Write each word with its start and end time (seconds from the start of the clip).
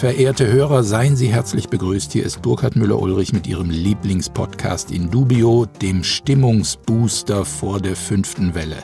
Verehrte 0.00 0.50
Hörer, 0.50 0.82
seien 0.82 1.14
Sie 1.14 1.28
herzlich 1.28 1.68
begrüßt. 1.68 2.14
Hier 2.14 2.24
ist 2.24 2.40
Burkhard 2.40 2.74
Müller-Ulrich 2.74 3.34
mit 3.34 3.46
Ihrem 3.46 3.68
Lieblingspodcast 3.68 4.90
in 4.90 5.10
Dubio, 5.10 5.66
dem 5.82 6.04
Stimmungsbooster 6.04 7.44
vor 7.44 7.82
der 7.82 7.96
fünften 7.96 8.54
Welle. 8.54 8.78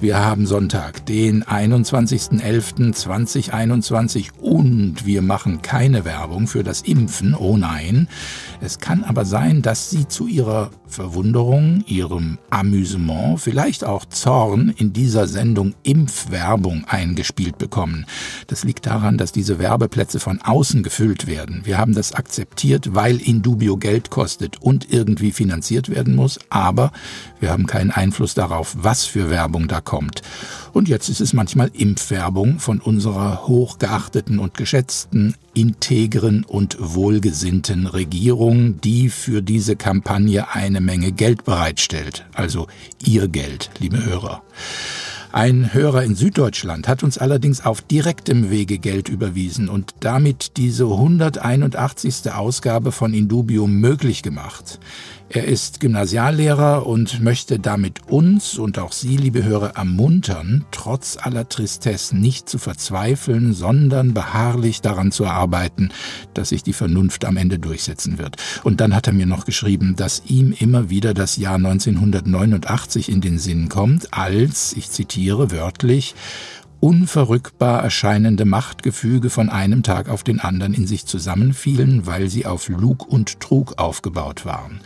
Wir 0.00 0.18
haben 0.18 0.46
Sonntag, 0.46 1.06
den 1.06 1.44
21.11.2021 1.44 4.30
und 4.40 5.06
wir 5.06 5.22
machen 5.22 5.62
keine 5.62 6.04
Werbung 6.04 6.48
für 6.48 6.64
das 6.64 6.82
Impfen, 6.82 7.36
oh 7.36 7.56
nein. 7.56 8.08
Es 8.60 8.80
kann 8.80 9.04
aber 9.04 9.24
sein, 9.24 9.62
dass 9.62 9.90
Sie 9.90 10.08
zu 10.08 10.26
Ihrer 10.26 10.72
Verwunderung, 10.88 11.84
Ihrem 11.86 12.38
Amüsement, 12.50 13.40
vielleicht 13.40 13.84
auch 13.84 14.04
Zorn 14.06 14.74
in 14.76 14.92
dieser 14.92 15.26
Sendung 15.26 15.74
Impfwerbung 15.82 16.84
eingespielt 16.86 17.58
bekommen. 17.58 18.06
Das 18.46 18.64
liegt 18.64 18.86
daran, 18.86 19.18
dass 19.18 19.32
diese 19.32 19.58
Werbeplätze 19.58 20.18
von 20.18 20.40
außen 20.40 20.82
gefüllt 20.82 21.26
werden. 21.26 21.60
Wir 21.64 21.78
haben 21.78 21.94
das 21.94 22.12
akzeptiert, 22.12 22.94
weil 22.94 23.16
Indubio 23.18 23.76
Geld 23.76 24.10
kostet 24.10 24.60
und 24.60 24.92
irgendwie 24.92 25.32
finanziert 25.32 25.88
werden 25.88 26.14
muss, 26.14 26.38
aber 26.50 26.92
wir 27.40 27.50
haben 27.50 27.66
keinen 27.66 27.90
Einfluss 27.90 28.34
darauf, 28.34 28.76
was 28.78 29.04
für 29.04 29.30
Werbung 29.30 29.68
da 29.68 29.80
kommt. 29.80 30.22
Und 30.72 30.88
jetzt 30.88 31.08
ist 31.08 31.20
es 31.20 31.32
manchmal 31.32 31.70
Impfwerbung 31.74 32.58
von 32.58 32.80
unserer 32.80 33.46
hochgeachteten 33.46 34.38
und 34.38 34.54
geschätzten, 34.54 35.34
integren 35.54 36.44
und 36.44 36.76
wohlgesinnten 36.78 37.86
Regierung, 37.86 38.80
die 38.80 39.08
für 39.08 39.42
diese 39.42 39.74
Kampagne 39.74 40.54
eine 40.54 40.77
Menge 40.80 41.12
Geld 41.12 41.44
bereitstellt. 41.44 42.26
Also 42.34 42.66
ihr 43.04 43.28
Geld, 43.28 43.70
liebe 43.78 44.04
Hörer. 44.04 44.42
Ein 45.30 45.74
Hörer 45.74 46.04
in 46.04 46.14
Süddeutschland 46.14 46.88
hat 46.88 47.02
uns 47.02 47.18
allerdings 47.18 47.64
auf 47.64 47.82
direktem 47.82 48.50
Wege 48.50 48.78
Geld 48.78 49.10
überwiesen 49.10 49.68
und 49.68 49.94
damit 50.00 50.56
diese 50.56 50.84
181. 50.84 52.32
Ausgabe 52.32 52.92
von 52.92 53.12
Indubio 53.12 53.66
möglich 53.66 54.22
gemacht. 54.22 54.78
Er 55.30 55.44
ist 55.44 55.80
Gymnasiallehrer 55.80 56.86
und 56.86 57.20
möchte 57.22 57.58
damit 57.58 58.08
uns 58.08 58.56
und 58.56 58.78
auch 58.78 58.92
Sie, 58.92 59.18
liebe 59.18 59.44
Hörer, 59.44 59.76
ermuntern, 59.76 60.64
trotz 60.70 61.18
aller 61.18 61.46
Tristesse 61.46 62.16
nicht 62.16 62.48
zu 62.48 62.56
verzweifeln, 62.56 63.52
sondern 63.52 64.14
beharrlich 64.14 64.80
daran 64.80 65.12
zu 65.12 65.26
arbeiten, 65.26 65.90
dass 66.32 66.48
sich 66.48 66.62
die 66.62 66.72
Vernunft 66.72 67.26
am 67.26 67.36
Ende 67.36 67.58
durchsetzen 67.58 68.16
wird. 68.16 68.36
Und 68.64 68.80
dann 68.80 68.94
hat 68.94 69.06
er 69.06 69.12
mir 69.12 69.26
noch 69.26 69.44
geschrieben, 69.44 69.96
dass 69.96 70.22
ihm 70.26 70.54
immer 70.58 70.88
wieder 70.88 71.12
das 71.12 71.36
Jahr 71.36 71.56
1989 71.56 73.10
in 73.10 73.20
den 73.20 73.38
Sinn 73.38 73.68
kommt, 73.68 74.14
als, 74.14 74.72
ich 74.72 74.88
zitiere 74.88 75.50
wörtlich, 75.50 76.14
unverrückbar 76.80 77.82
erscheinende 77.82 78.44
Machtgefüge 78.44 79.30
von 79.30 79.48
einem 79.48 79.82
Tag 79.82 80.08
auf 80.08 80.22
den 80.22 80.40
anderen 80.40 80.74
in 80.74 80.86
sich 80.86 81.06
zusammenfielen, 81.06 82.06
weil 82.06 82.28
sie 82.28 82.46
auf 82.46 82.68
Lug 82.68 83.06
und 83.08 83.40
Trug 83.40 83.78
aufgebaut 83.78 84.44
waren. 84.44 84.80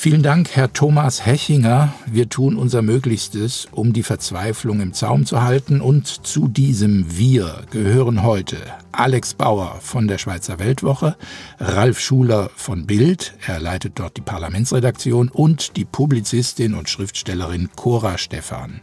Vielen 0.00 0.22
Dank, 0.22 0.50
Herr 0.52 0.72
Thomas 0.72 1.26
Hechinger. 1.26 1.92
Wir 2.06 2.28
tun 2.28 2.54
unser 2.54 2.82
Möglichstes, 2.82 3.66
um 3.72 3.92
die 3.92 4.04
Verzweiflung 4.04 4.80
im 4.80 4.92
Zaum 4.92 5.26
zu 5.26 5.42
halten. 5.42 5.80
Und 5.80 6.06
zu 6.06 6.46
diesem 6.46 7.18
Wir 7.18 7.62
gehören 7.72 8.22
heute 8.22 8.58
Alex 8.92 9.34
Bauer 9.34 9.78
von 9.80 10.06
der 10.06 10.18
Schweizer 10.18 10.60
Weltwoche, 10.60 11.16
Ralf 11.58 11.98
Schuler 11.98 12.48
von 12.54 12.86
Bild, 12.86 13.34
er 13.44 13.58
leitet 13.58 13.98
dort 13.98 14.16
die 14.16 14.20
Parlamentsredaktion, 14.20 15.30
und 15.30 15.76
die 15.76 15.84
Publizistin 15.84 16.74
und 16.74 16.88
Schriftstellerin 16.88 17.68
Cora 17.74 18.18
Stephan. 18.18 18.80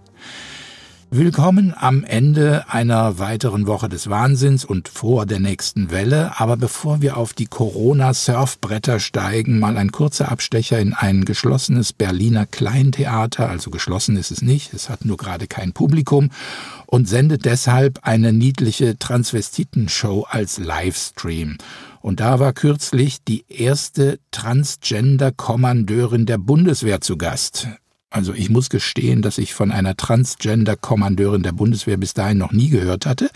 Willkommen 1.18 1.74
am 1.74 2.04
Ende 2.04 2.66
einer 2.68 3.20
weiteren 3.20 3.68
Woche 3.68 3.88
des 3.88 4.10
Wahnsinns 4.10 4.66
und 4.66 4.90
vor 4.90 5.26
der 5.26 5.40
nächsten 5.40 5.90
Welle. 5.90 6.42
Aber 6.42 6.58
bevor 6.58 7.02
wir 7.02 7.16
auf 7.16 7.32
die 7.32 7.46
Corona-Surfbretter 7.46 9.00
steigen, 9.00 9.58
mal 9.58 9.78
ein 9.78 9.94
kurzer 9.94 10.30
Abstecher 10.30 10.78
in 10.78 10.94
ein 10.94 11.24
geschlossenes 11.24 11.94
Berliner 11.94 12.46
Kleintheater. 12.46 13.48
Also 13.48 13.72
geschlossen 13.72 14.18
ist 14.18 14.30
es 14.30 14.42
nicht, 14.42 14.74
es 14.74 14.90
hat 14.90 15.06
nur 15.06 15.16
gerade 15.16 15.48
kein 15.48 15.72
Publikum 15.72 16.32
und 16.86 17.08
sendet 17.08 17.46
deshalb 17.46 18.00
eine 18.02 18.34
niedliche 18.34 19.00
Transvestitenshow 19.00 20.26
als 20.30 20.58
Livestream. 20.58 21.58
Und 22.02 22.20
da 22.20 22.42
war 22.42 22.52
kürzlich 22.52 23.24
die 23.24 23.46
erste 23.48 24.20
Transgender-Kommandeurin 24.32 26.26
der 26.26 26.40
Bundeswehr 26.40 27.00
zu 27.00 27.18
Gast. 27.18 27.70
Also 28.16 28.34
ich 28.34 28.50
muss 28.50 28.70
gestehen, 28.70 29.22
dass 29.22 29.38
ich 29.38 29.54
von 29.54 29.74
einer 29.74 29.98
Transgender-Kommandeurin 29.98 31.44
der 31.44 31.52
Bundeswehr 31.52 31.98
bis 31.98 32.14
dahin 32.14 32.38
noch 32.38 32.54
nie 32.54 32.70
gehört 32.70 33.06
hatte, 33.06 33.30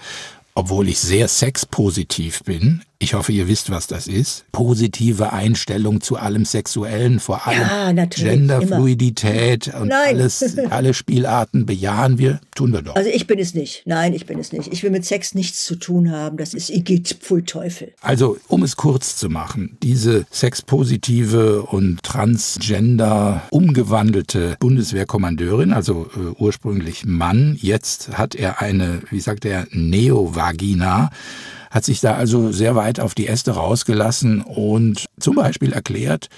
obwohl 0.56 0.88
ich 0.88 1.00
sehr 1.00 1.28
sexpositiv 1.28 2.44
bin. 2.46 2.82
Ich 3.02 3.14
hoffe, 3.14 3.32
ihr 3.32 3.48
wisst, 3.48 3.70
was 3.70 3.88
das 3.88 4.08
ist. 4.08 4.44
Positive 4.52 5.32
Einstellung 5.32 6.02
zu 6.02 6.18
allem 6.18 6.44
Sexuellen, 6.44 7.22
vor 7.22 7.48
allem 7.48 7.96
ja, 7.96 8.06
Genderfluidität 8.06 9.74
und 9.74 9.88
Nein. 9.88 10.18
alles, 10.18 10.58
alle 10.70 10.94
Spielarten 10.94 11.66
bejahen 11.66 12.18
wir, 12.18 12.42
tun 12.56 12.74
wir 12.74 12.82
doch. 12.82 12.98
Also 12.98 13.10
ich 13.10 13.26
bin 13.26 13.40
es 13.40 13.54
nicht. 13.54 13.84
Nein, 13.86 14.14
ich 14.14 14.26
bin 14.26 14.38
es 14.38 14.52
nicht. 14.52 14.74
Ich 14.74 14.84
will 14.84 14.92
mit 14.92 15.06
Sex 15.06 15.34
nichts 15.34 15.64
zu 15.64 15.78
tun 15.78 16.12
haben. 16.12 16.36
Das 16.36 16.54
ist 16.54 16.70
Igitt, 16.70 17.20
Pfui 17.22 17.44
Teufel. 17.44 17.94
Also, 18.02 18.38
um 18.50 18.64
es 18.64 18.76
kurz 18.76 19.16
zu 19.16 19.30
machen, 19.30 19.78
diese 19.82 20.26
sexpositive 20.30 21.62
und 21.62 22.04
transgender 22.04 23.44
umgewandelte 23.50 24.58
Bundeswehrkommandeurin, 24.60 25.72
also 25.72 26.10
äh, 26.18 26.36
ursprünglich 26.38 27.06
Mann, 27.06 27.58
jetzt 27.62 28.18
hat 28.18 28.36
er 28.36 28.62
eine, 28.62 29.04
wie 29.10 29.22
sagt 29.22 29.46
er, 29.46 29.68
Neovagina, 29.72 31.12
hat 31.70 31.86
sich 31.86 32.00
da 32.00 32.16
also 32.16 32.52
sehr 32.52 32.76
weit 32.76 33.00
auf 33.00 33.16
die 33.16 33.28
Äste 33.28 33.52
rausgelassen 33.52 34.42
und 34.42 35.06
zum 35.20 35.36
Beispiel 35.36 35.74
erklärt, 35.74 36.30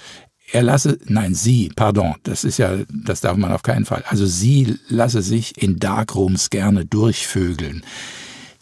er 0.52 0.62
lasse, 0.62 0.98
nein, 1.06 1.34
sie, 1.34 1.70
pardon, 1.74 2.14
das 2.24 2.44
ist 2.44 2.58
ja, 2.58 2.76
das 2.90 3.22
darf 3.22 3.36
man 3.36 3.52
auf 3.52 3.62
keinen 3.62 3.86
Fall. 3.86 4.04
Also 4.08 4.26
sie 4.26 4.76
lasse 4.88 5.22
sich 5.22 5.60
in 5.62 5.78
Darkrooms 5.78 6.50
gerne 6.50 6.84
durchvögeln. 6.84 7.82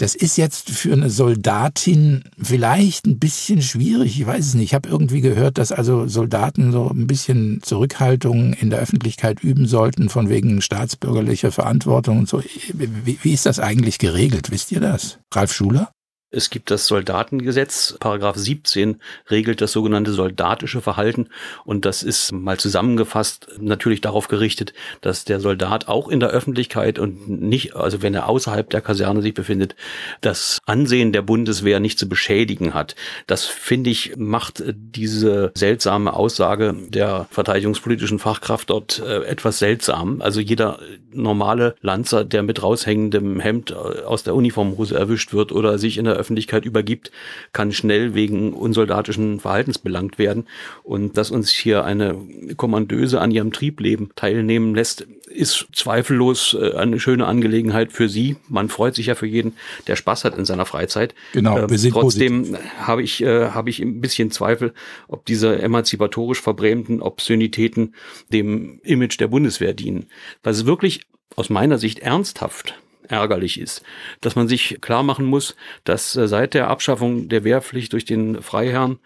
Das 0.00 0.14
ist 0.14 0.38
jetzt 0.38 0.70
für 0.70 0.94
eine 0.94 1.10
Soldatin 1.10 2.25
vielleicht 2.41 3.04
ein 3.04 3.19
bisschen 3.19 3.60
schwierig. 3.60 4.19
Ich 4.19 4.26
weiß 4.26 4.47
es 4.47 4.54
nicht. 4.54 4.70
Ich 4.70 4.75
habe 4.75 4.88
irgendwie 4.88 5.20
gehört, 5.20 5.59
dass 5.59 5.72
also 5.72 6.06
Soldaten 6.06 6.72
so 6.72 6.88
ein 6.88 7.06
bisschen 7.06 7.60
Zurückhaltung 7.62 8.54
in 8.54 8.70
der 8.70 8.78
Öffentlichkeit 8.78 9.44
üben 9.44 9.66
sollten, 9.66 10.09
von 10.09 10.30
wegen 10.30 10.62
staatsbürgerlicher 10.62 11.53
Verantwortung 11.53 12.20
und 12.20 12.28
so. 12.30 12.42
Wie, 12.72 13.19
ist 13.30 13.44
das 13.44 13.59
eigentlich 13.59 13.98
geregelt? 13.98 14.50
Wisst 14.50 14.72
ihr 14.72 14.80
das? 14.80 15.19
Ralf 15.34 15.53
Schuler? 15.53 15.92
Es 16.32 16.48
gibt 16.48 16.70
das 16.70 16.86
Soldatengesetz, 16.86 17.96
Paragraph 17.98 18.36
17 18.36 19.00
regelt 19.32 19.60
das 19.60 19.72
sogenannte 19.72 20.12
soldatische 20.12 20.80
Verhalten 20.80 21.26
und 21.64 21.84
das 21.84 22.04
ist 22.04 22.30
mal 22.30 22.56
zusammengefasst 22.56 23.48
natürlich 23.58 24.00
darauf 24.00 24.28
gerichtet, 24.28 24.72
dass 25.00 25.24
der 25.24 25.41
Soldat 25.41 25.88
auch 25.88 26.06
in 26.08 26.20
der 26.20 26.28
Öffentlichkeit 26.28 27.00
und 27.00 27.28
nicht, 27.28 27.74
also 27.74 28.00
wenn 28.02 28.14
er 28.14 28.28
außerhalb 28.28 28.70
der 28.70 28.80
Kaserne 28.80 29.22
sich 29.22 29.34
befindet, 29.34 29.74
das 30.21 30.60
Ansehen 30.66 31.12
der 31.12 31.22
Bundeswehr 31.22 31.80
nicht 31.80 31.98
zu 31.98 32.09
beschädigen 32.09 32.74
hat. 32.74 32.94
Das 33.26 33.47
finde 33.47 33.91
ich 33.91 34.12
macht 34.16 34.62
diese 34.72 35.50
seltsame 35.56 36.12
Aussage 36.12 36.76
der 36.91 37.26
verteidigungspolitischen 37.33 38.21
Fachkraft 38.21 38.71
dort 38.71 39.00
äh, 39.00 39.24
etwas 39.24 39.59
seltsam. 39.59 40.22
Also 40.22 40.38
jeder 40.41 40.78
normale 41.12 41.74
Lanzer, 41.80 42.24
der 42.24 42.44
mit 42.44 42.62
raushängendem 42.62 43.41
Hemd 43.41 43.72
äh, 43.72 44.03
aus 44.03 44.22
der 44.22 44.36
Uniformhose 44.36 44.97
erwischt 44.97 45.33
wird 45.33 45.50
oder 45.50 45.76
sich 45.78 45.98
in 45.98 46.04
der 46.04 46.20
Öffentlichkeit 46.21 46.65
übergibt, 46.65 47.11
kann 47.53 47.72
schnell 47.72 48.15
wegen 48.15 48.53
unsoldatischen 48.53 49.41
Verhaltens 49.41 49.78
belangt 49.78 50.19
werden. 50.19 50.47
Und 50.83 51.17
dass 51.17 51.31
uns 51.31 51.51
hier 51.51 51.84
eine 51.84 52.17
Kommandöse 52.57 53.21
an 53.21 53.31
ihrem 53.31 53.53
Triebleben 53.53 54.11
teilnehmen 54.17 54.75
lässt, 54.75 55.07
ist 55.31 55.69
zweifellos 55.72 56.57
äh, 56.61 56.75
eine 56.75 57.01
schöne 57.01 57.27
Angelegenheit 57.27 57.93
für 57.93 58.09
sie. 58.09 58.37
Man 58.49 58.69
freut 58.69 58.95
sich 58.95 59.07
ja 59.07 59.15
für 59.15 59.27
jeden, 59.27 59.55
der 59.87 59.97
Spaß 59.97 60.25
hat 60.25 60.37
in 60.37 60.45
seiner 60.45 60.67
Freizeit. 60.67 61.15
Genau, 61.33 61.57
wir 61.57 61.63
ähm, 61.63 61.77
sind 61.77 61.93
Trotzdem 61.93 62.57
habe 62.78 63.03
ich, 63.03 63.22
äh, 63.22 63.51
habe 63.51 63.71
ich 63.71 63.81
ein 63.81 64.01
bisschen 64.01 64.31
Zweifel, 64.31 64.75
ob 65.09 65.25
diese 65.25 65.61
emanzipatorisch 65.61 66.41
verbrämten 66.41 67.01
Obszönitäten 67.01 67.95
dem 68.33 68.81
Image 68.83 69.21
der 69.21 69.28
Bundeswehr 69.28 69.72
dienen. 69.72 70.07
Was 70.43 70.67
wirklich 70.67 71.03
aus 71.37 71.49
meiner 71.49 71.78
Sicht 71.78 72.01
ernsthaft 72.01 72.75
ärgerlich 73.10 73.60
ist. 73.60 73.83
Dass 74.21 74.36
man 74.36 74.48
sich 74.48 74.78
klar 74.80 75.03
machen 75.03 75.24
muss, 75.24 75.57
dass 75.84 76.16
äh, 76.16 76.28
seit 76.28 76.54
der 76.54 76.68
Abschaffung 76.68 77.28
der 77.28 77.45
Wehrpflicht 77.45 77.92
durch 77.92 78.04
den 78.04 78.42
Freiherrn 78.42 78.98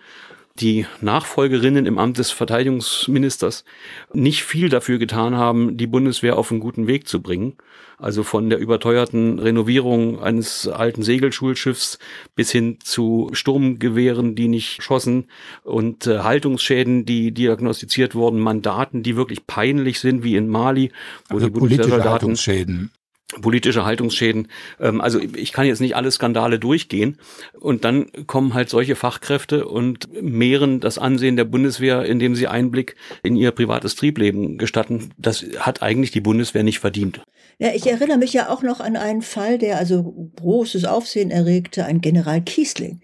die 0.61 0.87
Nachfolgerinnen 1.01 1.85
im 1.85 1.99
Amt 1.99 2.19
des 2.19 2.31
Verteidigungsministers 2.31 3.65
nicht 4.13 4.45
viel 4.45 4.69
dafür 4.69 4.99
getan 4.99 5.37
haben, 5.37 5.77
die 5.77 5.89
Bundeswehr 5.89 6.39
auf 6.39 6.53
einen 6.53 6.61
guten 6.61 6.87
Weg 6.87 7.09
zu 7.09 7.21
bringen. 7.21 7.57
Also 7.99 8.23
von 8.23 8.51
der 8.51 8.59
überteuerten 8.59 9.39
Renovierung 9.39 10.21
eines 10.21 10.69
alten 10.69 11.03
Segelschulschiffs 11.03 11.99
bis 12.37 12.51
hin 12.51 12.79
zu 12.83 13.31
Sturmgewehren, 13.33 14.35
die 14.37 14.49
nicht 14.49 14.83
schossen 14.83 15.29
und 15.65 16.07
äh, 16.07 16.21
Haltungsschäden, 16.21 17.05
die 17.05 17.33
diagnostiziert 17.33 18.15
wurden, 18.15 18.39
Mandaten, 18.39 19.03
die 19.03 19.17
wirklich 19.17 19.47
peinlich 19.47 20.01
sind, 20.01 20.23
wie 20.23 20.37
in 20.37 20.49
Mali, 20.49 20.93
wo 21.29 21.37
also 21.37 21.47
die 21.47 21.53
Bundeswehrsoldaten 21.53 22.11
Haltungsschäden 22.13 22.93
politische 23.41 23.85
Haltungsschäden. 23.85 24.49
Ähm, 24.81 25.01
also 25.01 25.19
ich 25.19 25.53
kann 25.53 25.67
jetzt 25.67 25.81
nicht 25.81 25.97
alle 25.97 26.11
Skandale 26.11 26.59
durchgehen. 26.59 27.19
Und 27.59 27.85
dann 27.85 28.07
kommen 28.27 28.55
halt 28.55 28.69
solche 28.69 28.97
Fachkräfte 28.97 29.67
und 29.67 30.23
mehren 30.23 30.81
das 30.81 30.99
Ansehen 30.99 31.37
der 31.37 31.45
Bundeswehr, 31.45 32.05
indem 32.05 32.35
sie 32.35 32.47
Einblick 32.47 32.97
in 33.23 33.37
ihr 33.37 33.51
privates 33.51 33.97
Triebleben 33.97 34.59
gestatten. 34.59 35.11
Das 35.19 35.45
hat 35.59 35.83
eigentlich 35.83 36.11
die 36.11 36.21
Bundeswehr 36.21 36.63
nicht 36.63 36.79
verdient. 36.79 37.23
Ja, 37.59 37.71
ich 37.75 37.87
erinnere 37.87 38.19
mich 38.19 38.33
ja 38.33 38.49
auch 38.49 38.63
noch 38.63 38.81
an 38.81 38.97
einen 38.97 39.23
Fall, 39.23 39.59
der 39.59 39.79
also 39.79 40.31
großes 40.37 40.85
Aufsehen 40.85 41.31
erregte. 41.31 41.85
Ein 41.85 42.01
General 42.01 42.43
Kiesling 42.43 43.01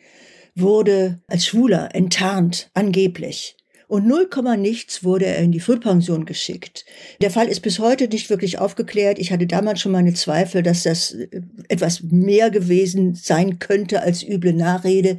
wurde 0.54 1.20
als 1.28 1.46
Schwuler 1.46 1.94
enttarnt, 1.94 2.70
angeblich 2.74 3.56
und 3.90 4.06
0, 4.06 4.28
nichts 4.56 5.02
wurde 5.02 5.26
er 5.26 5.38
in 5.38 5.50
die 5.50 5.58
Frühpension 5.58 6.24
geschickt. 6.24 6.84
Der 7.20 7.32
Fall 7.32 7.48
ist 7.48 7.58
bis 7.58 7.80
heute 7.80 8.06
nicht 8.06 8.30
wirklich 8.30 8.60
aufgeklärt. 8.60 9.18
Ich 9.18 9.32
hatte 9.32 9.48
damals 9.48 9.80
schon 9.80 9.90
meine 9.90 10.14
Zweifel, 10.14 10.62
dass 10.62 10.84
das 10.84 11.10
äh, 11.10 11.28
etwas 11.66 12.00
mehr 12.04 12.50
gewesen 12.50 13.16
sein 13.16 13.58
könnte 13.58 14.02
als 14.02 14.22
üble 14.22 14.52
Nachrede. 14.52 15.18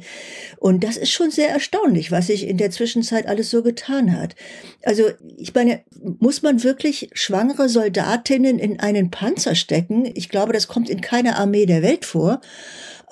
Und 0.58 0.84
das 0.84 0.96
ist 0.96 1.10
schon 1.10 1.30
sehr 1.30 1.50
erstaunlich, 1.50 2.10
was 2.10 2.28
sich 2.28 2.48
in 2.48 2.56
der 2.56 2.70
Zwischenzeit 2.70 3.26
alles 3.26 3.50
so 3.50 3.62
getan 3.62 4.18
hat. 4.18 4.36
Also, 4.82 5.10
ich 5.36 5.54
meine, 5.54 5.82
muss 6.00 6.40
man 6.40 6.62
wirklich 6.64 7.10
schwangere 7.12 7.68
Soldatinnen 7.68 8.58
in 8.58 8.80
einen 8.80 9.10
Panzer 9.10 9.54
stecken? 9.54 10.10
Ich 10.14 10.30
glaube, 10.30 10.54
das 10.54 10.66
kommt 10.66 10.88
in 10.88 11.02
keiner 11.02 11.38
Armee 11.38 11.66
der 11.66 11.82
Welt 11.82 12.06
vor. 12.06 12.40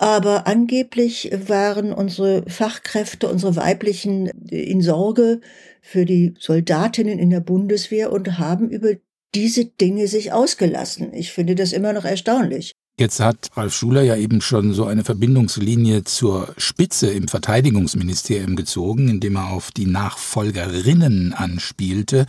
Aber 0.00 0.46
angeblich 0.46 1.30
waren 1.46 1.92
unsere 1.92 2.48
Fachkräfte, 2.48 3.28
unsere 3.28 3.54
weiblichen 3.56 4.28
in 4.48 4.80
Sorge 4.80 5.42
für 5.82 6.06
die 6.06 6.32
Soldatinnen 6.38 7.18
in 7.18 7.28
der 7.28 7.40
Bundeswehr 7.40 8.10
und 8.10 8.38
haben 8.38 8.70
über 8.70 8.94
diese 9.34 9.66
Dinge 9.66 10.08
sich 10.08 10.32
ausgelassen. 10.32 11.12
Ich 11.12 11.32
finde 11.32 11.54
das 11.54 11.74
immer 11.74 11.92
noch 11.92 12.06
erstaunlich. 12.06 12.72
Jetzt 13.00 13.18
hat 13.18 13.48
Ralf 13.56 13.74
Schuler 13.74 14.02
ja 14.02 14.14
eben 14.14 14.42
schon 14.42 14.74
so 14.74 14.84
eine 14.84 15.04
Verbindungslinie 15.04 16.04
zur 16.04 16.52
Spitze 16.58 17.10
im 17.10 17.28
Verteidigungsministerium 17.28 18.56
gezogen, 18.56 19.08
indem 19.08 19.36
er 19.36 19.46
auf 19.52 19.70
die 19.70 19.86
Nachfolgerinnen 19.86 21.32
anspielte. 21.32 22.26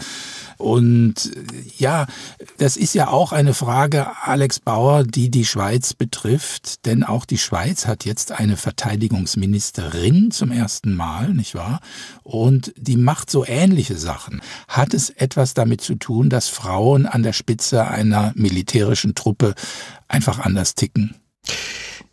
Und 0.58 1.30
ja, 1.78 2.08
das 2.58 2.78
ist 2.78 2.96
ja 2.96 3.10
auch 3.10 3.34
eine 3.34 3.54
Frage, 3.54 4.08
Alex 4.22 4.62
Bauer, 4.62 5.04
die 5.04 5.30
die 5.30 5.44
Schweiz 5.44 5.94
betrifft, 5.94 6.86
denn 6.86 7.04
auch 7.04 7.26
die 7.26 7.38
Schweiz 7.38 7.86
hat 7.86 8.06
jetzt 8.06 8.32
eine 8.32 8.56
Verteidigungsministerin 8.56 10.32
zum 10.32 10.54
ersten 10.54 10.96
Mal, 10.96 11.34
nicht 11.34 11.54
wahr? 11.54 11.82
Und 12.24 12.72
die 12.78 12.96
macht 12.96 13.30
so 13.30 13.46
ähnliche 13.46 13.98
Sachen. 13.98 14.40
Hat 14.70 14.94
es 14.94 15.10
etwas 15.10 15.54
damit 15.54 15.82
zu 15.82 15.96
tun, 15.96 16.30
dass 16.30 16.48
Frauen 16.48 17.08
an 17.08 17.24
der 17.24 17.34
Spitze 17.34 17.88
einer 17.88 18.32
militärischen 18.36 19.16
Truppe 19.16 19.54
einfach 20.12 20.40
anders 20.40 20.76
ticken? 20.76 21.16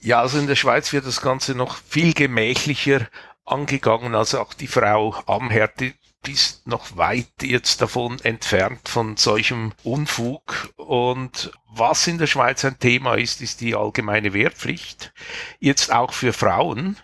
Ja, 0.01 0.21
also 0.21 0.39
in 0.39 0.47
der 0.47 0.57
Schweiz 0.57 0.93
wird 0.93 1.07
das 1.07 1.21
Ganze 1.21 1.55
noch 1.55 1.77
viel 1.77 2.15
gemächlicher 2.15 3.09
angegangen. 3.45 4.15
Also 4.15 4.41
auch 4.41 4.55
die 4.55 4.69
Frau 4.69 5.15
Amherd, 5.27 5.81
ist 6.27 6.67
noch 6.67 6.97
weit 6.97 7.29
jetzt 7.43 7.81
davon 7.81 8.19
entfernt 8.21 8.89
von 8.89 9.17
solchem 9.17 9.73
Unfug. 9.83 10.73
Und 10.77 11.53
was 11.71 12.07
in 12.07 12.19
der 12.19 12.27
Schweiz 12.27 12.65
ein 12.65 12.79
Thema 12.79 13.15
ist, 13.15 13.41
ist 13.41 13.61
die 13.61 13.75
allgemeine 13.75 14.33
Wehrpflicht. 14.33 15.13
Jetzt 15.61 15.93
auch 15.93 16.13
für 16.13 16.33
Frauen. 16.33 16.97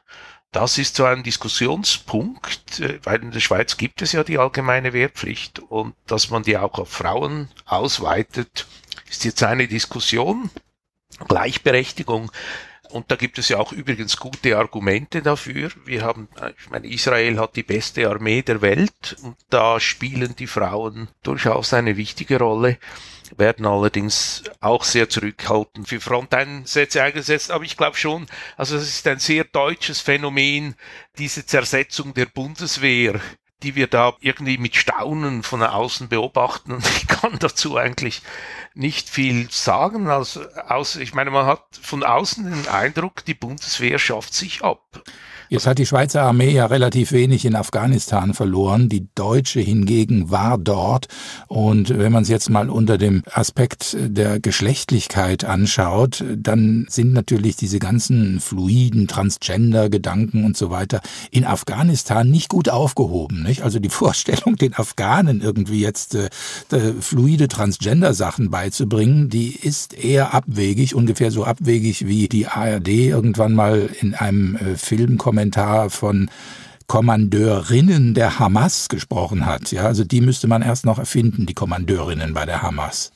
Das 0.53 0.79
ist 0.79 0.97
so 0.97 1.05
ein 1.05 1.23
Diskussionspunkt, 1.23 2.81
äh, 2.81 3.01
weil 3.03 3.23
in 3.23 3.33
der 3.33 3.41
Schweiz 3.41 3.77
gibt 3.77 4.03
es 4.03 4.13
ja 4.13 4.23
die 4.23 4.39
allgemeine 4.39 4.93
Wehrpflicht 4.93 5.59
und 5.59 5.95
dass 6.07 6.31
man 6.31 6.45
die 6.45 6.57
auch 6.57 6.79
auf 6.79 6.91
Frauen 6.91 7.49
ausweitet, 7.65 8.67
ist 9.11 9.25
jetzt 9.25 9.43
eine 9.43 9.67
Diskussion. 9.67 10.51
Gleichberechtigung. 11.29 12.31
Und 12.91 13.11
da 13.11 13.17
gibt 13.17 13.39
es 13.39 13.49
ja 13.49 13.59
auch 13.59 13.73
übrigens 13.73 14.19
gute 14.19 14.57
Argumente 14.57 15.21
dafür. 15.21 15.71
Wir 15.85 16.03
haben, 16.03 16.29
äh, 16.41 16.53
ich 16.59 16.71
meine, 16.71 16.87
Israel 16.87 17.41
hat 17.41 17.57
die 17.57 17.65
beste 17.65 18.09
Armee 18.09 18.43
der 18.43 18.63
Welt 18.63 19.17
und 19.23 19.37
da 19.51 19.81
spielen 19.81 20.37
die 20.37 20.47
Frauen 20.47 21.09
durchaus 21.25 21.75
eine 21.75 21.97
wichtige 21.97 22.39
Rolle, 22.39 22.79
werden 23.37 23.67
allerdings 23.67 24.45
auch 24.61 24.85
sehr 24.85 25.09
zurückhaltend 25.09 25.89
für 25.89 26.01
Fronteinsätze 26.01 27.03
eingesetzt. 27.03 27.51
Aber 27.51 27.65
ich 27.65 27.77
glaube 27.77 27.97
schon, 27.97 28.27
also 28.57 28.77
es 28.77 28.89
ist 28.89 29.07
ein 29.09 29.19
sehr 29.19 29.43
deutsches 29.43 30.01
Phänomen, 30.01 30.77
diese 31.19 31.45
Zersetzung 31.45 32.15
der 32.15 32.27
Bundeswehr 32.27 33.21
die 33.65 33.75
wir 33.75 33.89
da 33.89 34.15
irgendwie 34.21 34.59
mit 34.59 34.77
Staunen 34.77 35.43
von 35.43 35.63
außen 35.63 36.09
beobachten. 36.09 36.73
Und 36.73 36.87
ich 36.87 37.09
kann 37.09 37.39
dazu 37.39 37.77
eigentlich 37.77 38.23
nicht 38.75 39.09
viel 39.09 39.51
sagen. 39.51 40.09
Also, 40.09 40.47
aus, 40.69 40.97
ich 40.97 41.15
meine, 41.15 41.31
man 41.31 41.47
hat 41.47 41.65
von 41.81 42.05
außen 42.05 42.45
den 42.45 42.69
Eindruck, 42.69 43.25
die 43.25 43.35
Bundeswehr 43.35 43.99
schafft 43.99 44.35
sich 44.35 44.63
ab. 44.63 45.03
Jetzt 45.55 45.69
hat 45.69 45.79
die 45.79 45.87
Schweizer 45.87 46.23
Armee 46.23 46.51
ja 46.51 46.67
relativ 46.67 47.13
wenig 47.13 47.45
in 47.45 47.55
Afghanistan 47.55 48.35
verloren. 48.35 48.89
Die 48.89 49.07
deutsche 49.15 49.61
hingegen 49.61 50.33
war 50.33 50.59
dort. 50.59 51.07
Und 51.47 51.97
wenn 51.97 52.11
man 52.11 52.25
es 52.25 52.29
jetzt 52.29 52.51
mal 52.51 52.69
unter 52.69 52.99
dem 52.99 53.23
Aspekt 53.31 53.97
der 54.01 54.41
Geschlechtlichkeit 54.41 55.45
anschaut, 55.45 56.25
dann 56.37 56.87
sind 56.89 57.13
natürlich 57.13 57.55
diese 57.55 57.79
ganzen 57.79 58.41
fluiden 58.41 59.07
Transgender-Gedanken 59.07 60.45
und 60.45 60.57
so 60.57 60.71
weiter 60.71 61.01
in 61.31 61.45
Afghanistan 61.45 62.29
nicht 62.29 62.49
gut 62.49 62.69
aufgehoben. 62.69 63.45
Nicht? 63.45 63.63
Also 63.63 63.79
die 63.79 63.89
Vorstellung, 63.91 64.57
den 64.57 64.75
Afghanen 64.75 65.41
irgendwie 65.41 65.81
jetzt 65.81 66.17
äh, 66.17 66.31
fluide 66.99 67.47
Transgender-Sachen 67.47 68.51
beizubringen, 68.51 69.29
die 69.29 69.55
ist 69.55 69.95
eher 69.95 70.35
abwegig, 70.35 70.97
ungefähr 70.97 71.31
so 71.31 71.45
abwegig 71.45 72.09
wie 72.09 72.27
die 72.27 72.49
ARD 72.49 72.89
irgendwann 72.89 73.55
mal 73.55 73.89
in 74.01 74.15
einem 74.15 74.57
äh, 74.57 74.75
Film 74.75 75.17
Kommentar 75.45 75.91
von 75.91 76.31
Kommandeurinnen 76.87 78.15
der 78.15 78.39
Hamas 78.39 78.89
gesprochen 78.89 79.45
hat. 79.45 79.73
Ja, 79.73 79.85
also 79.85 80.03
die 80.03 80.23
müsste 80.23 80.47
man 80.47 80.63
erst 80.63 80.87
noch 80.87 80.99
erfinden, 80.99 81.45
die 81.45 81.53
Kommandeurinnen 81.53 82.33
bei 82.33 82.47
der 82.47 82.63
Hamas. 82.63 83.13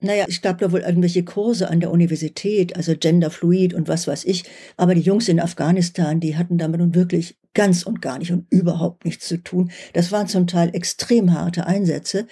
Naja, 0.00 0.26
ich 0.28 0.42
glaube 0.42 0.58
da 0.60 0.70
wohl 0.70 0.80
irgendwelche 0.80 1.24
Kurse 1.24 1.70
an 1.70 1.80
der 1.80 1.90
Universität, 1.90 2.76
also 2.76 2.94
Genderfluid 2.96 3.74
und 3.74 3.88
was 3.88 4.06
weiß 4.06 4.24
ich. 4.24 4.44
Aber 4.76 4.94
die 4.94 5.00
Jungs 5.00 5.28
in 5.28 5.40
Afghanistan, 5.40 6.20
die 6.20 6.36
hatten 6.36 6.56
damit 6.56 6.80
nun 6.80 6.94
wirklich 6.94 7.36
ganz 7.54 7.82
und 7.82 8.00
gar 8.02 8.18
nicht 8.18 8.32
und 8.32 8.46
überhaupt 8.50 9.04
nichts 9.04 9.28
zu 9.28 9.36
tun. 9.38 9.70
Das 9.92 10.12
waren 10.12 10.28
zum 10.28 10.46
Teil 10.46 10.70
extrem 10.74 11.32
harte 11.32 11.66
Einsätze. 11.66 12.26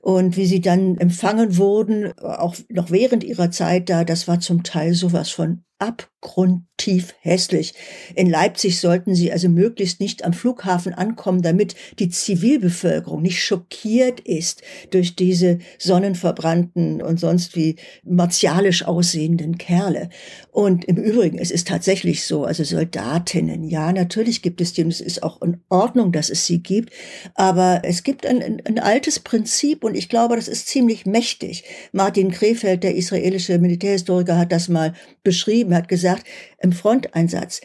Und 0.00 0.36
wie 0.36 0.46
sie 0.46 0.60
dann 0.60 0.96
empfangen 0.98 1.56
wurden, 1.56 2.12
auch 2.18 2.56
noch 2.68 2.90
während 2.90 3.24
ihrer 3.24 3.50
Zeit 3.50 3.88
da, 3.88 4.04
das 4.04 4.28
war 4.28 4.40
zum 4.40 4.62
Teil 4.62 4.94
sowas 4.94 5.30
von 5.30 5.64
abgrundtief 5.78 7.14
hässlich. 7.20 7.74
In 8.16 8.28
Leipzig 8.28 8.80
sollten 8.80 9.14
sie 9.14 9.30
also 9.30 9.48
möglichst 9.48 10.00
nicht 10.00 10.24
am 10.24 10.32
Flughafen 10.32 10.92
ankommen, 10.92 11.40
damit 11.40 11.76
die 12.00 12.08
Zivilbevölkerung 12.08 13.22
nicht 13.22 13.42
schockiert 13.42 14.18
ist 14.20 14.62
durch 14.90 15.14
diese 15.14 15.58
sonnenverbrannten 15.78 17.00
und 17.00 17.20
sonst 17.20 17.54
wie 17.54 17.76
martialisch 18.02 18.84
aussehenden 18.84 19.56
Kerle. 19.56 20.08
Und 20.50 20.84
im 20.84 20.96
Übrigen, 20.96 21.38
es 21.38 21.52
ist 21.52 21.68
tatsächlich 21.68 22.24
so, 22.24 22.44
also 22.44 22.64
Soldatinnen, 22.64 23.62
ja, 23.62 23.92
natürlich 23.92 24.42
gibt 24.42 24.57
es 24.60 24.72
die 24.72 24.84
und 24.84 24.90
es 24.90 25.00
ist 25.00 25.22
auch 25.22 25.42
in 25.42 25.60
Ordnung, 25.68 26.12
dass 26.12 26.30
es 26.30 26.46
sie 26.46 26.62
gibt, 26.62 26.92
aber 27.34 27.82
es 27.84 28.02
gibt 28.02 28.26
ein, 28.26 28.62
ein, 28.64 28.78
altes 28.78 29.20
Prinzip 29.20 29.84
und 29.84 29.96
ich 29.96 30.08
glaube, 30.08 30.36
das 30.36 30.48
ist 30.48 30.68
ziemlich 30.68 31.06
mächtig. 31.06 31.64
Martin 31.92 32.30
Krefeld, 32.30 32.82
der 32.82 32.94
israelische 32.94 33.58
Militärhistoriker, 33.58 34.38
hat 34.38 34.52
das 34.52 34.68
mal 34.68 34.94
beschrieben 35.22 35.74
hat 35.74 35.88
gesagt, 35.88 36.24
im 36.60 36.72
Fronteinsatz, 36.72 37.60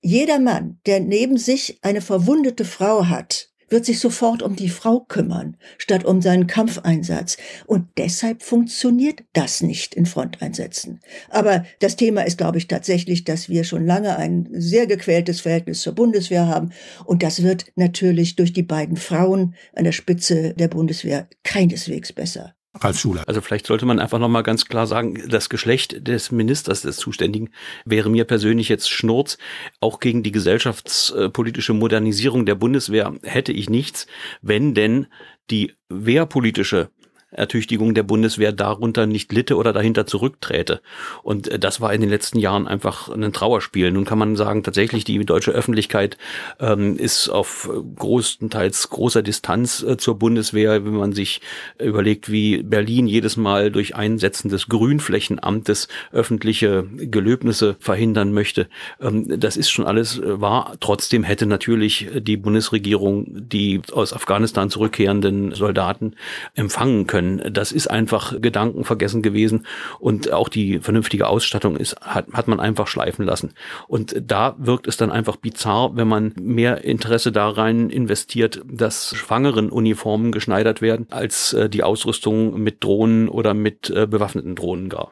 jeder 0.00 0.38
Mann, 0.38 0.78
der 0.86 1.00
neben 1.00 1.38
sich 1.38 1.78
eine 1.82 2.00
verwundete 2.00 2.64
Frau 2.64 3.06
hat, 3.06 3.47
wird 3.68 3.84
sich 3.84 4.00
sofort 4.00 4.42
um 4.42 4.56
die 4.56 4.68
Frau 4.68 5.00
kümmern, 5.00 5.56
statt 5.78 6.04
um 6.04 6.20
seinen 6.22 6.46
Kampfeinsatz. 6.46 7.36
Und 7.66 7.88
deshalb 7.96 8.42
funktioniert 8.42 9.24
das 9.32 9.62
nicht 9.62 9.94
in 9.94 10.06
Fronteinsätzen. 10.06 11.00
Aber 11.30 11.64
das 11.80 11.96
Thema 11.96 12.22
ist, 12.22 12.38
glaube 12.38 12.58
ich, 12.58 12.68
tatsächlich, 12.68 13.24
dass 13.24 13.48
wir 13.48 13.64
schon 13.64 13.86
lange 13.86 14.16
ein 14.16 14.48
sehr 14.52 14.86
gequältes 14.86 15.40
Verhältnis 15.40 15.80
zur 15.80 15.94
Bundeswehr 15.94 16.46
haben. 16.46 16.72
Und 17.04 17.22
das 17.22 17.42
wird 17.42 17.66
natürlich 17.76 18.36
durch 18.36 18.52
die 18.52 18.62
beiden 18.62 18.96
Frauen 18.96 19.54
an 19.74 19.84
der 19.84 19.92
Spitze 19.92 20.54
der 20.54 20.68
Bundeswehr 20.68 21.28
keineswegs 21.44 22.12
besser. 22.12 22.54
Ralf 22.80 22.98
Schuler. 22.98 23.24
Also 23.26 23.40
vielleicht 23.40 23.66
sollte 23.66 23.86
man 23.86 23.98
einfach 23.98 24.18
nochmal 24.18 24.42
ganz 24.42 24.66
klar 24.66 24.86
sagen, 24.86 25.28
das 25.28 25.48
Geschlecht 25.48 26.06
des 26.06 26.30
Ministers 26.30 26.82
des 26.82 26.96
Zuständigen 26.96 27.50
wäre 27.84 28.10
mir 28.10 28.24
persönlich 28.24 28.68
jetzt 28.68 28.90
Schnurz. 28.90 29.38
Auch 29.80 30.00
gegen 30.00 30.22
die 30.22 30.32
gesellschaftspolitische 30.32 31.74
Modernisierung 31.74 32.46
der 32.46 32.54
Bundeswehr 32.54 33.14
hätte 33.22 33.52
ich 33.52 33.70
nichts, 33.70 34.06
wenn 34.42 34.74
denn 34.74 35.06
die 35.50 35.72
wehrpolitische 35.88 36.90
Ertüchtigung 37.30 37.94
der 37.94 38.04
Bundeswehr 38.04 38.52
darunter 38.52 39.06
nicht 39.06 39.32
litte 39.32 39.56
oder 39.56 39.72
dahinter 39.72 40.06
zurückträte. 40.06 40.80
Und 41.22 41.48
äh, 41.48 41.58
das 41.58 41.80
war 41.80 41.92
in 41.92 42.00
den 42.00 42.08
letzten 42.08 42.38
Jahren 42.38 42.66
einfach 42.66 43.08
ein 43.08 43.32
Trauerspiel. 43.32 43.90
Nun 43.90 44.06
kann 44.06 44.18
man 44.18 44.36
sagen, 44.36 44.62
tatsächlich 44.62 45.04
die 45.04 45.18
deutsche 45.24 45.50
Öffentlichkeit 45.50 46.16
ähm, 46.58 46.96
ist 46.96 47.28
auf 47.28 47.70
größtenteils 47.96 48.88
großer 48.88 49.22
Distanz 49.22 49.82
äh, 49.82 49.98
zur 49.98 50.18
Bundeswehr, 50.18 50.84
wenn 50.86 50.94
man 50.94 51.12
sich 51.12 51.42
überlegt, 51.78 52.32
wie 52.32 52.62
Berlin 52.62 53.06
jedes 53.06 53.36
Mal 53.36 53.70
durch 53.70 53.94
Einsetzen 53.94 54.48
des 54.48 54.68
Grünflächenamtes 54.68 55.88
öffentliche 56.12 56.84
Gelöbnisse 56.84 57.76
verhindern 57.78 58.32
möchte. 58.32 58.68
Ähm, 59.02 59.38
das 59.38 59.58
ist 59.58 59.68
schon 59.68 59.86
alles 59.86 60.18
äh, 60.18 60.40
wahr. 60.40 60.76
Trotzdem 60.80 61.24
hätte 61.24 61.44
natürlich 61.44 62.08
die 62.18 62.38
Bundesregierung 62.38 63.26
die 63.28 63.82
aus 63.92 64.14
Afghanistan 64.14 64.70
zurückkehrenden 64.70 65.54
Soldaten 65.54 66.14
empfangen 66.54 67.06
können 67.06 67.17
können. 67.18 67.52
Das 67.52 67.72
ist 67.72 67.88
einfach 67.88 68.40
Gedankenvergessen 68.40 69.22
gewesen 69.22 69.66
und 69.98 70.32
auch 70.32 70.48
die 70.48 70.78
vernünftige 70.78 71.26
Ausstattung 71.26 71.76
ist, 71.76 72.00
hat, 72.00 72.26
hat 72.32 72.48
man 72.48 72.60
einfach 72.60 72.86
schleifen 72.86 73.24
lassen. 73.24 73.52
Und 73.86 74.14
da 74.24 74.54
wirkt 74.58 74.86
es 74.86 74.96
dann 74.96 75.10
einfach 75.10 75.36
bizarr, 75.36 75.96
wenn 75.96 76.08
man 76.08 76.32
mehr 76.40 76.84
Interesse 76.84 77.32
da 77.32 77.48
rein 77.48 77.90
investiert, 77.90 78.62
dass 78.64 79.14
schwangeren 79.16 79.70
Uniformen 79.70 80.32
geschneidert 80.32 80.80
werden, 80.80 81.06
als 81.10 81.52
äh, 81.52 81.68
die 81.68 81.82
Ausrüstung 81.82 82.60
mit 82.60 82.84
Drohnen 82.84 83.28
oder 83.28 83.54
mit 83.54 83.90
äh, 83.90 84.06
bewaffneten 84.06 84.54
Drohnen 84.54 84.88
gar. 84.88 85.10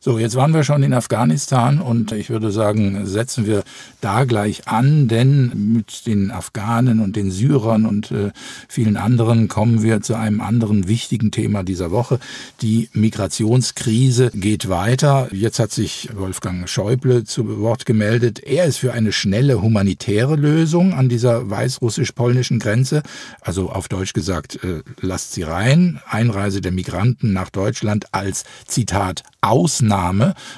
So, 0.00 0.20
jetzt 0.20 0.36
waren 0.36 0.54
wir 0.54 0.62
schon 0.62 0.84
in 0.84 0.92
Afghanistan 0.92 1.80
und 1.80 2.12
ich 2.12 2.30
würde 2.30 2.52
sagen, 2.52 3.04
setzen 3.04 3.46
wir 3.46 3.64
da 4.00 4.22
gleich 4.22 4.68
an, 4.68 5.08
denn 5.08 5.72
mit 5.72 6.06
den 6.06 6.30
Afghanen 6.30 7.00
und 7.00 7.16
den 7.16 7.32
Syrern 7.32 7.84
und 7.84 8.12
äh, 8.12 8.30
vielen 8.68 8.96
anderen 8.96 9.48
kommen 9.48 9.82
wir 9.82 10.00
zu 10.00 10.14
einem 10.14 10.40
anderen 10.40 10.86
wichtigen 10.86 11.32
Thema 11.32 11.64
dieser 11.64 11.90
Woche. 11.90 12.20
Die 12.62 12.88
Migrationskrise 12.92 14.30
geht 14.34 14.68
weiter. 14.68 15.30
Jetzt 15.32 15.58
hat 15.58 15.72
sich 15.72 16.10
Wolfgang 16.14 16.68
Schäuble 16.68 17.24
zu 17.24 17.58
Wort 17.58 17.84
gemeldet. 17.84 18.38
Er 18.38 18.66
ist 18.66 18.78
für 18.78 18.92
eine 18.92 19.10
schnelle 19.10 19.62
humanitäre 19.62 20.36
Lösung 20.36 20.94
an 20.94 21.08
dieser 21.08 21.50
weißrussisch-polnischen 21.50 22.60
Grenze. 22.60 23.02
Also 23.40 23.70
auf 23.70 23.88
Deutsch 23.88 24.12
gesagt, 24.12 24.62
äh, 24.62 24.82
lasst 25.00 25.32
sie 25.32 25.42
rein. 25.42 25.98
Einreise 26.08 26.60
der 26.60 26.70
Migranten 26.70 27.32
nach 27.32 27.50
Deutschland 27.50 28.14
als 28.14 28.44
Zitat 28.68 29.24
Ausnahme, 29.40 29.87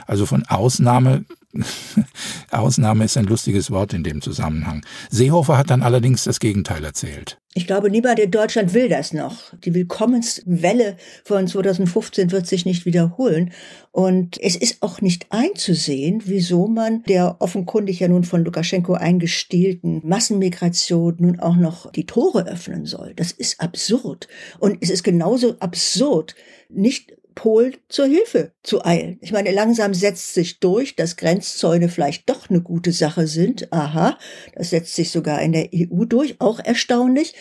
also 0.07 0.27
von 0.27 0.45
Ausnahme 0.47 1.25
Ausnahme 2.51 3.05
ist 3.05 3.17
ein 3.17 3.25
lustiges 3.25 3.71
Wort 3.71 3.93
in 3.93 4.05
dem 4.05 4.23
Zusammenhang. 4.23 4.85
Seehofer 5.11 5.59
hat 5.59 5.71
dann 5.71 5.83
allerdings 5.83 6.25
das 6.25 6.39
Gegenteil 6.39 6.85
erzählt. 6.85 7.39
Ich 7.55 7.67
glaube, 7.67 7.91
niemand 7.91 8.21
in 8.21 8.31
Deutschland 8.31 8.75
will 8.75 8.89
das 8.89 9.13
noch. 9.13 9.53
Die 9.65 9.75
Willkommenswelle 9.75 10.97
von 11.25 11.49
2015 11.49 12.31
wird 12.31 12.47
sich 12.47 12.65
nicht 12.65 12.87
wiederholen. 12.87 13.51
Und 13.91 14.41
es 14.41 14.55
ist 14.55 14.83
auch 14.83 15.01
nicht 15.01 15.27
einzusehen, 15.31 16.23
wieso 16.27 16.69
man 16.69 17.03
der 17.05 17.41
offenkundig 17.41 17.99
ja 17.99 18.07
nun 18.07 18.23
von 18.23 18.45
Lukaschenko 18.45 18.93
eingestielten 18.93 20.01
Massenmigration 20.07 21.17
nun 21.19 21.41
auch 21.41 21.57
noch 21.57 21.91
die 21.91 22.07
Tore 22.07 22.47
öffnen 22.47 22.87
soll. 22.87 23.15
Das 23.17 23.33
ist 23.33 23.61
absurd. 23.61 24.29
Und 24.61 24.79
es 24.81 24.91
ist 24.91 25.03
genauso 25.03 25.59
absurd, 25.59 26.37
nicht 26.69 27.13
Polen 27.35 27.77
zur 27.89 28.07
Hilfe 28.07 28.53
zu 28.63 28.85
eilen. 28.85 29.19
Ich 29.21 29.33
meine, 29.33 29.51
langsam 29.51 29.95
setzt 29.95 30.35
sich 30.35 30.61
durch, 30.61 30.97
dass 30.97 31.17
Grenzzäune 31.17 31.89
vielleicht 31.89 32.29
doch 32.29 32.51
eine 32.51 32.61
gute 32.61 32.93
Sache 32.93 33.27
sind. 33.27 33.73
Aha, 33.73 34.19
das 34.55 34.71
setzt 34.71 34.95
sich 34.95 35.11
sogar 35.11 35.41
in 35.43 35.53
der 35.53 35.71
EU 35.75 36.05
durch, 36.05 36.41
auch 36.41 36.61
erstaunlich. 36.61 37.35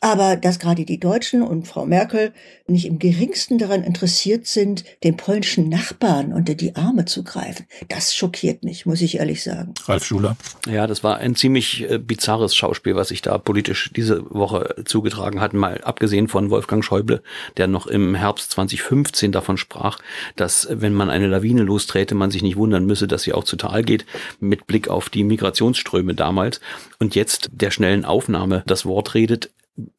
Aber 0.00 0.36
dass 0.36 0.58
gerade 0.58 0.86
die 0.86 0.98
Deutschen 0.98 1.42
und 1.42 1.68
Frau 1.68 1.84
Merkel 1.84 2.32
nicht 2.66 2.86
im 2.86 2.98
geringsten 2.98 3.58
daran 3.58 3.82
interessiert 3.82 4.46
sind, 4.46 4.84
den 5.04 5.16
polnischen 5.16 5.68
Nachbarn 5.68 6.32
unter 6.32 6.54
die 6.54 6.74
Arme 6.74 7.04
zu 7.04 7.22
greifen, 7.22 7.66
das 7.88 8.14
schockiert 8.14 8.64
mich, 8.64 8.86
muss 8.86 9.02
ich 9.02 9.18
ehrlich 9.18 9.42
sagen. 9.42 9.74
Ralf 9.84 10.04
Schuler. 10.04 10.36
Ja, 10.66 10.86
das 10.86 11.04
war 11.04 11.18
ein 11.18 11.34
ziemlich 11.34 11.90
äh, 11.90 11.98
bizarres 11.98 12.54
Schauspiel, 12.54 12.96
was 12.96 13.08
sich 13.08 13.20
da 13.20 13.36
politisch 13.36 13.90
diese 13.94 14.24
Woche 14.30 14.76
zugetragen 14.86 15.40
hat, 15.40 15.52
mal 15.52 15.80
abgesehen 15.82 16.28
von 16.28 16.48
Wolfgang 16.48 16.82
Schäuble, 16.82 17.22
der 17.58 17.66
noch 17.66 17.86
im 17.86 18.14
Herbst 18.14 18.52
2015 18.52 19.32
davon 19.32 19.58
sprach, 19.58 19.98
dass 20.36 20.66
wenn 20.70 20.94
man 20.94 21.10
eine 21.10 21.26
Lawine 21.26 21.62
losträte, 21.62 22.14
man 22.14 22.30
sich 22.30 22.42
nicht 22.42 22.56
wundern 22.56 22.86
müsse, 22.86 23.06
dass 23.06 23.22
sie 23.22 23.34
auch 23.34 23.44
zu 23.44 23.56
Tal 23.56 23.82
geht, 23.82 24.06
mit 24.38 24.66
Blick 24.66 24.88
auf 24.88 25.10
die 25.10 25.24
Migrationsströme 25.24 26.14
damals 26.14 26.60
und 26.98 27.14
jetzt 27.14 27.50
der 27.52 27.70
schnellen 27.70 28.06
Aufnahme 28.06 28.62
das 28.66 28.86
Wort 28.86 29.14
redet, 29.14 29.50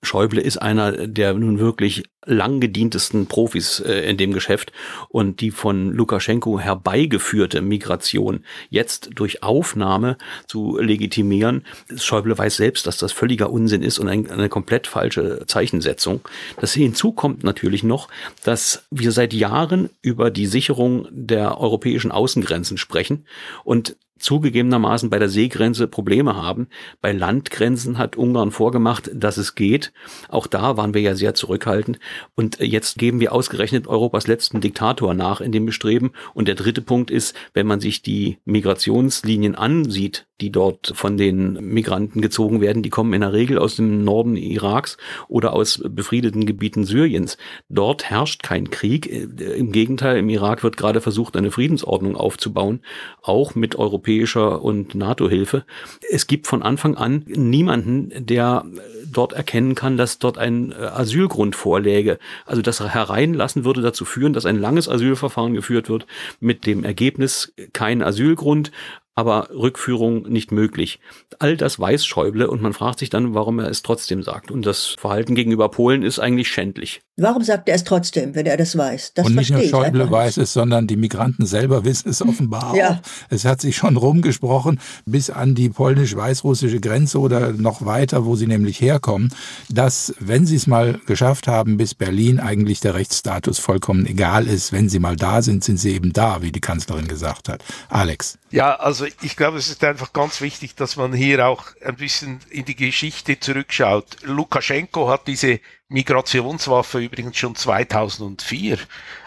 Schäuble 0.02 0.42
ist 0.42 0.58
einer 0.58 1.08
der 1.08 1.34
nun 1.34 1.60
wirklich 1.60 2.04
lang 2.26 2.60
gedientesten 2.60 3.26
Profis 3.26 3.80
äh, 3.80 4.10
in 4.10 4.18
dem 4.18 4.32
Geschäft 4.32 4.72
und 5.10 5.42
die 5.42 5.52
von 5.52 5.92
Lukaschenko 5.92 6.60
herbeigeführte 6.60 7.62
Migration 7.62 8.46
jetzt 8.70 9.10
durch 9.16 9.42
Aufnahme 9.42 10.18
zu 10.48 10.78
legitimieren. 10.78 11.66
Schäuble 11.96 12.38
weiß 12.38 12.58
selbst, 12.58 12.86
dass 12.86 12.98
das 12.98 13.12
völliger 13.12 13.50
Unsinn 13.50 13.82
ist 13.82 13.98
und 13.98 14.08
ein, 14.08 14.30
eine 14.30 14.50
komplett 14.50 14.86
falsche 14.86 15.46
Zeichensetzung. 15.48 16.22
Das 16.60 16.74
hinzu 16.74 17.12
kommt 17.12 17.44
natürlich 17.44 17.84
noch, 17.84 18.08
dass 18.44 18.86
wir 18.92 19.12
seit 19.12 19.34
Jahren 19.34 19.90
über 20.02 20.30
die 20.30 20.46
Sicherung 20.46 21.08
der 21.10 21.60
europäischen 21.60 22.12
Außengrenzen 22.12 22.78
sprechen 22.78 23.26
und 23.64 23.96
zugegebenermaßen 24.22 25.10
bei 25.10 25.20
der 25.20 25.30
Seegrenze 25.30 25.88
Probleme 25.88 26.36
haben. 26.36 26.68
Bei 27.01 27.12
Landgrenzen 27.12 27.98
hat 27.98 28.16
Ungarn 28.18 28.51
vorgemacht, 28.51 29.10
dass 29.13 29.38
es 29.38 29.56
geht. 29.56 29.92
Auch 30.30 30.48
da 30.48 30.78
waren 30.78 30.94
wir 30.94 31.01
ja 31.01 31.16
sehr 31.16 31.34
zurückhaltend. 31.34 32.00
Und 32.36 32.60
jetzt 32.60 32.98
geben 32.98 33.20
wir 33.20 33.34
ausgerechnet 33.34 33.88
Europas 33.88 34.28
letzten 34.28 34.62
Diktator 34.62 35.13
nach 35.13 35.42
in 35.42 35.51
dem 35.51 35.66
Bestreben. 35.66 36.12
Und 36.34 36.48
der 36.48 36.56
dritte 36.56 36.82
Punkt 36.82 37.12
ist, 37.12 37.36
wenn 37.54 37.68
man 37.68 37.80
sich 37.80 38.01
die 38.01 38.38
Migrationslinien 38.46 39.56
ansieht, 39.56 40.28
die 40.42 40.51
dort 40.51 40.92
von 40.96 41.18
den 41.18 41.54
Migranten 41.54 42.22
gezogen 42.22 42.62
werden, 42.62 42.84
die 42.84 42.90
kommen 42.90 43.13
in 43.13 43.22
der 43.22 43.32
Regel 43.32 43.60
aus 43.60 43.75
dem 43.75 44.04
Norden 44.04 44.36
Iraks 44.36 44.98
oder 45.28 45.54
aus 45.54 45.82
befriedeten 45.88 46.46
Gebieten 46.46 46.84
Syriens. 46.84 47.38
Dort 47.70 48.10
herrscht 48.10 48.44
kein 48.44 48.70
Krieg. 48.72 49.06
Im 49.06 49.72
Gegenteil, 49.72 50.18
im 50.18 50.30
Irak 50.30 50.63
wird 50.63 50.78
gerade 50.78 51.00
versucht, 51.00 51.38
eine 51.38 51.51
Friedensordnung 51.51 52.16
aufzubauen, 52.16 52.82
auch 53.22 53.56
mit 53.56 53.75
europäischer 54.12 54.62
und 54.62 54.96
NATO-Hilfe. 54.96 55.63
Es 56.10 56.27
gibt 56.27 56.48
von 56.48 56.62
Anfang 56.63 56.96
an 56.96 57.24
niemanden, 57.27 58.12
der 58.25 58.65
dort 59.12 59.34
erkennen 59.34 59.75
kann, 59.75 59.98
dass 59.98 60.20
dort 60.20 60.38
ein 60.38 60.72
äh, 60.72 60.75
Asylgrund 60.75 61.56
vorläge. 61.56 62.18
Also 62.46 62.62
das 62.62 62.80
Hereinlassen 62.80 63.65
würde 63.65 63.82
dazu 63.82 64.06
führen, 64.06 64.34
dass 64.34 64.46
ein 64.46 64.60
langes 64.60 64.88
Asylverfahren 64.88 65.53
geführt 65.53 65.89
wird 65.89 66.06
mit 66.39 66.65
dem 66.65 66.84
Ergebnis 66.84 67.53
kein 67.74 68.01
Asylgrund, 68.01 68.72
aber 69.13 69.50
Rückführung 69.51 70.24
nicht 70.24 70.51
möglich. 70.51 71.00
All 71.39 71.58
das 71.58 71.80
weiß 71.80 72.06
Schäuble 72.06 72.50
und 72.50 72.62
man 72.62 72.74
fragt 72.74 73.00
sich 73.00 73.10
dann, 73.10 73.34
warum 73.34 73.60
er 73.60 73.70
es 73.70 73.82
trotzdem 73.82 74.24
sagt. 74.24 74.51
Und 74.51 74.65
das 74.65 74.96
Verhalten 74.98 75.36
gegenüber 75.36 75.70
Polen 75.70 76.01
ist 76.01 76.20
eigentlich 76.20 76.48
schändlich. 76.48 77.01
Warum 77.18 77.44
sagt 77.44 77.68
er 77.68 77.75
es 77.75 77.84
trotzdem, 77.84 78.36
wenn 78.36 78.46
er 78.46 78.56
das 78.56 78.77
weiß? 78.77 79.13
Das 79.13 79.27
und 79.27 79.36
nicht 79.36 79.51
nur 79.51 79.62
Schäuble 79.63 80.10
weiß 80.10 80.38
es, 80.38 80.53
sondern 80.53 80.88
die 80.88 80.96
Migranten 80.96 81.46
selber 81.46 81.84
wissen 81.84 82.10
es 82.10 82.22
offenbar 82.22 82.75
ja. 82.75 82.89
auch. 82.89 82.98
Es 83.30 83.44
hat 83.44 83.60
sich 83.60 83.75
schon 83.75 83.98
rumgesprochen 83.98 84.80
bis 85.06 85.30
an 85.30 85.56
die 85.56 85.70
polnisch-weißrussische 85.70 86.80
Grenze 86.80 87.20
oder 87.20 87.51
noch 87.51 87.86
weiter, 87.86 88.25
wo 88.25 88.36
sie 88.36 88.48
nämlich 88.48 88.80
herkommen, 88.80 89.34
dass, 89.70 90.15
wenn 90.20 90.46
sie 90.46 90.56
es 90.56 90.68
mal 90.68 91.00
geschafft 91.06 91.48
haben, 91.48 91.77
bis 91.77 91.94
Berlin 91.96 92.39
eigentlich 92.39 92.80
der 92.80 92.96
Rechtsstatus 92.96 93.60
vollkommen 93.60 94.06
egal 94.06 94.48
ist. 94.48 94.72
Wenn 94.72 94.88
sie 94.88 95.00
mal 95.00 95.18
da 95.18 95.41
sind, 95.41 95.63
sind 95.63 95.77
sie 95.77 95.94
eben 95.94 96.13
da, 96.13 96.41
wie 96.41 96.51
die 96.51 96.62
Kanzlerin 96.62 97.08
gesagt 97.08 97.50
hat. 97.50 97.63
Alex. 97.89 98.38
Ja, 98.51 98.75
also 98.75 99.05
ich 99.05 99.38
glaube, 99.38 99.58
es 99.58 99.70
ist 99.70 99.81
einfach 99.86 100.12
ganz 100.12 100.41
wichtig, 100.41 100.75
dass 100.75 100.98
man 100.98 101.13
hier 101.13 101.48
auch 101.48 101.67
ein 101.86 101.96
bisschen 101.96 102.41
in 102.50 102.65
die 102.65 102.75
Geschichte 102.75 103.39
zurückschaut. 103.39 104.17
Lukaschenko 104.24 105.08
hat 105.08 105.27
diese 105.27 105.62
Migrationswaffe 105.88 107.00
übrigens 107.00 107.38
schon 107.38 107.55
2004 107.55 108.77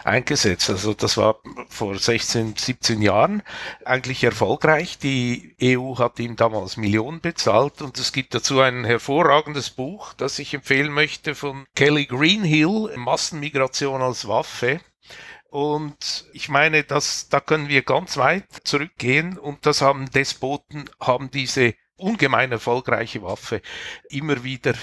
eingesetzt. 0.03 0.69
Also 0.69 0.93
das 0.93 1.17
war 1.17 1.39
vor 1.69 1.97
16, 1.97 2.53
17 2.55 3.01
Jahren 3.01 3.41
eigentlich 3.83 4.23
erfolgreich. 4.23 4.99
Die 4.99 5.55
EU 5.59 5.97
hat 5.97 6.19
ihm 6.19 6.35
damals 6.35 6.77
Millionen 6.77 7.19
bezahlt 7.19 7.81
und 7.81 7.97
es 7.97 8.11
gibt 8.11 8.35
dazu 8.35 8.61
ein 8.61 8.85
hervorragendes 8.85 9.71
Buch, 9.71 10.13
das 10.13 10.37
ich 10.37 10.53
empfehlen 10.53 10.91
möchte 10.91 11.33
von 11.33 11.65
Kelly 11.75 12.05
Greenhill, 12.05 12.95
Massenmigration 12.95 14.03
als 14.03 14.27
Waffe. 14.27 14.81
Und 15.49 16.25
ich 16.33 16.49
meine, 16.49 16.83
dass, 16.83 17.29
da 17.29 17.39
können 17.39 17.69
wir 17.69 17.83
ganz 17.83 18.17
weit 18.17 18.45
zurückgehen 18.63 19.37
und 19.37 19.65
das 19.65 19.81
haben 19.81 20.09
Despoten, 20.11 20.89
haben 20.99 21.31
diese 21.31 21.75
ungemein 21.97 22.51
erfolgreiche 22.51 23.21
Waffe 23.21 23.61
immer 24.09 24.43
wieder 24.43 24.73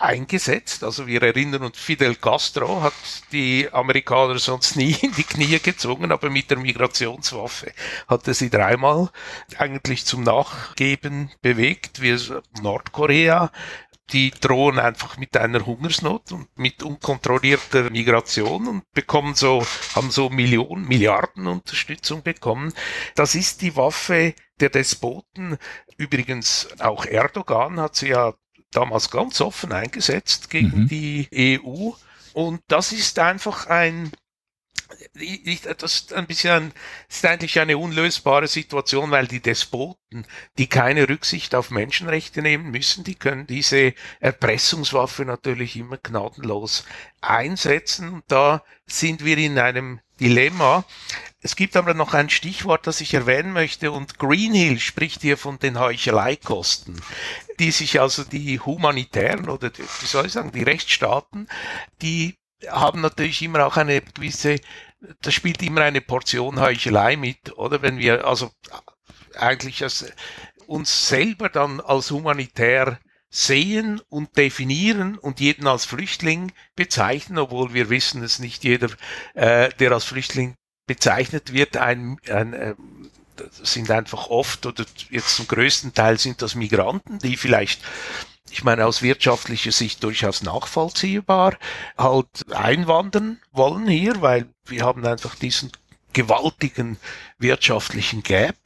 eingesetzt. 0.00 0.82
Also 0.82 1.06
wir 1.06 1.22
erinnern 1.22 1.62
uns, 1.62 1.78
Fidel 1.78 2.14
Castro 2.16 2.82
hat 2.82 2.94
die 3.32 3.68
Amerikaner 3.70 4.38
sonst 4.38 4.76
nie 4.76 4.92
in 5.02 5.12
die 5.12 5.24
Knie 5.24 5.58
gezwungen, 5.58 6.10
aber 6.10 6.30
mit 6.30 6.50
der 6.50 6.58
Migrationswaffe 6.58 7.72
hat 8.08 8.26
er 8.26 8.34
sie 8.34 8.50
dreimal 8.50 9.10
eigentlich 9.58 10.06
zum 10.06 10.22
Nachgeben 10.22 11.30
bewegt. 11.42 12.00
Wir 12.00 12.18
Nordkorea 12.62 13.52
die 14.12 14.30
drohen 14.30 14.78
einfach 14.78 15.16
mit 15.16 15.36
einer 15.36 15.64
Hungersnot 15.64 16.32
und 16.32 16.48
mit 16.56 16.82
unkontrollierter 16.82 17.90
Migration 17.90 18.68
und 18.68 18.92
bekommen 18.92 19.34
so, 19.34 19.64
haben 19.94 20.10
so 20.10 20.30
Millionen, 20.30 20.86
Milliarden 20.86 21.46
Unterstützung 21.46 22.22
bekommen. 22.22 22.72
Das 23.14 23.34
ist 23.34 23.62
die 23.62 23.76
Waffe 23.76 24.34
der 24.60 24.70
Despoten. 24.70 25.56
Übrigens 25.96 26.68
auch 26.80 27.04
Erdogan 27.04 27.80
hat 27.80 27.96
sie 27.96 28.08
ja 28.08 28.34
damals 28.70 29.10
ganz 29.10 29.40
offen 29.40 29.72
eingesetzt 29.72 30.50
gegen 30.50 30.82
mhm. 30.82 30.88
die 30.88 31.60
EU. 31.64 31.90
Und 32.32 32.60
das 32.68 32.92
ist 32.92 33.18
einfach 33.18 33.66
ein 33.66 34.12
das 35.78 35.94
ist 35.94 36.12
ein 36.12 36.26
bisschen, 36.26 36.72
ist 37.08 37.24
eigentlich 37.24 37.58
eine 37.60 37.78
unlösbare 37.78 38.48
Situation, 38.48 39.10
weil 39.10 39.26
die 39.26 39.40
Despoten, 39.40 40.26
die 40.58 40.68
keine 40.68 41.08
Rücksicht 41.08 41.54
auf 41.54 41.70
Menschenrechte 41.70 42.42
nehmen 42.42 42.70
müssen, 42.70 43.04
die 43.04 43.14
können 43.14 43.46
diese 43.46 43.94
Erpressungswaffe 44.20 45.24
natürlich 45.24 45.76
immer 45.76 45.96
gnadenlos 45.96 46.84
einsetzen. 47.20 48.08
Und 48.14 48.24
da 48.28 48.62
sind 48.86 49.24
wir 49.24 49.38
in 49.38 49.58
einem 49.58 50.00
Dilemma. 50.20 50.84
Es 51.42 51.56
gibt 51.56 51.76
aber 51.76 51.94
noch 51.94 52.12
ein 52.12 52.28
Stichwort, 52.28 52.86
das 52.86 53.00
ich 53.00 53.14
erwähnen 53.14 53.52
möchte, 53.52 53.92
und 53.92 54.18
Greenhill 54.18 54.78
spricht 54.78 55.22
hier 55.22 55.38
von 55.38 55.58
den 55.58 55.78
Heucheleikosten, 55.78 57.00
die 57.58 57.70
sich 57.70 58.00
also 58.00 58.24
die 58.24 58.60
humanitären 58.60 59.48
oder 59.48 59.70
die, 59.70 59.82
wie 59.82 60.06
soll 60.06 60.26
ich 60.26 60.32
sagen, 60.32 60.52
die 60.52 60.62
Rechtsstaaten, 60.62 61.48
die 62.02 62.36
haben 62.68 63.00
natürlich 63.00 63.42
immer 63.42 63.66
auch 63.66 63.76
eine 63.76 64.00
gewisse, 64.00 64.56
das 65.22 65.34
spielt 65.34 65.62
immer 65.62 65.82
eine 65.82 66.00
Portion 66.00 66.60
Heuchelei 66.60 67.16
mit, 67.16 67.56
oder? 67.56 67.82
Wenn 67.82 67.98
wir 67.98 68.26
also 68.26 68.50
eigentlich 69.38 69.82
als, 69.82 70.12
uns 70.66 71.08
selber 71.08 71.48
dann 71.48 71.80
als 71.80 72.10
humanitär 72.10 72.98
sehen 73.30 74.00
und 74.08 74.36
definieren 74.36 75.16
und 75.16 75.40
jeden 75.40 75.66
als 75.66 75.84
Flüchtling 75.84 76.52
bezeichnen, 76.74 77.38
obwohl 77.38 77.72
wir 77.72 77.88
wissen, 77.88 78.22
dass 78.22 78.40
nicht 78.40 78.64
jeder, 78.64 78.90
äh, 79.34 79.70
der 79.78 79.92
als 79.92 80.04
Flüchtling 80.04 80.56
bezeichnet 80.86 81.52
wird, 81.52 81.76
ein, 81.76 82.18
ein 82.28 82.52
äh, 82.52 82.74
sind 83.62 83.90
einfach 83.90 84.26
oft 84.26 84.66
oder 84.66 84.84
jetzt 85.10 85.36
zum 85.36 85.46
größten 85.46 85.94
Teil 85.94 86.18
sind 86.18 86.42
das 86.42 86.54
Migranten, 86.54 87.18
die 87.20 87.36
vielleicht 87.36 87.80
ich 88.50 88.64
meine, 88.64 88.86
aus 88.86 89.02
wirtschaftlicher 89.02 89.72
Sicht 89.72 90.02
durchaus 90.02 90.42
nachvollziehbar, 90.42 91.56
halt 91.96 92.52
einwandern 92.52 93.40
wollen 93.52 93.86
hier, 93.86 94.20
weil 94.22 94.48
wir 94.66 94.84
haben 94.84 95.04
einfach 95.06 95.34
diesen 95.34 95.70
gewaltigen 96.12 96.98
wirtschaftlichen 97.38 98.22
Gap. 98.22 98.56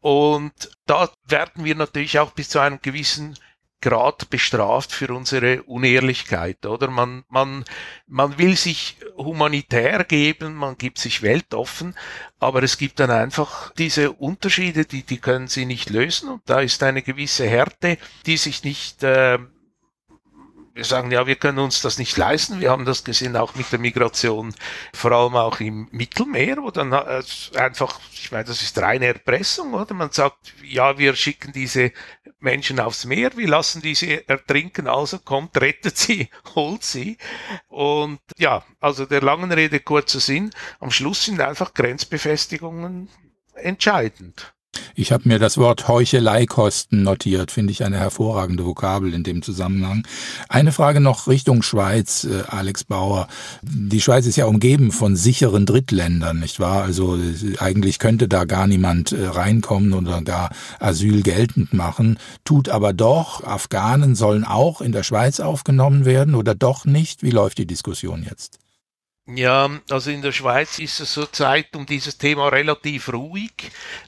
Und 0.00 0.52
da 0.86 1.10
werden 1.26 1.64
wir 1.64 1.74
natürlich 1.74 2.18
auch 2.18 2.32
bis 2.32 2.48
zu 2.48 2.58
einem 2.58 2.80
gewissen 2.82 3.38
Grad 3.82 4.30
bestraft 4.30 4.92
für 4.92 5.12
unsere 5.12 5.64
Unehrlichkeit, 5.64 6.64
oder? 6.64 6.88
Man, 6.88 7.24
man, 7.28 7.64
man 8.06 8.38
will 8.38 8.56
sich 8.56 8.96
humanitär 9.16 10.04
geben, 10.04 10.54
man 10.54 10.78
gibt 10.78 10.98
sich 10.98 11.20
weltoffen, 11.20 11.94
aber 12.38 12.62
es 12.62 12.78
gibt 12.78 13.00
dann 13.00 13.10
einfach 13.10 13.72
diese 13.74 14.12
Unterschiede, 14.12 14.86
die, 14.86 15.02
die 15.02 15.18
können 15.18 15.48
sie 15.48 15.66
nicht 15.66 15.90
lösen 15.90 16.30
und 16.30 16.42
da 16.46 16.60
ist 16.60 16.82
eine 16.82 17.02
gewisse 17.02 17.46
Härte, 17.46 17.98
die 18.24 18.38
sich 18.38 18.64
nicht 18.64 19.02
äh, 19.02 19.38
wir 20.74 20.84
sagen, 20.84 21.10
ja, 21.10 21.26
wir 21.26 21.36
können 21.36 21.58
uns 21.58 21.82
das 21.82 21.98
nicht 21.98 22.16
leisten. 22.16 22.60
Wir 22.60 22.70
haben 22.70 22.84
das 22.84 23.04
gesehen 23.04 23.36
auch 23.36 23.54
mit 23.54 23.70
der 23.72 23.78
Migration, 23.78 24.54
vor 24.94 25.12
allem 25.12 25.36
auch 25.36 25.60
im 25.60 25.88
Mittelmeer, 25.90 26.58
wo 26.62 26.70
dann 26.70 26.92
äh, 26.92 27.22
einfach, 27.56 28.00
ich 28.12 28.32
meine, 28.32 28.44
das 28.44 28.62
ist 28.62 28.80
reine 28.80 29.06
Erpressung, 29.06 29.74
oder? 29.74 29.92
Man 29.94 30.12
sagt, 30.12 30.54
ja, 30.62 30.96
wir 30.96 31.14
schicken 31.14 31.52
diese 31.52 31.92
Menschen 32.40 32.80
aufs 32.80 33.04
Meer, 33.04 33.36
wir 33.36 33.48
lassen 33.48 33.82
diese 33.82 34.28
ertrinken, 34.28 34.86
also 34.86 35.18
kommt, 35.18 35.60
rettet 35.60 35.98
sie, 35.98 36.30
holt 36.54 36.84
sie. 36.84 37.18
Und 37.68 38.20
ja, 38.38 38.64
also 38.80 39.04
der 39.04 39.20
langen 39.20 39.52
Rede 39.52 39.80
kurzer 39.80 40.20
Sinn, 40.20 40.50
am 40.80 40.90
Schluss 40.90 41.24
sind 41.24 41.40
einfach 41.40 41.74
Grenzbefestigungen 41.74 43.10
entscheidend. 43.54 44.54
Ich 44.94 45.10
habe 45.10 45.28
mir 45.28 45.38
das 45.38 45.56
Wort 45.58 45.88
Heucheleikosten 45.88 47.02
notiert, 47.02 47.50
finde 47.50 47.72
ich 47.72 47.84
eine 47.84 47.98
hervorragende 47.98 48.66
Vokabel 48.66 49.14
in 49.14 49.22
dem 49.22 49.42
Zusammenhang. 49.42 50.06
Eine 50.48 50.72
Frage 50.72 51.00
noch 51.00 51.28
Richtung 51.28 51.62
Schweiz, 51.62 52.24
äh, 52.24 52.42
Alex 52.46 52.84
Bauer. 52.84 53.26
Die 53.62 54.00
Schweiz 54.00 54.26
ist 54.26 54.36
ja 54.36 54.46
umgeben 54.46 54.92
von 54.92 55.16
sicheren 55.16 55.66
Drittländern, 55.66 56.40
nicht 56.40 56.60
wahr? 56.60 56.82
Also 56.82 57.16
äh, 57.16 57.58
eigentlich 57.58 57.98
könnte 57.98 58.28
da 58.28 58.44
gar 58.44 58.66
niemand 58.66 59.12
äh, 59.12 59.26
reinkommen 59.26 59.92
oder 59.92 60.20
gar 60.22 60.50
Asyl 60.78 61.22
geltend 61.22 61.72
machen, 61.72 62.18
tut 62.44 62.68
aber 62.68 62.92
doch. 62.92 63.44
Afghanen 63.44 64.14
sollen 64.14 64.44
auch 64.44 64.80
in 64.80 64.92
der 64.92 65.02
Schweiz 65.02 65.40
aufgenommen 65.40 66.04
werden 66.04 66.34
oder 66.34 66.54
doch 66.54 66.84
nicht? 66.84 67.22
Wie 67.22 67.30
läuft 67.30 67.58
die 67.58 67.66
Diskussion 67.66 68.26
jetzt? 68.28 68.61
Ja, 69.34 69.70
also 69.88 70.10
in 70.10 70.20
der 70.20 70.32
Schweiz 70.32 70.78
ist 70.78 71.00
es 71.00 71.12
zurzeit 71.12 71.74
um 71.74 71.86
dieses 71.86 72.18
Thema 72.18 72.48
relativ 72.48 73.10
ruhig. 73.12 73.52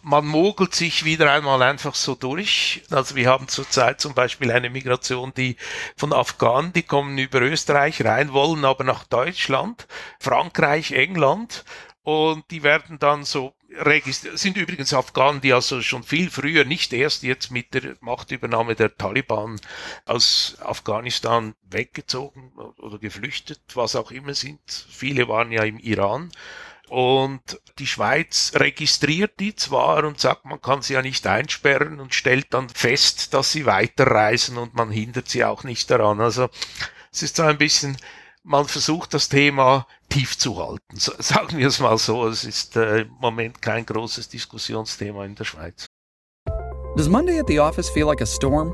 Man 0.03 0.27
mogelt 0.27 0.75
sich 0.75 1.05
wieder 1.05 1.33
einmal 1.33 1.63
einfach 1.63 1.95
so 1.95 2.15
durch. 2.15 2.83
Also 2.91 3.17
wir 3.17 3.31
haben 3.31 3.49
zurzeit 3.49 4.01
zum 4.01 4.13
Beispiel 4.13 4.51
eine 4.51 4.69
Migration, 4.69 5.33
die 5.35 5.57
von 5.97 6.13
Afghanen, 6.13 6.73
die 6.75 6.83
kommen 6.83 7.17
über 7.17 7.41
Österreich 7.41 8.05
rein, 8.05 8.33
wollen 8.33 8.65
aber 8.67 8.85
nach 8.85 9.05
Deutschland, 9.05 9.87
Frankreich, 10.21 10.93
England 10.93 11.65
und 12.03 12.51
die 12.51 12.63
werden 12.63 12.99
dann 12.99 13.25
so 13.25 13.54
sind 14.35 14.57
übrigens 14.57 14.93
Afghanen, 14.93 15.41
die 15.41 15.53
also 15.53 15.83
schon 15.83 16.03
viel 16.03 16.31
früher, 16.31 16.65
nicht 16.65 16.93
erst 16.93 17.23
jetzt 17.23 17.51
mit 17.51 17.75
der 17.75 17.97
Machtübernahme 18.01 18.75
der 18.75 18.97
Taliban 18.97 19.61
aus 20.05 20.57
Afghanistan 20.61 21.55
weggezogen 21.71 22.53
oder 22.79 22.99
geflüchtet, 22.99 23.61
was 23.75 23.97
auch 23.97 24.11
immer 24.11 24.35
sind. 24.35 24.61
Viele 24.91 25.29
waren 25.29 25.53
ja 25.53 25.65
im 25.65 25.79
Iran. 25.79 26.31
Und 26.89 27.61
die 27.79 27.87
Schweiz 27.87 28.53
registriert 28.55 29.41
die 29.41 29.57
zwar 29.57 30.05
und 30.05 30.21
sagt, 30.21 30.45
man 30.45 30.61
kann 30.61 30.83
sie 30.83 30.93
ja 30.93 31.03
nicht 31.03 31.27
einsperren 31.27 31.99
und 31.99 32.15
stellt 32.15 32.53
dann 32.53 32.69
fest, 32.69 33.33
dass 33.33 33.53
sie 33.53 33.67
weiterreisen 33.67 34.59
und 34.59 34.75
man 34.75 34.91
hindert 34.91 35.29
sie 35.29 35.45
auch 35.45 35.65
nicht 35.65 35.91
daran. 35.91 36.21
Also 36.21 36.51
es 37.11 37.23
ist 37.23 37.37
so 37.37 37.43
ein 37.43 37.59
bisschen 37.59 37.97
man 38.45 38.67
versucht 38.67 39.15
das 39.15 39.29
Thema 39.29 39.87
tief 40.09 40.39
zu 40.39 40.57
halten. 40.57 40.97
Sagen 40.97 41.59
wir 41.59 41.67
es 41.67 41.81
mal 41.81 41.99
so, 41.99 42.27
es 42.27 42.45
ist 42.45 42.77
äh, 42.77 43.01
im 43.01 43.11
Moment 43.21 43.61
kein 43.61 43.85
großes 43.85 44.29
Diskussionsthema 44.29 45.25
in 45.25 45.35
der 45.35 45.45
Schweiz. 45.45 45.87
Does 46.97 47.09
Monday 47.09 47.41
at 47.41 47.47
the 47.49 47.59
office 47.59 47.91
feel 47.91 48.07
like 48.07 48.21
a 48.21 48.27
storm? 48.27 48.73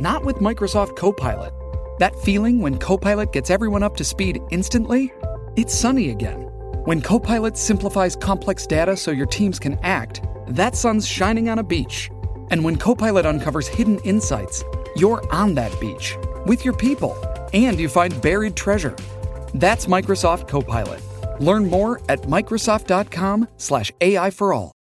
Not 0.00 0.24
with 0.24 0.36
Microsoft 0.36 0.96
Copilot. 0.96 1.52
That 1.98 2.18
feeling 2.24 2.60
when 2.60 2.78
Copilot 2.78 3.32
gets 3.32 3.50
everyone 3.50 3.84
up 3.84 3.96
to 3.98 4.04
speed 4.04 4.40
instantly? 4.50 5.12
It's 5.54 5.74
sunny 5.74 6.10
again. 6.10 6.48
When 6.86 7.02
Copilot 7.02 7.58
simplifies 7.58 8.16
complex 8.16 8.66
data 8.66 8.96
so 8.96 9.10
your 9.10 9.26
teams 9.26 9.58
can 9.58 9.78
act, 9.82 10.22
that 10.48 10.74
sun's 10.74 11.06
shining 11.06 11.50
on 11.50 11.58
a 11.58 11.62
beach. 11.62 12.10
And 12.50 12.64
when 12.64 12.76
Copilot 12.76 13.26
uncovers 13.26 13.68
hidden 13.68 13.98
insights, 13.98 14.64
you're 14.96 15.22
on 15.30 15.54
that 15.54 15.78
beach 15.78 16.16
with 16.46 16.64
your 16.64 16.74
people 16.74 17.14
and 17.52 17.78
you 17.78 17.88
find 17.88 18.20
buried 18.22 18.56
treasure. 18.56 18.94
That's 19.54 19.86
Microsoft 19.86 20.48
Copilot. 20.48 21.00
Learn 21.40 21.68
more 21.68 22.00
at 22.08 22.22
Microsoft.com/slash 22.22 23.92
AI 24.00 24.30
for 24.30 24.52
all. 24.52 24.72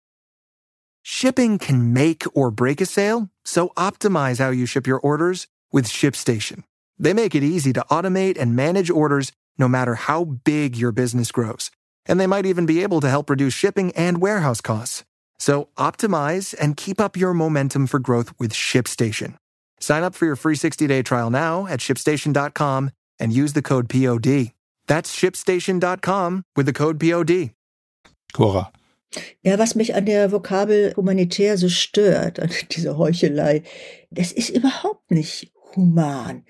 Shipping 1.02 1.58
can 1.58 1.94
make 1.94 2.24
or 2.34 2.52
break 2.52 2.82
a 2.82 2.86
sale, 2.86 3.30
so 3.46 3.70
optimize 3.78 4.40
how 4.40 4.50
you 4.52 4.66
ship 4.66 4.86
your 4.86 5.00
orders 5.00 5.48
with 5.72 5.88
ShipStation. 5.88 6.64
They 6.98 7.14
make 7.14 7.34
it 7.36 7.44
easy 7.44 7.74
to 7.74 7.86
automate 7.90 8.38
and 8.38 8.56
manage 8.56 8.90
orders 8.90 9.32
no 9.58 9.68
matter 9.68 9.96
how 9.96 10.24
big 10.26 10.76
your 10.76 10.92
business 10.92 11.32
grows. 11.32 11.72
And 12.06 12.20
they 12.20 12.28
might 12.28 12.46
even 12.46 12.66
be 12.66 12.84
able 12.84 13.02
to 13.02 13.10
help 13.10 13.30
reduce 13.30 13.54
shipping 13.54 13.92
and 13.94 14.22
warehouse 14.22 14.62
costs. 14.62 15.04
So 15.40 15.70
optimize 15.78 16.54
and 16.60 16.76
keep 16.76 17.00
up 17.00 17.16
your 17.16 17.34
momentum 17.34 17.88
for 17.88 18.00
growth 18.00 18.34
with 18.38 18.54
ShipStation. 18.54 19.36
Sign 19.80 20.04
up 20.04 20.16
for 20.16 20.26
your 20.26 20.36
free 20.36 20.56
60-day 20.56 21.04
trial 21.04 21.30
now 21.30 21.68
at 21.68 21.80
shipstation.com 21.80 22.92
and 23.20 23.34
use 23.34 23.54
the 23.54 23.62
code 23.62 23.90
POD. 23.90 24.54
That's 24.88 25.16
shipstation.com 25.16 26.44
with 26.56 26.66
the 26.66 26.74
code 26.74 27.00
POD. 27.00 27.52
Cora. 28.34 28.72
Ja, 29.42 29.58
was 29.58 29.76
mich 29.76 29.96
an 29.96 30.06
der 30.06 30.32
Vokabel 30.32 30.94
humanitär 30.96 31.58
so 31.58 31.68
stört, 31.68 32.40
an 32.40 32.50
dieser 32.72 32.98
Heuchelei, 32.98 33.64
das 34.12 34.32
ist 34.32 34.50
überhaupt 34.50 35.10
nicht 35.12 35.52
human. 35.76 36.44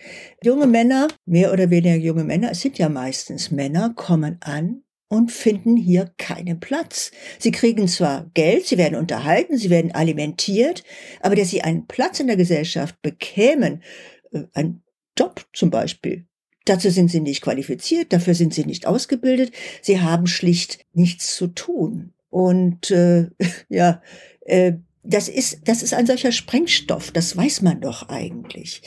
Junge 0.44 0.68
Männer, 0.68 1.08
mehr 1.26 1.54
oder 1.54 1.70
weniger 1.70 1.96
junge 1.96 2.24
Männer, 2.24 2.52
es 2.52 2.62
sind 2.62 2.78
ja 2.78 2.90
meistens 2.90 3.52
Männer, 3.52 3.94
kommen 3.96 4.38
an 4.42 4.84
und 5.10 5.32
finden 5.32 5.76
hier 5.76 6.12
keinen 6.18 6.60
Platz. 6.60 7.12
Sie 7.40 7.52
kriegen 7.52 7.88
zwar 7.88 8.30
Geld, 8.36 8.68
sie 8.68 8.78
werden 8.78 8.98
unterhalten, 8.98 9.58
sie 9.58 9.70
werden 9.70 9.92
alimentiert, 9.92 10.84
aber 11.20 11.36
dass 11.36 11.50
sie 11.50 11.64
einen 11.64 11.88
Platz 11.88 12.20
in 12.20 12.28
der 12.28 12.38
Gesellschaft 12.38 13.02
bekämen, 13.02 13.84
äh, 14.32 14.44
ein 14.54 14.84
Job 15.18 15.46
zum 15.52 15.72
Beispiel. 15.72 16.26
Dazu 16.66 16.92
sind 16.92 17.10
sie 17.10 17.20
nicht 17.20 17.42
qualifiziert, 17.42 18.14
dafür 18.14 18.36
sind 18.36 18.54
sie 18.54 18.66
nicht 18.66 18.86
ausgebildet, 18.86 19.52
sie 19.82 20.00
haben 20.00 20.28
schlicht 20.28 20.86
nichts 20.94 21.36
zu 21.36 21.48
tun. 21.48 22.14
Und 22.30 22.92
äh, 22.92 23.30
ja, 23.70 24.02
äh, 24.42 24.74
das 25.04 25.30
ist, 25.30 25.68
das 25.68 25.82
ist 25.82 25.94
ein 25.94 26.06
solcher 26.06 26.32
Sprengstoff, 26.32 27.12
das 27.12 27.36
weiß 27.36 27.62
man 27.62 27.82
doch 27.82 28.10
eigentlich. 28.10 28.82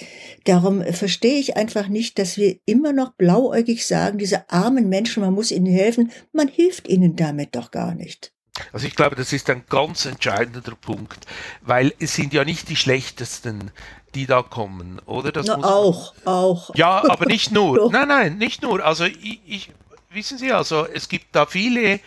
Darum 0.44 0.83
verstehe 0.85 1.38
ich 1.38 1.57
einfach 1.57 1.88
nicht, 1.88 2.18
dass 2.18 2.37
wir 2.37 2.59
immer 2.66 2.92
noch 2.92 3.12
blauäugig 3.12 3.87
sagen, 3.87 4.18
diese 4.18 4.51
armen 4.51 4.88
Menschen, 4.88 5.22
man 5.22 5.33
muss 5.33 5.51
ihnen 5.51 5.72
helfen, 5.72 6.12
man 6.33 6.48
hilft 6.48 6.88
ihnen 6.88 7.16
damit 7.16 7.57
doch 7.57 7.70
gar 7.70 7.94
nicht. 7.94 8.33
Also 8.72 8.87
ich 8.87 8.94
glaube, 8.94 9.16
das 9.16 9.33
ist 9.33 9.48
ein 9.48 9.64
ganz 9.68 10.05
entscheidender 10.05 10.61
Punkt, 10.79 11.27
weil 11.62 11.94
es 11.98 12.14
sind 12.14 12.35
ja 12.35 12.44
nicht 12.44 12.68
die 12.68 12.77
schlechtesten, 12.77 13.70
die 14.14 14.27
da 14.27 14.42
kommen, 14.42 15.01
oder? 15.07 15.33
Das 15.33 15.46
Na, 15.46 15.57
auch, 15.64 16.14
auch. 16.27 16.75
Ja, 16.75 17.03
aber 17.11 17.25
nicht 17.27 17.51
nur. 17.53 17.90
nein, 17.90 18.09
nein, 18.09 18.38
nicht 18.38 18.61
nur. 18.62 18.85
Also 18.85 19.05
ich, 19.05 19.40
ich, 19.46 19.70
wissen 20.11 20.37
Sie, 20.37 20.53
also 20.53 20.87
es 20.87 21.09
gibt 21.09 21.35
da 21.35 21.46
viele 21.46 21.94
äh, 21.94 21.98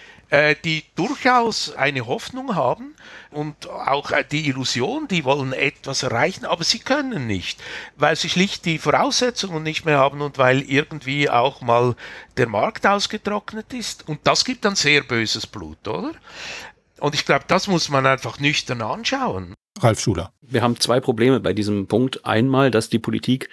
die 0.63 0.83
durchaus 0.95 1.75
eine 1.75 2.05
Hoffnung 2.07 2.55
haben 2.55 2.95
und 3.31 3.69
auch 3.69 4.11
äh, 4.11 4.23
die 4.29 4.47
Illusion, 4.47 5.07
die 5.07 5.23
wollen 5.25 5.53
etwas 5.53 6.03
erreichen, 6.03 6.45
aber 6.45 6.63
sie 6.63 6.79
können 6.79 7.27
nicht, 7.27 7.61
weil 7.95 8.15
sie 8.15 8.29
schlicht 8.29 8.65
die 8.65 8.79
Voraussetzungen 8.79 9.61
nicht 9.61 9.85
mehr 9.85 9.97
haben 9.97 10.21
und 10.21 10.37
weil 10.37 10.61
irgendwie 10.61 11.29
auch 11.29 11.61
mal 11.61 11.95
der 12.37 12.47
Markt 12.47 12.87
ausgetrocknet 12.87 13.73
ist. 13.73 14.07
Und 14.07 14.21
das 14.23 14.45
gibt 14.45 14.65
dann 14.65 14.75
sehr 14.75 15.01
böses 15.01 15.45
Blut, 15.47 15.87
oder? 15.87 16.13
Und 16.99 17.13
ich 17.13 17.25
glaube, 17.25 17.45
das 17.47 17.67
muss 17.67 17.89
man 17.89 18.05
einfach 18.05 18.39
nüchtern 18.39 18.81
anschauen. 18.81 19.53
Ralf 19.79 19.99
Schuler. 19.99 20.31
Wir 20.41 20.61
haben 20.61 20.79
zwei 20.79 21.01
Probleme 21.01 21.41
bei 21.41 21.53
diesem 21.53 21.87
Punkt. 21.87 22.25
Einmal, 22.25 22.71
dass 22.71 22.89
die 22.89 22.99
Politik 22.99 23.49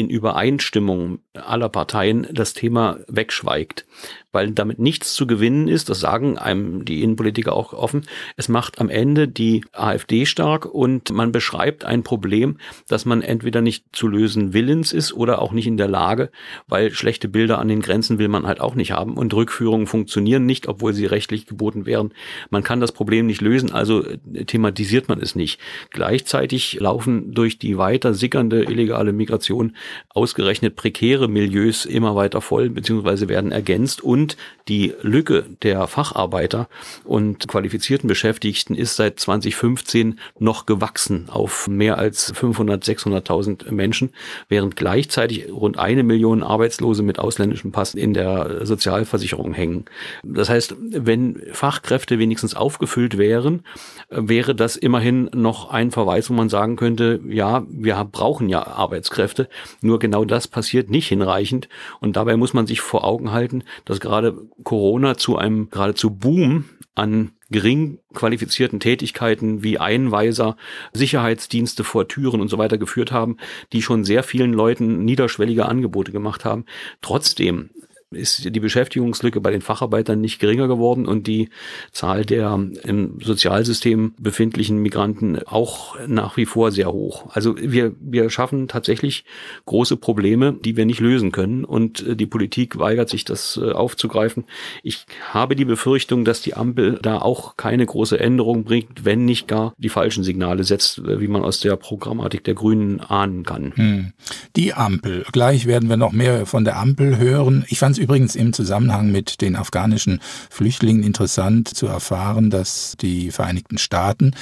in 0.00 0.10
Übereinstimmung 0.10 1.20
aller 1.34 1.68
Parteien 1.68 2.26
das 2.32 2.54
Thema 2.54 2.98
wegschweigt 3.06 3.86
weil 4.32 4.52
damit 4.52 4.78
nichts 4.78 5.14
zu 5.14 5.26
gewinnen 5.26 5.68
ist. 5.68 5.88
Das 5.88 6.00
sagen 6.00 6.38
einem 6.38 6.84
die 6.84 7.02
Innenpolitiker 7.02 7.52
auch 7.52 7.72
offen. 7.72 8.06
Es 8.36 8.48
macht 8.48 8.80
am 8.80 8.88
Ende 8.88 9.28
die 9.28 9.64
AfD 9.72 10.26
stark 10.26 10.66
und 10.66 11.12
man 11.12 11.32
beschreibt 11.32 11.84
ein 11.84 12.02
Problem, 12.02 12.58
das 12.88 13.04
man 13.04 13.22
entweder 13.22 13.60
nicht 13.60 13.84
zu 13.92 14.06
lösen 14.06 14.52
willens 14.52 14.92
ist 14.92 15.12
oder 15.12 15.42
auch 15.42 15.52
nicht 15.52 15.66
in 15.66 15.76
der 15.76 15.88
Lage, 15.88 16.30
weil 16.68 16.92
schlechte 16.92 17.28
Bilder 17.28 17.58
an 17.58 17.68
den 17.68 17.80
Grenzen 17.80 18.18
will 18.18 18.28
man 18.28 18.46
halt 18.46 18.60
auch 18.60 18.74
nicht 18.74 18.92
haben 18.92 19.16
und 19.16 19.34
Rückführungen 19.34 19.86
funktionieren 19.86 20.46
nicht, 20.46 20.68
obwohl 20.68 20.92
sie 20.92 21.06
rechtlich 21.06 21.46
geboten 21.46 21.86
wären. 21.86 22.12
Man 22.50 22.62
kann 22.62 22.80
das 22.80 22.92
Problem 22.92 23.26
nicht 23.26 23.40
lösen, 23.40 23.72
also 23.72 24.04
äh, 24.04 24.44
thematisiert 24.44 25.08
man 25.08 25.20
es 25.20 25.34
nicht. 25.34 25.60
Gleichzeitig 25.90 26.78
laufen 26.78 27.34
durch 27.34 27.58
die 27.58 27.78
weiter 27.78 28.14
sickernde 28.14 28.64
illegale 28.64 29.12
Migration 29.12 29.76
ausgerechnet 30.08 30.76
prekäre 30.76 31.28
Milieus 31.28 31.84
immer 31.84 32.14
weiter 32.16 32.40
voll, 32.40 32.70
beziehungsweise 32.70 33.28
werden 33.28 33.52
ergänzt 33.52 34.02
und 34.02 34.36
die 34.68 34.94
Lücke 35.02 35.44
der 35.62 35.86
Facharbeiter 35.86 36.68
und 37.04 37.48
qualifizierten 37.48 38.08
Beschäftigten 38.08 38.74
ist 38.74 38.96
seit 38.96 39.18
2015 39.20 40.18
noch 40.38 40.66
gewachsen 40.66 41.28
auf 41.28 41.68
mehr 41.68 41.98
als 41.98 42.32
500, 42.34 42.84
600.000 42.84 43.70
Menschen, 43.72 44.10
während 44.48 44.76
gleichzeitig 44.76 45.50
rund 45.50 45.78
eine 45.78 46.02
Million 46.02 46.42
Arbeitslose 46.42 47.02
mit 47.02 47.18
ausländischem 47.18 47.72
Pass 47.72 47.94
in 47.94 48.14
der 48.14 48.64
Sozialversicherung 48.66 49.54
hängen. 49.54 49.84
Das 50.22 50.48
heißt, 50.48 50.76
wenn 50.78 51.42
Fachkräfte 51.52 52.18
wenigstens 52.18 52.54
aufgefüllt 52.54 53.18
wären, 53.18 53.64
wäre 54.08 54.54
das 54.54 54.76
immerhin 54.76 55.30
noch 55.34 55.70
ein 55.70 55.90
Verweis, 55.90 56.30
wo 56.30 56.34
man 56.34 56.48
sagen 56.48 56.76
könnte, 56.76 57.20
ja, 57.28 57.64
wir 57.68 58.02
brauchen 58.10 58.48
ja 58.48 58.66
Arbeitskräfte, 58.66 59.48
nur 59.80 59.98
genau 59.98 60.24
das 60.24 60.48
passiert 60.48 60.90
nicht 60.90 61.08
hinreichend 61.08 61.68
und 62.00 62.16
dabei 62.16 62.36
muss 62.36 62.54
man 62.54 62.66
sich 62.66 62.80
vor 62.80 63.04
Augen 63.04 63.32
halten, 63.32 63.64
dass 63.84 64.00
gerade 64.00 64.36
Corona 64.64 65.16
zu 65.16 65.36
einem 65.36 65.70
geradezu 65.70 66.10
Boom 66.10 66.64
an 66.94 67.32
gering 67.50 67.98
qualifizierten 68.14 68.80
Tätigkeiten 68.80 69.62
wie 69.62 69.78
Einweiser, 69.78 70.56
Sicherheitsdienste 70.92 71.84
vor 71.84 72.08
Türen 72.08 72.40
und 72.40 72.48
so 72.48 72.58
weiter 72.58 72.78
geführt 72.78 73.10
haben, 73.10 73.38
die 73.72 73.82
schon 73.82 74.04
sehr 74.04 74.22
vielen 74.22 74.52
Leuten 74.52 75.04
niederschwellige 75.04 75.66
Angebote 75.66 76.12
gemacht 76.12 76.44
haben. 76.44 76.64
Trotzdem 77.00 77.70
ist 78.12 78.44
die 78.44 78.60
Beschäftigungslücke 78.60 79.40
bei 79.40 79.52
den 79.52 79.62
Facharbeitern 79.62 80.20
nicht 80.20 80.40
geringer 80.40 80.66
geworden 80.66 81.06
und 81.06 81.28
die 81.28 81.48
Zahl 81.92 82.24
der 82.24 82.58
im 82.82 83.20
Sozialsystem 83.22 84.14
befindlichen 84.18 84.78
Migranten 84.78 85.38
auch 85.46 85.96
nach 86.08 86.36
wie 86.36 86.44
vor 86.44 86.72
sehr 86.72 86.92
hoch. 86.92 87.26
Also 87.30 87.54
wir, 87.56 87.94
wir 88.00 88.28
schaffen 88.28 88.66
tatsächlich 88.66 89.24
große 89.66 89.96
Probleme, 89.96 90.58
die 90.64 90.76
wir 90.76 90.86
nicht 90.86 90.98
lösen 90.98 91.30
können 91.30 91.64
und 91.64 92.04
äh, 92.04 92.16
die 92.16 92.26
Politik 92.26 92.80
weigert 92.80 93.08
sich, 93.08 93.24
das 93.24 93.60
äh, 93.62 93.70
aufzugreifen. 93.70 94.44
Ich 94.82 95.06
habe 95.32 95.54
die 95.54 95.64
Befürchtung, 95.64 96.24
dass 96.24 96.42
die 96.42 96.54
Ampel 96.54 96.98
da 97.00 97.18
auch 97.18 97.56
keine 97.56 97.86
große 97.86 98.18
Änderung 98.18 98.64
bringt, 98.64 99.04
wenn 99.04 99.24
nicht 99.24 99.46
gar 99.46 99.72
die 99.78 99.88
falschen 99.88 100.24
Signale 100.24 100.64
setzt, 100.64 100.98
äh, 100.98 101.20
wie 101.20 101.28
man 101.28 101.42
aus 101.42 101.60
der 101.60 101.76
Programmatik 101.76 102.42
der 102.42 102.54
Grünen 102.54 102.98
ahnen 102.98 103.44
kann. 103.44 103.72
Hm. 103.76 104.12
Die 104.56 104.74
Ampel. 104.74 105.24
Gleich 105.30 105.66
werden 105.66 105.88
wir 105.88 105.96
noch 105.96 106.10
mehr 106.10 106.44
von 106.46 106.64
der 106.64 106.76
Ampel 106.76 107.16
hören. 107.16 107.64
Ich 107.68 107.78
fand 107.78 107.99
übrigens 108.00 108.34
im 108.34 108.52
Zusammenhang 108.52 109.12
mit 109.12 109.40
den 109.40 109.54
afghanischen 109.54 110.20
Flüchtlingen 110.48 111.02
interessant 111.02 111.68
zu 111.68 111.86
erfahren, 111.86 112.50
dass 112.50 112.96
die 113.00 113.30
Vereinigten 113.30 113.78
Staaten, 113.78 114.32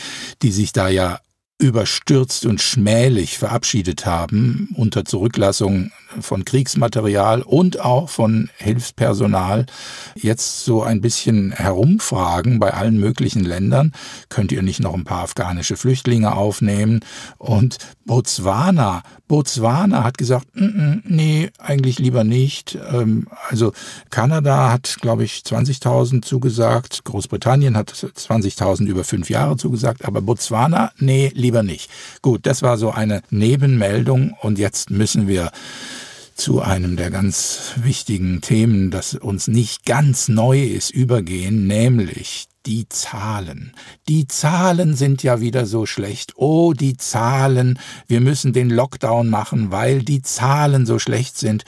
die 0.43 0.53
sich 0.53 0.73
da 0.73 0.89
ja 0.89 1.21
überstürzt 1.59 2.47
und 2.47 2.61
schmählich 2.61 3.37
verabschiedet 3.37 4.07
haben 4.07 4.69
unter 4.77 5.05
Zurücklassung 5.05 5.91
von 6.21 6.45
Kriegsmaterial 6.45 7.43
und 7.43 7.81
auch 7.81 8.09
von 8.09 8.49
Hilfspersonal 8.57 9.67
jetzt 10.15 10.65
so 10.65 10.83
ein 10.83 11.01
bisschen 11.01 11.53
herumfragen 11.53 12.59
bei 12.59 12.73
allen 12.73 12.99
möglichen 12.99 13.45
Ländern, 13.45 13.93
könnt 14.29 14.53
ihr 14.53 14.63
nicht 14.63 14.81
noch 14.81 14.95
ein 14.95 15.05
paar 15.05 15.25
afghanische 15.25 15.77
Flüchtlinge 15.77 16.35
aufnehmen? 16.35 17.01
Und 17.37 17.79
Botswana, 18.07 19.03
Botswana 19.27 20.05
hat 20.05 20.17
gesagt, 20.17 20.47
mm 20.55 20.65
-mm, 20.65 21.01
nee, 21.05 21.51
eigentlich 21.59 21.99
lieber 21.99 22.25
nicht. 22.25 22.79
Ähm, 22.91 23.27
also 23.49 23.73
Kanada 24.11 24.71
hat, 24.73 24.97
glaube 25.01 25.25
ich, 25.25 25.43
20.000 25.45 26.23
zugesagt, 26.23 27.05
Großbritannien 27.05 27.77
hat 27.77 27.93
20.000 27.93 28.87
über 28.87 29.05
fünf 29.05 29.29
Jahre 29.29 29.57
zugesagt, 29.57 30.07
aber 30.07 30.23
Botswana, 30.23 30.93
nee, 30.99 31.31
lieber 31.35 31.48
nicht. 31.63 31.91
Gut, 32.23 32.47
das 32.47 32.63
war 32.63 32.79
so 32.79 32.91
eine 32.91 33.23
Nebenmeldung 33.31 34.35
und 34.41 34.59
jetzt 34.59 34.91
müssen 34.91 35.29
wir 35.29 35.51
zu 36.35 36.63
einem 36.63 36.97
der 36.97 37.11
ganz 37.11 37.73
wichtigen 37.77 38.41
Themen, 38.41 38.93
das 38.93 39.15
uns 39.15 39.49
nicht 39.49 39.85
ganz 39.85 40.29
neu 40.29 40.63
ist, 40.63 40.91
übergehen, 40.91 41.67
nämlich 41.67 42.47
die 42.65 42.89
Zahlen. 42.89 43.73
Die 44.09 44.29
Zahlen 44.29 44.95
sind 44.95 45.25
ja 45.25 45.41
wieder 45.41 45.67
so 45.67 45.85
schlecht. 45.85 46.35
Oh, 46.37 46.75
die 46.75 46.97
Zahlen. 46.97 47.79
Wir 48.07 48.21
müssen 48.21 48.53
den 48.53 48.71
Lockdown 48.71 49.29
machen, 49.29 49.73
weil 49.73 50.03
die 50.03 50.23
Zahlen 50.23 50.87
so 50.87 50.99
schlecht 50.99 51.39
sind. 51.39 51.65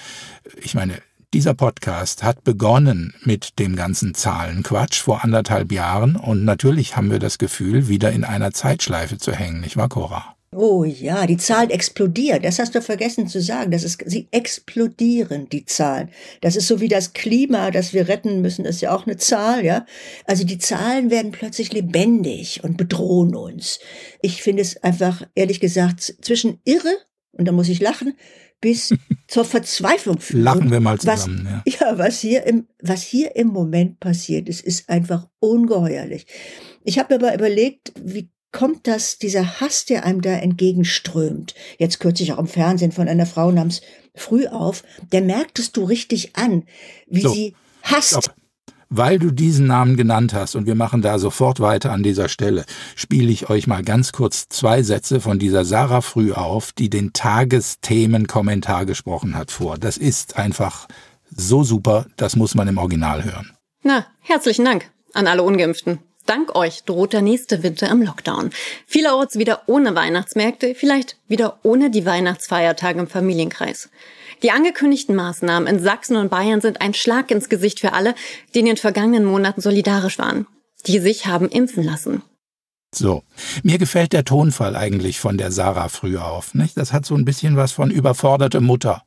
Ich 0.63 0.75
meine, 0.75 1.01
dieser 1.33 1.55
Podcast 1.55 2.23
hat 2.23 2.43
begonnen 2.43 3.15
mit 3.23 3.59
dem 3.59 3.77
ganzen 3.77 4.15
Zahlenquatsch 4.15 5.01
vor 5.01 5.23
anderthalb 5.23 5.71
Jahren 5.71 6.17
und 6.17 6.45
natürlich 6.45 6.97
haben 6.97 7.11
wir 7.11 7.21
das 7.21 7.39
Gefühl, 7.39 7.89
wieder 7.89 8.11
in 8.11 8.25
einer 8.25 8.53
Zeitschleife 8.53 9.19
zu 9.19 9.33
hängen, 9.33 9.61
nicht 9.61 9.77
wahr, 9.77 9.89
Cora? 9.89 10.37
Oh 10.53 10.83
ja, 10.83 11.29
die 11.29 11.37
Zahlen 11.37 11.71
explodieren. 11.71 12.43
Das 12.43 12.59
hast 12.59 12.75
du 12.75 12.83
vergessen 12.83 13.29
zu 13.29 13.41
sagen. 13.41 13.71
Das 13.71 13.85
ist, 13.85 14.03
sie 14.05 14.27
explodieren, 14.33 15.49
die 15.49 15.65
Zahlen. 15.65 16.11
Das 16.41 16.57
ist 16.57 16.67
so 16.67 16.81
wie 16.81 16.89
das 16.89 17.13
Klima, 17.13 17.71
das 17.71 17.93
wir 17.93 18.09
retten 18.09 18.41
müssen, 18.41 18.65
das 18.65 18.77
ist 18.77 18.81
ja 18.81 18.93
auch 18.93 19.07
eine 19.07 19.17
Zahl, 19.17 19.65
ja. 19.65 19.87
Also 20.27 20.43
die 20.43 20.59
Zahlen 20.59 21.11
werden 21.13 21.31
plötzlich 21.31 21.73
lebendig 21.73 22.65
und 22.65 22.77
bedrohen 22.77 23.37
uns. 23.37 23.79
Ich 24.23 24.43
finde 24.43 24.63
es 24.63 24.83
einfach, 24.83 25.23
ehrlich 25.37 25.61
gesagt, 25.61 26.17
zwischen 26.21 26.59
irre, 26.65 26.97
und 27.31 27.47
da 27.47 27.53
muss 27.53 27.69
ich 27.69 27.79
lachen, 27.79 28.15
bis 28.61 28.95
zur 29.27 29.45
Verzweiflung 29.45 30.21
führen. 30.21 30.43
Lachen 30.43 30.71
wir 30.71 30.81
mal 30.81 30.99
zusammen, 30.99 31.49
was, 31.65 31.75
ja. 31.75 31.89
Ja, 31.91 31.99
was 31.99 32.21
hier 32.21 32.45
im, 32.45 32.67
was 32.83 33.03
hier 33.03 33.37
im 33.37 33.49
Moment 33.49 34.01
passiert 34.01 34.49
ist, 34.49 34.63
ist 34.63 34.89
einfach 34.89 35.29
ungeheuerlich. 35.39 36.27
Ich 36.85 36.99
habe 36.99 37.15
mir 37.15 37.25
aber 37.25 37.35
überlegt, 37.35 37.93
wie 38.03 38.31
kommt 38.53 38.87
das, 38.87 39.19
dieser 39.19 39.61
Hass, 39.61 39.85
der 39.85 40.05
einem 40.05 40.23
da 40.23 40.33
entgegenströmt, 40.33 41.55
jetzt 41.79 42.01
kürzlich 42.01 42.33
auch 42.33 42.39
im 42.39 42.49
Fernsehen 42.49 42.93
von 42.93 43.09
einer 43.09 43.27
Frau 43.27 43.51
namens 43.53 43.81
Frühauf, 44.15 44.83
der 45.13 45.23
merktest 45.23 45.77
du 45.77 45.85
richtig 45.85 46.37
an, 46.37 46.65
wie 47.07 47.23
so, 47.23 47.33
sie 47.33 47.55
hasst. 47.83 48.11
Stopp. 48.11 48.35
Weil 48.93 49.21
du 49.21 49.31
diesen 49.31 49.69
Namen 49.69 49.97
genannt 49.97 50.35
hast 50.35 50.57
und 50.57 50.67
wir 50.67 50.75
machen 50.75 51.01
da 51.01 51.21
sofort 51.21 51.61
weiter 51.61 51.93
an 51.93 52.03
dieser 52.03 52.29
Stelle, 52.29 52.65
spiele 52.97 53.31
ich 53.31 53.49
euch 53.49 53.69
mal 53.69 53.85
ganz 53.85 54.11
kurz 54.11 54.49
zwei 54.49 54.83
Sätze 54.83 55.21
von 55.21 55.39
dieser 55.39 55.65
Sarah 55.65 56.01
Frühauf, 56.01 56.73
die 56.73 56.91
den 56.91 57.13
Tagesthemenkommentar 57.13 58.87
gesprochen 58.87 59.37
hat, 59.37 59.53
vor. 59.53 59.79
Das 59.79 59.97
ist 59.97 60.37
einfach 60.37 60.89
so 61.31 61.63
super, 61.63 62.07
das 62.17 62.35
muss 62.35 62.57
man 62.57 62.67
im 62.67 62.79
Original 62.79 63.23
hören. 63.25 63.53
Na, 63.85 64.07
herzlichen 64.23 64.65
Dank 64.65 64.91
an 65.15 65.29
alle 65.29 65.45
Ungeimpften. 65.45 66.01
Dank 66.27 66.57
euch 66.57 66.83
droht 66.83 67.13
der 67.13 67.23
nächste 67.23 67.63
Winter 67.63 67.89
im 67.91 68.03
Lockdown. 68.03 68.51
Vielerorts 68.87 69.39
wieder 69.39 69.63
ohne 69.67 69.95
Weihnachtsmärkte, 69.95 70.75
vielleicht 70.75 71.17
wieder 71.29 71.61
ohne 71.63 71.91
die 71.91 72.07
Weihnachtsfeiertage 72.07 72.99
im 72.99 73.07
Familienkreis. 73.07 73.89
Die 74.43 74.51
angekündigten 74.51 75.15
Maßnahmen 75.15 75.69
in 75.69 75.83
Sachsen 75.83 76.17
und 76.17 76.31
Bayern 76.31 76.61
sind 76.61 76.81
ein 76.81 76.95
Schlag 76.95 77.31
ins 77.31 77.49
Gesicht 77.49 77.81
für 77.81 77.93
alle, 77.93 78.15
die 78.55 78.61
in 78.61 78.67
den 78.67 78.77
vergangenen 78.77 79.25
Monaten 79.25 79.61
solidarisch 79.61 80.19
waren, 80.19 80.47
die 80.87 80.99
sich 80.99 81.27
haben 81.27 81.49
impfen 81.49 81.85
lassen. 81.85 82.23
So, 82.93 83.23
mir 83.63 83.79
gefällt 83.79 84.13
der 84.13 84.25
Tonfall 84.25 84.75
eigentlich 84.75 85.21
von 85.21 85.39
der 85.39 85.53
Sarah 85.53 85.89
früh 85.89 86.17
auf. 86.19 86.55
Nicht? 86.55 86.77
Das 86.77 86.93
hat 86.93 87.07
so 87.07 87.15
ein 87.15 87.25
bisschen 87.25 87.57
was 87.57 87.71
von 87.73 87.91
überforderte 87.91 88.61
Mutter. 88.61 89.05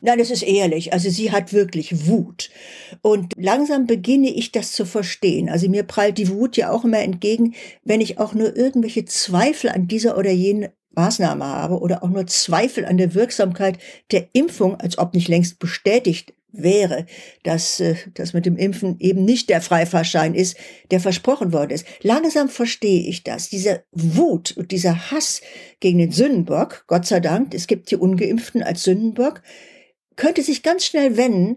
Nein, 0.00 0.18
es 0.18 0.30
ist 0.30 0.42
ehrlich. 0.42 0.92
Also 0.92 1.10
sie 1.10 1.30
hat 1.30 1.52
wirklich 1.52 2.06
Wut. 2.06 2.50
Und 3.02 3.32
langsam 3.36 3.86
beginne 3.86 4.30
ich 4.30 4.52
das 4.52 4.72
zu 4.72 4.84
verstehen. 4.84 5.48
Also 5.48 5.68
mir 5.68 5.82
prallt 5.82 6.18
die 6.18 6.28
Wut 6.28 6.56
ja 6.56 6.70
auch 6.70 6.84
immer 6.84 7.00
entgegen, 7.00 7.54
wenn 7.84 8.00
ich 8.00 8.18
auch 8.18 8.34
nur 8.34 8.56
irgendwelche 8.56 9.04
Zweifel 9.04 9.70
an 9.70 9.88
dieser 9.88 10.16
oder 10.16 10.30
jenen 10.30 10.68
Maßnahme 10.92 11.44
habe 11.44 11.78
oder 11.78 12.02
auch 12.02 12.08
nur 12.08 12.26
Zweifel 12.26 12.84
an 12.84 12.96
der 12.96 13.14
Wirksamkeit 13.14 13.78
der 14.10 14.28
Impfung, 14.32 14.76
als 14.76 14.98
ob 14.98 15.14
nicht 15.14 15.28
längst 15.28 15.58
bestätigt 15.58 16.34
wäre, 16.52 17.06
dass 17.44 17.80
äh, 17.80 17.94
das 18.14 18.32
mit 18.32 18.46
dem 18.46 18.56
Impfen 18.56 18.96
eben 18.98 19.24
nicht 19.24 19.48
der 19.50 19.60
Freifahrschein 19.60 20.34
ist, 20.34 20.56
der 20.90 21.00
versprochen 21.00 21.52
worden 21.52 21.70
ist. 21.70 21.86
Langsam 22.02 22.48
verstehe 22.48 23.08
ich 23.08 23.22
das. 23.22 23.48
Diese 23.48 23.84
Wut 23.92 24.56
und 24.56 24.72
dieser 24.72 25.10
Hass 25.10 25.42
gegen 25.78 25.98
den 25.98 26.10
Sündenbock, 26.10 26.84
Gott 26.86 27.06
sei 27.06 27.20
Dank, 27.20 27.54
es 27.54 27.66
gibt 27.66 27.90
die 27.90 27.96
Ungeimpften 27.96 28.62
als 28.62 28.82
Sündenbock, 28.82 29.42
könnte 30.20 30.42
sich 30.42 30.62
ganz 30.62 30.84
schnell 30.84 31.16
wenden 31.16 31.56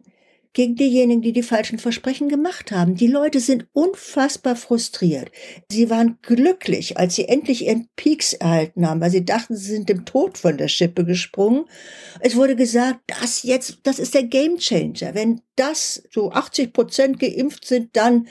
gegen 0.53 0.75
diejenigen, 0.75 1.21
die 1.21 1.33
die 1.33 1.43
falschen 1.43 1.79
Versprechen 1.79 2.29
gemacht 2.29 2.71
haben. 2.71 2.95
Die 2.95 3.07
Leute 3.07 3.41
sind 3.41 3.65
unfassbar 3.73 4.55
frustriert. 4.55 5.31
Sie 5.69 5.89
waren 5.89 6.17
glücklich, 6.21 6.95
als 6.97 7.15
sie 7.15 7.27
endlich 7.27 7.65
ihren 7.65 7.89
Peaks 7.97 8.31
erhalten 8.31 8.87
haben, 8.87 9.01
weil 9.01 9.11
sie 9.11 9.25
dachten, 9.25 9.57
sie 9.57 9.69
sind 9.69 9.89
dem 9.89 10.05
Tod 10.05 10.37
von 10.37 10.57
der 10.57 10.69
Schippe 10.69 11.03
gesprungen. 11.03 11.65
Es 12.21 12.37
wurde 12.37 12.55
gesagt, 12.55 13.01
das 13.07 13.43
jetzt, 13.43 13.79
das 13.83 13.99
ist 13.99 14.13
der 14.13 14.23
Gamechanger. 14.23 15.13
Wenn 15.13 15.41
das 15.57 16.03
so 16.09 16.31
80 16.31 16.71
Prozent 16.71 17.19
geimpft 17.19 17.65
sind, 17.65 17.97
dann 17.97 18.27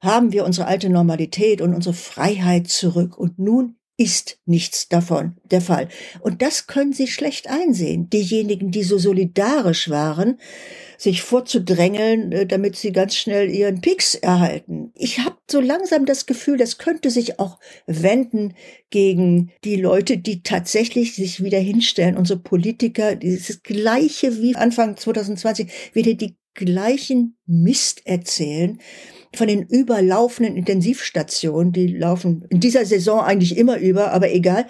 haben 0.00 0.32
wir 0.32 0.44
unsere 0.44 0.66
alte 0.66 0.88
Normalität 0.88 1.60
und 1.60 1.74
unsere 1.74 1.94
Freiheit 1.94 2.66
zurück. 2.66 3.16
Und 3.16 3.38
nun 3.38 3.76
ist 3.98 4.38
nichts 4.44 4.88
davon 4.88 5.36
der 5.44 5.62
Fall. 5.62 5.88
Und 6.20 6.42
das 6.42 6.66
können 6.66 6.92
Sie 6.92 7.06
schlecht 7.06 7.48
einsehen. 7.48 8.10
Diejenigen, 8.10 8.70
die 8.70 8.82
so 8.82 8.98
solidarisch 8.98 9.88
waren, 9.88 10.38
sich 10.98 11.22
vorzudrängeln, 11.22 12.32
äh, 12.32 12.46
damit 12.46 12.76
sie 12.76 12.92
ganz 12.92 13.16
schnell 13.16 13.50
ihren 13.50 13.80
Peaks 13.80 14.14
erhalten. 14.14 14.92
Ich 14.94 15.20
habe 15.20 15.36
so 15.50 15.60
langsam 15.60 16.06
das 16.06 16.26
Gefühl, 16.26 16.58
das 16.58 16.78
könnte 16.78 17.10
sich 17.10 17.38
auch 17.38 17.58
wenden 17.86 18.54
gegen 18.90 19.52
die 19.64 19.76
Leute, 19.76 20.18
die 20.18 20.42
tatsächlich 20.42 21.14
sich 21.14 21.42
wieder 21.42 21.58
hinstellen, 21.58 22.16
unsere 22.16 22.38
Politiker, 22.38 23.16
dieses 23.16 23.62
gleiche 23.62 24.40
wie 24.40 24.56
Anfang 24.56 24.96
2020, 24.96 25.70
wieder 25.92 26.14
die 26.14 26.36
gleichen 26.54 27.36
Mist 27.46 28.06
erzählen 28.06 28.80
von 29.34 29.48
den 29.48 29.62
überlaufenden 29.62 30.56
Intensivstationen, 30.56 31.72
die 31.72 31.88
laufen 31.88 32.44
in 32.50 32.60
dieser 32.60 32.84
Saison 32.84 33.20
eigentlich 33.20 33.56
immer 33.56 33.78
über, 33.78 34.12
aber 34.12 34.30
egal. 34.32 34.66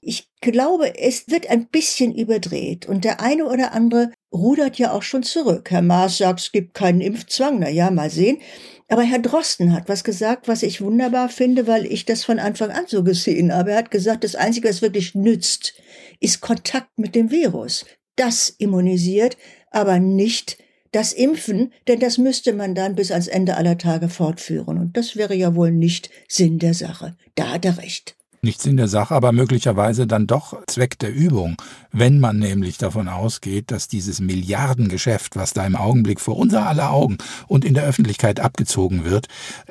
Ich 0.00 0.30
glaube, 0.40 0.96
es 0.98 1.28
wird 1.28 1.50
ein 1.50 1.66
bisschen 1.66 2.14
überdreht 2.14 2.86
und 2.86 3.04
der 3.04 3.20
eine 3.20 3.46
oder 3.46 3.72
andere 3.72 4.12
rudert 4.32 4.78
ja 4.78 4.92
auch 4.92 5.02
schon 5.02 5.24
zurück. 5.24 5.70
Herr 5.70 5.82
Maas 5.82 6.18
sagt, 6.18 6.40
es 6.40 6.52
gibt 6.52 6.74
keinen 6.74 7.00
Impfzwang. 7.00 7.58
Na 7.58 7.68
ja, 7.68 7.90
mal 7.90 8.10
sehen. 8.10 8.38
Aber 8.88 9.02
Herr 9.02 9.18
Drosten 9.18 9.72
hat 9.72 9.88
was 9.88 10.04
gesagt, 10.04 10.46
was 10.46 10.62
ich 10.62 10.80
wunderbar 10.80 11.28
finde, 11.28 11.66
weil 11.66 11.86
ich 11.86 12.04
das 12.04 12.24
von 12.24 12.38
Anfang 12.38 12.70
an 12.70 12.84
so 12.86 13.02
gesehen 13.02 13.52
habe. 13.52 13.72
Er 13.72 13.78
hat 13.78 13.90
gesagt, 13.90 14.22
das 14.22 14.36
Einzige, 14.36 14.68
was 14.68 14.82
wirklich 14.82 15.14
nützt, 15.14 15.74
ist 16.20 16.40
Kontakt 16.40 16.96
mit 16.96 17.16
dem 17.16 17.30
Virus. 17.30 17.84
Das 18.14 18.48
immunisiert, 18.48 19.36
aber 19.70 19.98
nicht 19.98 20.58
das 20.96 21.12
Impfen, 21.12 21.74
denn 21.88 22.00
das 22.00 22.16
müsste 22.16 22.54
man 22.54 22.74
dann 22.74 22.94
bis 22.94 23.10
ans 23.10 23.28
Ende 23.28 23.58
aller 23.58 23.76
Tage 23.76 24.08
fortführen. 24.08 24.78
Und 24.78 24.96
das 24.96 25.14
wäre 25.14 25.34
ja 25.34 25.54
wohl 25.54 25.70
nicht 25.70 26.08
Sinn 26.26 26.58
der 26.58 26.72
Sache. 26.72 27.14
Da 27.34 27.52
hat 27.52 27.66
er 27.66 27.76
recht 27.76 28.15
nichts 28.46 28.64
in 28.64 28.78
der 28.78 28.88
Sache, 28.88 29.14
aber 29.14 29.32
möglicherweise 29.32 30.06
dann 30.06 30.26
doch 30.26 30.56
Zweck 30.66 30.98
der 30.98 31.12
Übung, 31.14 31.60
wenn 31.92 32.18
man 32.18 32.38
nämlich 32.38 32.78
davon 32.78 33.08
ausgeht, 33.08 33.70
dass 33.70 33.88
dieses 33.88 34.20
Milliardengeschäft, 34.20 35.36
was 35.36 35.52
da 35.52 35.66
im 35.66 35.76
Augenblick 35.76 36.20
vor 36.20 36.38
unser 36.38 36.66
aller 36.66 36.90
Augen 36.90 37.18
und 37.46 37.66
in 37.66 37.74
der 37.74 37.84
Öffentlichkeit 37.84 38.40
abgezogen 38.40 39.04
wird, 39.04 39.28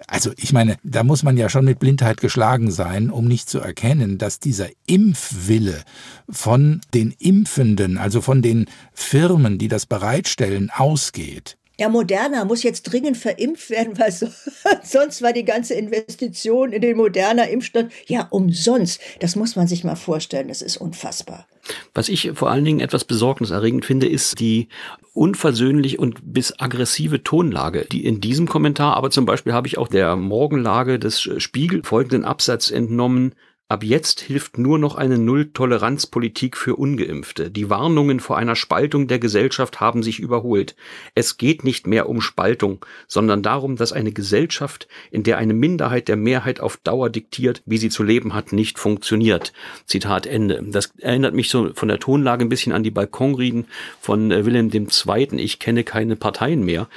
also 0.07 0.31
ich 0.37 0.53
meine, 0.53 0.77
da 0.83 1.03
muss 1.03 1.23
man 1.23 1.37
ja 1.37 1.49
schon 1.49 1.65
mit 1.65 1.79
Blindheit 1.79 2.21
geschlagen 2.21 2.69
sein, 2.69 3.09
um 3.09 3.25
nicht 3.25 3.49
zu 3.49 3.59
erkennen, 3.59 4.19
dass 4.19 4.39
dieser 4.39 4.67
Impfwille 4.85 5.81
von 6.29 6.81
den 6.93 7.15
Impfenden, 7.17 7.97
also 7.97 8.21
von 8.21 8.43
den 8.43 8.67
Firmen, 8.93 9.57
die 9.57 9.69
das 9.69 9.87
bereitstellen, 9.87 10.69
ausgeht. 10.69 11.57
Ja, 11.77 11.89
Moderna 11.89 12.45
muss 12.45 12.63
jetzt 12.63 12.83
dringend 12.83 13.17
verimpft 13.17 13.69
werden, 13.69 13.97
weil 13.99 14.11
so, 14.11 14.27
sonst 14.83 15.21
war 15.21 15.33
die 15.33 15.45
ganze 15.45 15.73
Investition 15.73 16.71
in 16.71 16.81
den 16.81 16.97
Moderna 16.97 17.43
Impfstoff 17.43 17.85
ja 18.07 18.27
umsonst. 18.29 19.01
Das 19.19 19.35
muss 19.35 19.55
man 19.55 19.67
sich 19.67 19.83
mal 19.83 19.95
vorstellen. 19.95 20.47
Das 20.47 20.61
ist 20.61 20.77
unfassbar. 20.77 21.47
Was 21.93 22.09
ich 22.09 22.31
vor 22.35 22.51
allen 22.51 22.65
Dingen 22.65 22.79
etwas 22.79 23.05
besorgniserregend 23.05 23.85
finde, 23.85 24.07
ist 24.07 24.39
die 24.39 24.67
unversöhnlich 25.13 25.97
und 25.97 26.33
bis 26.33 26.59
aggressive 26.59 27.23
Tonlage, 27.23 27.87
die 27.91 28.05
in 28.05 28.21
diesem 28.21 28.47
Kommentar, 28.47 28.95
aber 28.95 29.09
zum 29.09 29.25
Beispiel 29.25 29.53
habe 29.53 29.67
ich 29.67 29.77
auch 29.77 29.87
der 29.87 30.15
Morgenlage 30.15 30.99
des 30.99 31.21
Spiegel 31.21 31.83
folgenden 31.83 32.25
Absatz 32.25 32.69
entnommen, 32.69 33.33
Ab 33.67 33.83
jetzt 33.83 34.19
hilft 34.19 34.59
nur 34.59 34.77
noch 34.77 34.93
eine 34.93 35.17
Null-Toleranz-Politik 35.17 36.55
für 36.55 36.75
Ungeimpfte. 36.75 37.49
Die 37.49 37.67
Warnungen 37.67 38.19
vor 38.19 38.37
einer 38.37 38.55
Spaltung 38.55 39.07
der 39.07 39.17
Gesellschaft 39.17 39.79
haben 39.79 40.03
sich 40.03 40.19
überholt. 40.19 40.75
Es 41.15 41.37
geht 41.37 41.63
nicht 41.63 41.87
mehr 41.87 42.07
um 42.07 42.21
Spaltung, 42.21 42.85
sondern 43.07 43.41
darum, 43.41 43.75
dass 43.75 43.91
eine 43.91 44.11
Gesellschaft, 44.11 44.87
in 45.09 45.23
der 45.23 45.39
eine 45.39 45.55
Minderheit 45.55 46.09
der 46.09 46.15
Mehrheit 46.15 46.59
auf 46.59 46.77
Dauer 46.77 47.09
diktiert, 47.09 47.63
wie 47.65 47.79
sie 47.79 47.89
zu 47.89 48.03
leben 48.03 48.35
hat, 48.35 48.53
nicht 48.53 48.77
funktioniert. 48.77 49.51
Zitat 49.87 50.27
Ende. 50.27 50.63
Das 50.69 50.93
erinnert 50.99 51.33
mich 51.33 51.49
so 51.49 51.73
von 51.73 51.87
der 51.87 51.97
Tonlage 51.97 52.45
ein 52.45 52.49
bisschen 52.49 52.71
an 52.71 52.83
die 52.83 52.91
Balkonreden 52.91 53.65
von 53.99 54.29
äh, 54.29 54.45
Wilhelm 54.45 54.69
II. 54.71 55.39
Ich 55.39 55.57
kenne 55.57 55.83
keine 55.83 56.15
Parteien 56.15 56.63
mehr. 56.63 56.87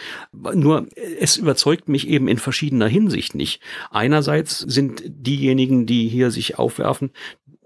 Nur 0.52 0.86
es 1.18 1.38
überzeugt 1.38 1.88
mich 1.88 2.08
eben 2.08 2.28
in 2.28 2.36
verschiedener 2.36 2.88
Hinsicht 2.88 3.34
nicht. 3.34 3.62
Einerseits 3.90 4.58
sind 4.58 5.02
diejenigen, 5.06 5.86
die 5.86 6.08
hier 6.08 6.30
sich 6.30 6.57
aufwerfen, 6.58 7.10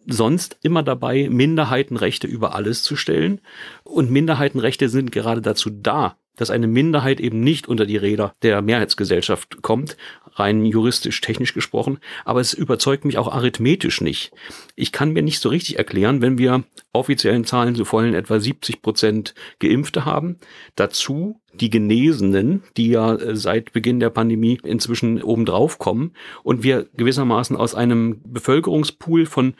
sonst 0.07 0.59
immer 0.63 0.83
dabei, 0.83 1.29
Minderheitenrechte 1.31 2.27
über 2.27 2.55
alles 2.55 2.83
zu 2.83 2.97
stellen. 2.97 3.41
Und 3.85 4.11
Minderheitenrechte 4.11 4.89
sind 4.89 5.13
gerade 5.13 5.43
dazu 5.43 5.71
da, 5.71 6.17
dass 6.37 6.51
eine 6.51 6.67
Minderheit 6.67 7.21
eben 7.21 7.41
nicht 7.41 7.69
unter 7.69 7.87
die 7.87 7.97
Räder 7.97 8.35
der 8.43 8.63
Mehrheitsgesellschaft 8.63 9.63
kommt, 9.63 9.97
rein 10.35 10.65
juristisch, 10.65 11.21
technisch 11.21 11.55
gesprochen, 11.55 11.99
aber 12.25 12.41
es 12.41 12.55
überzeugt 12.55 13.05
mich 13.05 13.19
auch 13.19 13.31
arithmetisch 13.31 14.01
nicht. 14.01 14.33
Ich 14.75 14.93
kann 14.93 15.13
mir 15.13 15.23
nicht 15.23 15.41
so 15.41 15.49
richtig 15.49 15.79
erklären, 15.79 16.23
wenn 16.23 16.39
wir 16.39 16.65
offiziellen 16.93 17.45
Zahlen 17.45 17.75
zufolge 17.75 18.17
etwa 18.17 18.41
70 18.41 18.83
Prozent 18.83 19.35
Geimpfte 19.59 20.05
haben, 20.05 20.39
dazu 20.75 21.41
die 21.55 21.71
Genesenen, 21.71 22.63
die 22.77 22.89
ja 22.89 23.15
äh, 23.15 23.37
seit 23.37 23.73
Beginn 23.73 24.01
der 24.01 24.11
Pandemie 24.11 24.59
inzwischen 24.65 25.23
obendrauf 25.23 25.79
kommen 25.79 26.13
und 26.43 26.63
wir 26.63 26.89
gewissermaßen 26.95 27.57
aus 27.57 27.75
einem 27.75 28.21
Bevölkerungspool 28.25 29.27
von 29.27 29.55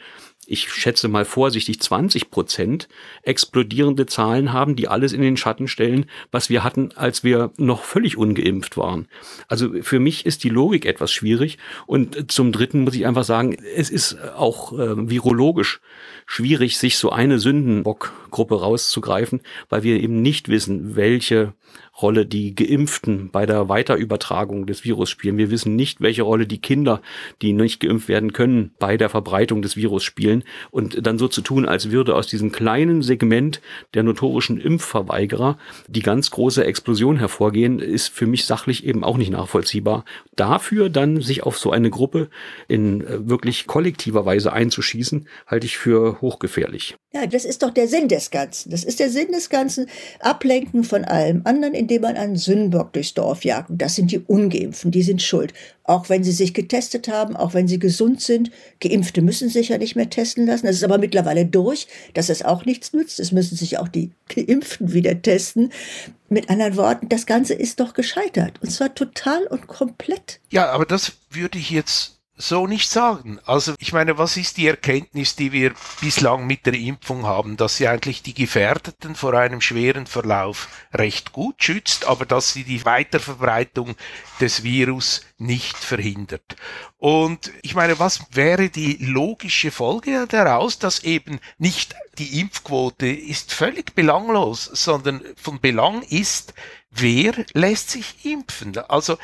ich 0.47 0.71
schätze 0.71 1.07
mal 1.07 1.25
vorsichtig 1.25 1.79
20 1.79 2.31
Prozent 2.31 2.87
explodierende 3.21 4.05
Zahlen 4.05 4.53
haben, 4.53 4.75
die 4.75 4.87
alles 4.87 5.13
in 5.13 5.21
den 5.21 5.37
Schatten 5.37 5.67
stellen, 5.67 6.05
was 6.31 6.49
wir 6.49 6.63
hatten, 6.63 6.91
als 6.95 7.23
wir 7.23 7.51
noch 7.57 7.83
völlig 7.83 8.17
ungeimpft 8.17 8.77
waren. 8.77 9.07
Also 9.47 9.81
für 9.81 9.99
mich 9.99 10.25
ist 10.25 10.43
die 10.43 10.49
Logik 10.49 10.85
etwas 10.85 11.11
schwierig. 11.11 11.57
Und 11.85 12.31
zum 12.31 12.51
Dritten 12.51 12.81
muss 12.81 12.95
ich 12.95 13.05
einfach 13.05 13.23
sagen, 13.23 13.55
es 13.75 13.89
ist 13.89 14.17
auch 14.35 14.73
äh, 14.73 15.09
virologisch 15.09 15.81
schwierig, 16.25 16.77
sich 16.77 16.97
so 16.97 17.11
eine 17.11 17.39
Sündenbockgruppe 17.39 18.59
rauszugreifen, 18.59 19.41
weil 19.69 19.83
wir 19.83 20.01
eben 20.01 20.21
nicht 20.21 20.49
wissen, 20.49 20.95
welche 20.95 21.53
Rolle 22.01 22.25
die 22.25 22.55
Geimpften 22.55 23.29
bei 23.31 23.45
der 23.45 23.69
Weiterübertragung 23.69 24.65
des 24.65 24.83
Virus 24.83 25.11
spielen. 25.11 25.37
Wir 25.37 25.51
wissen 25.51 25.75
nicht, 25.75 26.01
welche 26.01 26.23
Rolle 26.23 26.47
die 26.47 26.59
Kinder, 26.59 27.01
die 27.41 27.53
nicht 27.53 27.79
geimpft 27.79 28.07
werden 28.07 28.33
können, 28.33 28.71
bei 28.79 28.97
der 28.97 29.09
Verbreitung 29.09 29.61
des 29.61 29.75
Virus 29.75 30.03
spielen. 30.03 30.43
Und 30.71 31.05
dann 31.05 31.19
so 31.19 31.27
zu 31.27 31.41
tun, 31.41 31.67
als 31.67 31.91
würde 31.91 32.15
aus 32.15 32.27
diesem 32.27 32.51
kleinen 32.51 33.03
Segment 33.03 33.61
der 33.93 34.01
notorischen 34.01 34.59
Impfverweigerer 34.59 35.57
die 35.87 36.01
ganz 36.01 36.31
große 36.31 36.65
Explosion 36.65 37.17
hervorgehen, 37.17 37.77
ist 37.79 38.07
für 38.07 38.25
mich 38.25 38.45
sachlich 38.45 38.85
eben 38.85 39.03
auch 39.03 39.17
nicht 39.17 39.31
nachvollziehbar. 39.31 40.03
Dafür 40.35 40.89
dann 40.89 41.21
sich 41.21 41.43
auf 41.43 41.59
so 41.59 41.71
eine 41.71 41.91
Gruppe 41.91 42.29
in 42.67 43.01
äh, 43.01 43.29
wirklich 43.29 43.67
kollektiver 43.67 44.25
Weise 44.25 44.51
einzuschießen, 44.51 45.27
halte 45.45 45.67
ich 45.67 45.77
für 45.77 46.19
hochgefährlich. 46.21 46.95
Ja, 47.13 47.27
das 47.27 47.45
ist 47.45 47.61
doch 47.61 47.69
der 47.69 47.87
Sinn 47.87 48.07
des 48.07 48.31
Ganzen. 48.31 48.71
Das 48.71 48.83
ist 48.83 48.99
der 48.99 49.11
Sinn 49.11 49.31
des 49.31 49.51
Ganzen. 49.51 49.85
Ablenken 50.19 50.83
von 50.83 51.05
allem 51.05 51.41
anderen 51.45 51.75
indem 51.83 52.01
man 52.01 52.15
einen 52.15 52.37
Sündenbock 52.37 52.93
durchs 52.93 53.13
Dorf 53.13 53.43
jagt. 53.43 53.69
Und 53.69 53.81
das 53.81 53.95
sind 53.95 54.11
die 54.11 54.19
Ungeimpften, 54.19 54.89
die 54.89 55.03
sind 55.03 55.21
schuld. 55.21 55.53
Auch 55.83 56.07
wenn 56.07 56.23
sie 56.23 56.31
sich 56.31 56.53
getestet 56.53 57.09
haben, 57.09 57.35
auch 57.35 57.53
wenn 57.53 57.67
sie 57.67 57.77
gesund 57.77 58.21
sind. 58.21 58.51
Geimpfte 58.79 59.21
müssen 59.21 59.49
sich 59.49 59.69
ja 59.69 59.77
nicht 59.77 59.97
mehr 59.97 60.09
testen 60.09 60.47
lassen. 60.47 60.65
Das 60.65 60.77
ist 60.77 60.83
aber 60.83 60.97
mittlerweile 60.97 61.45
durch, 61.45 61.87
dass 62.13 62.29
es 62.29 62.41
auch 62.41 62.65
nichts 62.65 62.93
nützt. 62.93 63.19
Es 63.19 63.33
müssen 63.33 63.57
sich 63.57 63.77
auch 63.79 63.89
die 63.89 64.11
Geimpften 64.33 64.93
wieder 64.93 65.21
testen. 65.21 65.73
Mit 66.29 66.49
anderen 66.49 66.77
Worten, 66.77 67.09
das 67.09 67.25
Ganze 67.25 67.53
ist 67.53 67.81
doch 67.81 67.93
gescheitert. 67.93 68.61
Und 68.61 68.71
zwar 68.71 68.95
total 68.95 69.45
und 69.47 69.67
komplett. 69.67 70.39
Ja, 70.49 70.71
aber 70.71 70.85
das 70.85 71.11
würde 71.31 71.59
ich 71.59 71.69
jetzt 71.69 72.12
so 72.35 72.65
nicht 72.65 72.89
sagen. 72.89 73.39
Also 73.45 73.75
ich 73.77 73.93
meine, 73.93 74.17
was 74.17 74.37
ist 74.37 74.57
die 74.57 74.67
Erkenntnis, 74.67 75.35
die 75.35 75.51
wir 75.51 75.73
bislang 76.01 76.47
mit 76.47 76.65
der 76.65 76.73
Impfung 76.73 77.25
haben, 77.25 77.57
dass 77.57 77.77
sie 77.77 77.87
eigentlich 77.87 78.23
die 78.23 78.33
Gefährdeten 78.33 79.15
vor 79.15 79.33
einem 79.33 79.61
schweren 79.61 80.07
Verlauf 80.07 80.67
recht 80.93 81.31
gut 81.31 81.63
schützt, 81.63 82.05
aber 82.05 82.25
dass 82.25 82.51
sie 82.51 82.63
die 82.63 82.85
Weiterverbreitung 82.85 83.95
des 84.39 84.63
Virus 84.63 85.21
nicht 85.37 85.77
verhindert. 85.77 86.55
Und 86.97 87.51
ich 87.61 87.75
meine, 87.75 87.99
was 87.99 88.25
wäre 88.31 88.69
die 88.69 88.97
logische 88.97 89.71
Folge 89.71 90.25
daraus, 90.27 90.79
dass 90.79 91.03
eben 91.03 91.39
nicht 91.59 91.95
die 92.17 92.39
Impfquote 92.39 93.07
ist 93.07 93.53
völlig 93.53 93.93
belanglos, 93.93 94.65
sondern 94.65 95.21
von 95.35 95.59
Belang 95.59 96.01
ist, 96.03 96.53
wer 96.89 97.33
lässt 97.53 97.91
sich 97.91 98.25
impfen? 98.25 98.77
Also 98.77 99.17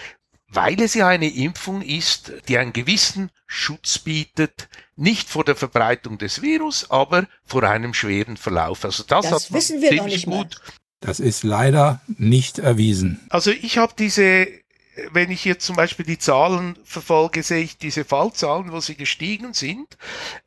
weil 0.52 0.82
es 0.82 0.94
ja 0.94 1.08
eine 1.08 1.30
Impfung 1.30 1.82
ist, 1.82 2.34
die 2.48 2.58
einen 2.58 2.74
gewissen 2.74 3.32
Schutz 3.46 4.00
bietet, 4.00 4.70
nicht 4.96 5.30
vor 5.30 5.44
der 5.44 5.56
Verbreitung 5.56 6.18
des 6.18 6.42
Virus, 6.42 6.90
aber 6.90 7.28
vor 7.46 7.64
einem 7.64 7.94
schweren 7.94 8.38
Verlauf. 8.38 8.86
Also 8.86 9.04
das, 9.04 9.30
das 9.30 9.46
hat 9.46 9.54
wissen 9.54 9.82
wir 9.82 9.94
noch 9.96 10.06
nicht 10.06 10.26
gut. 10.26 10.62
Das 11.00 11.20
ist 11.20 11.44
leider 11.44 12.02
nicht 12.08 12.60
erwiesen. 12.60 13.26
Also 13.30 13.52
ich 13.52 13.78
habe 13.78 13.94
diese, 13.98 14.48
wenn 15.12 15.32
ich 15.32 15.46
jetzt 15.46 15.66
zum 15.66 15.76
Beispiel 15.76 16.06
die 16.06 16.20
Zahlen 16.20 16.78
verfolge, 16.84 17.42
sehe 17.42 17.64
ich 17.64 17.78
diese 17.78 18.04
Fallzahlen, 18.04 18.72
wo 18.72 18.82
sie 18.82 18.96
gestiegen 18.96 19.54
sind, 19.54 19.98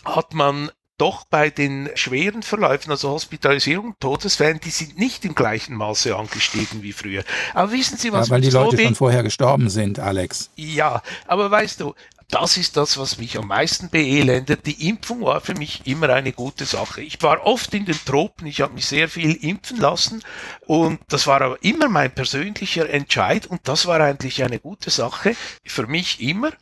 hat 0.04 0.34
man 0.34 0.70
doch 0.98 1.24
bei 1.24 1.50
den 1.50 1.90
schweren 1.94 2.42
Verläufen, 2.42 2.90
also 2.90 3.10
Hospitalisierung, 3.10 3.96
Todesfällen, 3.98 4.60
die 4.60 4.70
sind 4.70 4.98
nicht 4.98 5.24
im 5.24 5.34
gleichen 5.34 5.74
Maße 5.74 6.14
angestiegen 6.14 6.82
wie 6.82 6.92
früher. 6.92 7.24
Aber 7.54 7.72
wissen 7.72 7.98
Sie, 7.98 8.12
was 8.12 8.28
ja, 8.28 8.34
weil 8.34 8.40
die 8.40 8.50
Leute 8.50 8.78
schon 8.78 8.94
vorher 8.94 9.22
gestorben 9.22 9.68
sind, 9.68 9.98
Alex. 9.98 10.50
Ja, 10.56 11.02
aber 11.26 11.50
weißt 11.50 11.80
du, 11.80 11.94
das 12.32 12.56
ist 12.56 12.78
das, 12.78 12.96
was 12.96 13.18
mich 13.18 13.36
am 13.36 13.48
meisten 13.48 13.90
beelendet. 13.90 14.66
Die 14.66 14.88
Impfung 14.88 15.20
war 15.20 15.42
für 15.42 15.54
mich 15.54 15.86
immer 15.86 16.08
eine 16.08 16.32
gute 16.32 16.64
Sache. 16.64 17.02
Ich 17.02 17.20
war 17.22 17.44
oft 17.44 17.74
in 17.74 17.84
den 17.84 17.98
Tropen, 18.06 18.46
ich 18.46 18.62
habe 18.62 18.72
mich 18.72 18.86
sehr 18.86 19.10
viel 19.10 19.34
impfen 19.34 19.76
lassen 19.76 20.22
und 20.62 20.98
das 21.08 21.26
war 21.26 21.42
aber 21.42 21.62
immer 21.62 21.90
mein 21.90 22.14
persönlicher 22.14 22.88
Entscheid 22.88 23.46
und 23.46 23.60
das 23.68 23.84
war 23.84 24.00
eigentlich 24.00 24.42
eine 24.42 24.58
gute 24.58 24.88
Sache 24.88 25.36
für 25.62 25.86
mich 25.86 26.22
immer. 26.22 26.52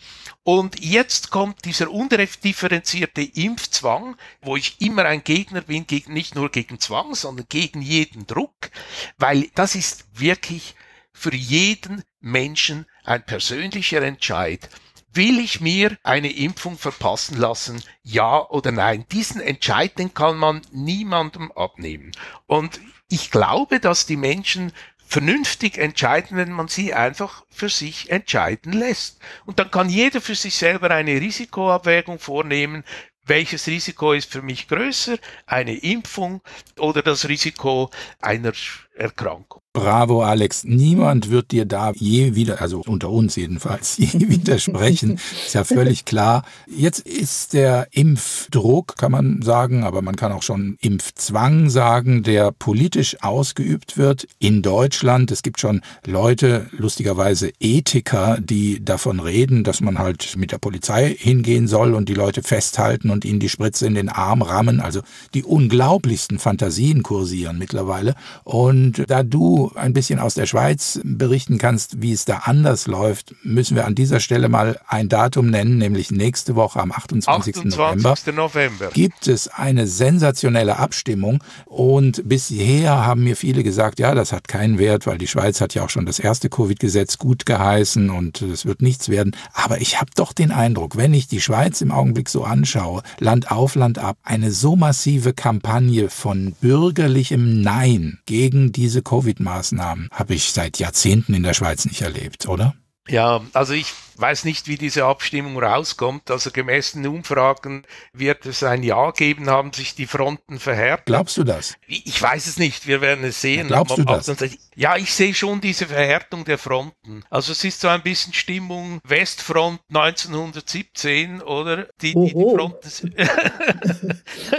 Und 0.42 0.80
jetzt 0.80 1.30
kommt 1.30 1.64
dieser 1.64 1.88
undifferenzierte 1.88 3.22
Impfzwang, 3.22 4.16
wo 4.42 4.56
ich 4.56 4.80
immer 4.80 5.04
ein 5.04 5.22
Gegner 5.22 5.60
bin, 5.60 5.86
nicht 6.08 6.34
nur 6.34 6.50
gegen 6.50 6.80
Zwang, 6.80 7.14
sondern 7.14 7.46
gegen 7.48 7.80
jeden 7.80 8.26
Druck, 8.26 8.70
weil 9.18 9.48
das 9.54 9.76
ist 9.76 10.06
wirklich 10.14 10.74
für 11.12 11.34
jeden 11.34 12.02
Menschen 12.20 12.86
ein 13.04 13.24
persönlicher 13.24 14.02
Entscheid. 14.02 14.68
Will 15.12 15.40
ich 15.40 15.60
mir 15.60 15.98
eine 16.04 16.30
Impfung 16.32 16.78
verpassen 16.78 17.36
lassen? 17.36 17.82
Ja 18.02 18.48
oder 18.48 18.70
nein? 18.70 19.06
Diesen 19.10 19.40
Entscheid, 19.40 19.98
den 19.98 20.14
kann 20.14 20.36
man 20.36 20.62
niemandem 20.70 21.50
abnehmen. 21.52 22.12
Und 22.46 22.80
ich 23.08 23.32
glaube, 23.32 23.80
dass 23.80 24.06
die 24.06 24.16
Menschen 24.16 24.72
vernünftig 25.04 25.78
entscheiden, 25.78 26.36
wenn 26.36 26.52
man 26.52 26.68
sie 26.68 26.94
einfach 26.94 27.44
für 27.50 27.68
sich 27.68 28.10
entscheiden 28.10 28.72
lässt. 28.72 29.18
Und 29.44 29.58
dann 29.58 29.72
kann 29.72 29.90
jeder 29.90 30.20
für 30.20 30.36
sich 30.36 30.54
selber 30.54 30.92
eine 30.92 31.20
Risikoabwägung 31.20 32.20
vornehmen, 32.20 32.84
welches 33.24 33.66
Risiko 33.66 34.12
ist 34.12 34.30
für 34.30 34.42
mich 34.42 34.68
größer, 34.68 35.18
eine 35.46 35.74
Impfung 35.74 36.42
oder 36.78 37.02
das 37.02 37.28
Risiko 37.28 37.90
einer 38.20 38.52
Erkrankung. 39.00 39.62
Bravo, 39.72 40.24
Alex. 40.24 40.64
Niemand 40.64 41.30
wird 41.30 41.52
dir 41.52 41.64
da 41.64 41.92
je 41.94 42.34
wieder, 42.34 42.60
also 42.60 42.82
unter 42.84 43.08
uns 43.08 43.36
jedenfalls, 43.36 43.96
je 43.98 44.28
widersprechen. 44.28 45.20
Ist 45.46 45.54
ja 45.54 45.62
völlig 45.62 46.04
klar. 46.04 46.42
Jetzt 46.66 47.06
ist 47.06 47.52
der 47.52 47.86
Impfdruck, 47.92 48.96
kann 48.96 49.12
man 49.12 49.42
sagen, 49.42 49.84
aber 49.84 50.02
man 50.02 50.16
kann 50.16 50.32
auch 50.32 50.42
schon 50.42 50.76
Impfzwang 50.80 51.70
sagen, 51.70 52.24
der 52.24 52.50
politisch 52.50 53.22
ausgeübt 53.22 53.96
wird 53.96 54.26
in 54.40 54.62
Deutschland. 54.62 55.30
Es 55.30 55.42
gibt 55.42 55.60
schon 55.60 55.82
Leute, 56.04 56.66
lustigerweise 56.72 57.52
Ethiker, 57.60 58.38
die 58.40 58.84
davon 58.84 59.20
reden, 59.20 59.62
dass 59.62 59.80
man 59.80 60.00
halt 60.00 60.36
mit 60.36 60.50
der 60.50 60.58
Polizei 60.58 61.14
hingehen 61.16 61.68
soll 61.68 61.94
und 61.94 62.08
die 62.08 62.14
Leute 62.14 62.42
festhalten 62.42 63.08
und 63.08 63.24
ihnen 63.24 63.38
die 63.38 63.48
Spritze 63.48 63.86
in 63.86 63.94
den 63.94 64.08
Arm 64.08 64.42
rammen. 64.42 64.80
Also 64.80 65.02
die 65.32 65.44
unglaublichsten 65.44 66.40
Fantasien 66.40 67.04
kursieren 67.04 67.56
mittlerweile. 67.56 68.16
Und 68.42 68.89
da 68.98 69.22
du 69.22 69.72
ein 69.74 69.92
bisschen 69.92 70.18
aus 70.18 70.34
der 70.34 70.46
Schweiz 70.46 71.00
berichten 71.04 71.58
kannst, 71.58 72.02
wie 72.02 72.12
es 72.12 72.24
da 72.24 72.42
anders 72.44 72.86
läuft, 72.86 73.34
müssen 73.42 73.76
wir 73.76 73.86
an 73.86 73.94
dieser 73.94 74.20
Stelle 74.20 74.48
mal 74.48 74.80
ein 74.86 75.08
Datum 75.08 75.50
nennen, 75.50 75.78
nämlich 75.78 76.10
nächste 76.10 76.56
Woche 76.56 76.80
am 76.80 76.92
28. 76.92 77.56
28. 77.56 77.78
November, 77.78 78.14
November 78.32 78.90
gibt 78.92 79.28
es 79.28 79.48
eine 79.48 79.86
sensationelle 79.86 80.78
Abstimmung 80.78 81.42
und 81.66 82.28
bisher 82.28 83.06
haben 83.06 83.24
mir 83.24 83.36
viele 83.36 83.62
gesagt, 83.62 83.98
ja, 83.98 84.14
das 84.14 84.32
hat 84.32 84.48
keinen 84.48 84.78
Wert, 84.78 85.06
weil 85.06 85.18
die 85.18 85.26
Schweiz 85.26 85.60
hat 85.60 85.74
ja 85.74 85.84
auch 85.84 85.90
schon 85.90 86.06
das 86.06 86.18
erste 86.18 86.48
Covid-Gesetz 86.48 87.18
gut 87.18 87.46
geheißen 87.46 88.10
und 88.10 88.42
es 88.42 88.66
wird 88.66 88.82
nichts 88.82 89.08
werden. 89.08 89.36
Aber 89.52 89.80
ich 89.80 90.00
habe 90.00 90.10
doch 90.14 90.32
den 90.32 90.50
Eindruck, 90.50 90.96
wenn 90.96 91.14
ich 91.14 91.28
die 91.28 91.40
Schweiz 91.40 91.80
im 91.80 91.92
Augenblick 91.92 92.28
so 92.28 92.44
anschaue, 92.44 93.02
Land 93.18 93.50
auf, 93.50 93.74
Land 93.74 93.98
ab, 93.98 94.16
eine 94.22 94.50
so 94.50 94.76
massive 94.76 95.32
Kampagne 95.32 96.10
von 96.10 96.54
bürgerlichem 96.60 97.62
Nein 97.62 98.18
gegen 98.26 98.69
diese 98.70 99.02
Covid-Maßnahmen 99.02 99.70
Maßnahmen 99.80 100.08
habe 100.12 100.34
ich 100.34 100.52
seit 100.52 100.78
Jahrzehnten 100.78 101.34
in 101.34 101.42
der 101.42 101.54
Schweiz 101.54 101.84
nicht 101.84 102.02
erlebt, 102.02 102.46
oder? 102.48 102.74
Ja, 103.08 103.40
also 103.54 103.72
ich 103.72 103.92
weiß 104.16 104.44
nicht, 104.44 104.68
wie 104.68 104.76
diese 104.76 105.04
Abstimmung 105.04 105.58
rauskommt. 105.58 106.30
Also 106.30 106.50
gemäß 106.52 106.92
den 106.92 107.06
Umfragen 107.08 107.84
wird 108.12 108.46
es 108.46 108.62
ein 108.62 108.84
Ja 108.84 109.10
geben, 109.10 109.50
haben 109.50 109.72
sich 109.72 109.96
die 109.96 110.06
Fronten 110.06 110.60
verhärtet. 110.60 111.06
Glaubst 111.06 111.36
du 111.36 111.42
das? 111.42 111.74
Ich 111.88 112.20
weiß 112.20 112.46
es 112.46 112.58
nicht, 112.58 112.86
wir 112.86 113.00
werden 113.00 113.24
es 113.24 113.40
sehen. 113.40 113.68
Ja, 113.68 113.82
glaubst 113.82 113.98
du 113.98 114.04
das? 114.04 114.30
Ja, 114.76 114.96
ich 114.96 115.12
sehe 115.12 115.34
schon 115.34 115.60
diese 115.60 115.86
Verhärtung 115.86 116.44
der 116.44 116.58
Fronten. 116.58 117.24
Also 117.30 117.50
es 117.52 117.64
ist 117.64 117.80
so 117.80 117.88
ein 117.88 118.02
bisschen 118.02 118.32
Stimmung 118.32 119.00
Westfront 119.02 119.80
1917, 119.88 121.42
oder? 121.42 121.88
Die, 122.02 122.14
die, 122.14 122.26
die 122.26 122.30
Fronten. 122.32 123.14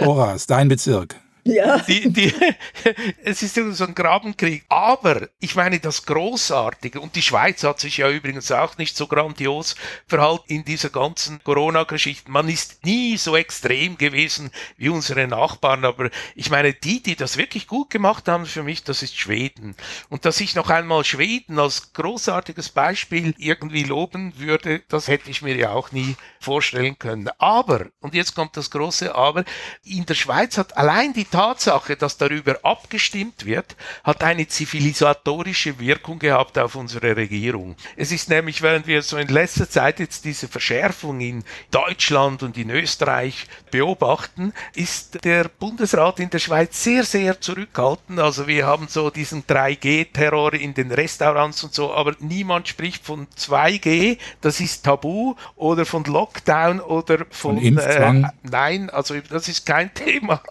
Horas, 0.00 0.46
dein 0.46 0.68
Bezirk. 0.68 1.16
Ja. 1.44 1.78
Die, 1.78 2.08
die, 2.12 2.32
es 3.24 3.42
ist 3.42 3.56
so 3.56 3.84
ein 3.84 3.94
Grabenkrieg. 3.94 4.64
Aber 4.68 5.28
ich 5.40 5.56
meine, 5.56 5.80
das 5.80 6.06
Großartige, 6.06 7.00
und 7.00 7.16
die 7.16 7.22
Schweiz 7.22 7.64
hat 7.64 7.80
sich 7.80 7.96
ja 7.96 8.08
übrigens 8.08 8.52
auch 8.52 8.78
nicht 8.78 8.96
so 8.96 9.08
grandios 9.08 9.74
verhalten 10.06 10.44
in 10.46 10.64
dieser 10.64 10.90
ganzen 10.90 11.42
Corona-Geschichte. 11.42 12.30
Man 12.30 12.48
ist 12.48 12.84
nie 12.84 13.16
so 13.16 13.36
extrem 13.36 13.98
gewesen 13.98 14.50
wie 14.76 14.88
unsere 14.88 15.26
Nachbarn. 15.26 15.84
Aber 15.84 16.10
ich 16.36 16.50
meine, 16.50 16.74
die, 16.74 17.02
die 17.02 17.16
das 17.16 17.36
wirklich 17.36 17.66
gut 17.66 17.90
gemacht 17.90 18.28
haben 18.28 18.46
für 18.46 18.62
mich, 18.62 18.84
das 18.84 19.02
ist 19.02 19.18
Schweden. 19.18 19.74
Und 20.10 20.24
dass 20.24 20.40
ich 20.40 20.54
noch 20.54 20.70
einmal 20.70 21.04
Schweden 21.04 21.58
als 21.58 21.92
großartiges 21.92 22.68
Beispiel 22.68 23.34
irgendwie 23.36 23.82
loben 23.82 24.38
würde, 24.38 24.82
das 24.88 25.08
hätte 25.08 25.30
ich 25.30 25.42
mir 25.42 25.56
ja 25.56 25.70
auch 25.70 25.90
nie 25.90 26.16
vorstellen 26.38 26.98
können. 27.00 27.28
Aber, 27.38 27.86
und 28.00 28.14
jetzt 28.14 28.36
kommt 28.36 28.56
das 28.56 28.70
große 28.70 29.12
Aber, 29.14 29.44
in 29.82 30.06
der 30.06 30.14
Schweiz 30.14 30.56
hat 30.56 30.76
allein 30.76 31.12
die 31.12 31.31
Tatsache, 31.32 31.96
dass 31.96 32.18
darüber 32.18 32.58
abgestimmt 32.62 33.46
wird, 33.46 33.74
hat 34.04 34.22
eine 34.22 34.46
zivilisatorische 34.46 35.80
Wirkung 35.80 36.18
gehabt 36.18 36.58
auf 36.58 36.74
unsere 36.76 37.16
Regierung. 37.16 37.74
Es 37.96 38.12
ist 38.12 38.28
nämlich, 38.28 38.60
während 38.60 38.86
wir 38.86 39.02
so 39.02 39.16
in 39.16 39.28
letzter 39.28 39.68
Zeit 39.68 39.98
jetzt 39.98 40.26
diese 40.26 40.46
Verschärfung 40.46 41.20
in 41.20 41.42
Deutschland 41.70 42.42
und 42.42 42.58
in 42.58 42.68
Österreich 42.68 43.46
beobachten, 43.70 44.52
ist 44.74 45.24
der 45.24 45.44
Bundesrat 45.44 46.20
in 46.20 46.28
der 46.28 46.38
Schweiz 46.38 46.84
sehr, 46.84 47.02
sehr 47.04 47.40
zurückhaltend. 47.40 48.20
Also 48.20 48.46
wir 48.46 48.66
haben 48.66 48.88
so 48.88 49.08
diesen 49.08 49.44
3G-Terror 49.44 50.52
in 50.52 50.74
den 50.74 50.92
Restaurants 50.92 51.64
und 51.64 51.72
so, 51.72 51.94
aber 51.94 52.14
niemand 52.20 52.68
spricht 52.68 53.06
von 53.06 53.26
2G, 53.38 54.18
das 54.42 54.60
ist 54.60 54.84
tabu, 54.84 55.34
oder 55.56 55.86
von 55.86 56.04
Lockdown 56.04 56.80
oder 56.80 57.18
von, 57.30 57.56
von 57.56 57.58
Impfzwang. 57.58 58.24
Äh, 58.24 58.30
nein, 58.42 58.90
also 58.90 59.14
das 59.30 59.48
ist 59.48 59.64
kein 59.64 59.94
Thema. 59.94 60.42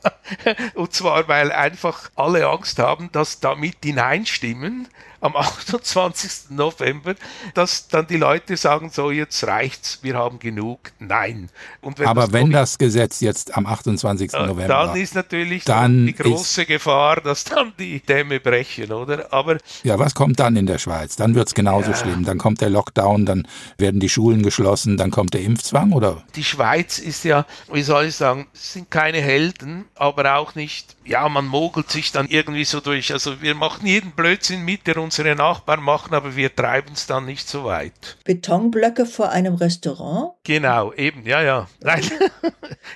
Und 0.73 0.93
zwar, 0.93 1.27
weil 1.27 1.51
einfach 1.51 2.11
alle 2.15 2.47
Angst 2.47 2.79
haben, 2.79 3.11
dass 3.11 3.39
damit 3.39 3.77
hineinstimmen 3.83 4.87
am 5.21 5.35
28. 5.51 6.49
November, 6.49 7.15
dass 7.53 7.87
dann 7.87 8.07
die 8.07 8.17
Leute 8.17 8.57
sagen, 8.57 8.89
so 8.89 9.11
jetzt 9.11 9.43
reicht's, 9.45 9.99
wir 10.01 10.15
haben 10.15 10.39
genug. 10.39 10.91
Nein. 10.99 11.49
Wenn 11.81 12.07
Aber 12.07 12.33
wenn 12.33 12.51
das 12.51 12.77
Gesetz 12.77 13.21
jetzt 13.21 13.55
am 13.55 13.65
28. 13.65 14.33
Äh, 14.33 14.45
November. 14.47 14.67
Dann 14.67 14.95
ist 14.95 15.15
natürlich 15.15 15.63
dann 15.63 16.07
die 16.07 16.13
große 16.13 16.65
Gefahr, 16.65 17.21
dass 17.21 17.43
dann 17.43 17.73
die 17.79 17.99
Dämme 17.99 18.39
brechen, 18.39 18.91
oder? 18.91 19.31
Aber. 19.31 19.57
Ja, 19.83 19.97
was 19.99 20.15
kommt 20.15 20.39
dann 20.39 20.55
in 20.55 20.65
der 20.65 20.79
Schweiz? 20.79 21.15
Dann 21.15 21.35
wird's 21.35 21.53
genauso 21.53 21.91
ja. 21.91 21.97
schlimm. 21.97 22.25
Dann 22.25 22.37
kommt 22.37 22.61
der 22.61 22.69
Lockdown, 22.69 23.25
dann 23.25 23.47
werden 23.77 23.99
die 23.99 24.09
Schulen 24.09 24.43
geschlossen, 24.43 24.97
dann 24.97 25.11
kommt 25.11 25.33
der 25.33 25.41
Impfzwang, 25.41 25.91
oder? 25.91 26.23
Die 26.35 26.43
Schweiz 26.43 26.97
ist 26.97 27.23
ja, 27.23 27.45
wie 27.71 27.83
soll 27.83 28.05
ich 28.05 28.15
sagen, 28.15 28.47
sind 28.53 28.89
keine 28.89 29.21
Helden, 29.21 29.85
aber 29.95 30.35
auch 30.35 30.55
nicht, 30.55 30.95
ja, 31.05 31.27
man 31.29 31.45
mogelt 31.45 31.89
sich 31.91 32.11
dann 32.11 32.27
irgendwie 32.27 32.65
so 32.65 32.79
durch. 32.79 33.13
Also 33.13 33.41
wir 33.41 33.55
machen 33.55 33.85
jeden 33.85 34.11
Blödsinn 34.11 34.63
mit, 34.63 34.87
der 34.87 34.97
unsere 35.11 35.35
Nachbarn 35.35 35.83
machen, 35.83 36.13
aber 36.13 36.37
wir 36.37 36.55
treiben 36.55 36.93
es 36.93 37.05
dann 37.05 37.25
nicht 37.25 37.49
so 37.49 37.65
weit. 37.65 38.15
Betonblöcke 38.23 39.05
vor 39.05 39.29
einem 39.29 39.55
Restaurant? 39.55 40.35
Genau, 40.45 40.93
eben, 40.93 41.25
ja, 41.25 41.41
ja. 41.41 41.67
Nein. 41.81 42.09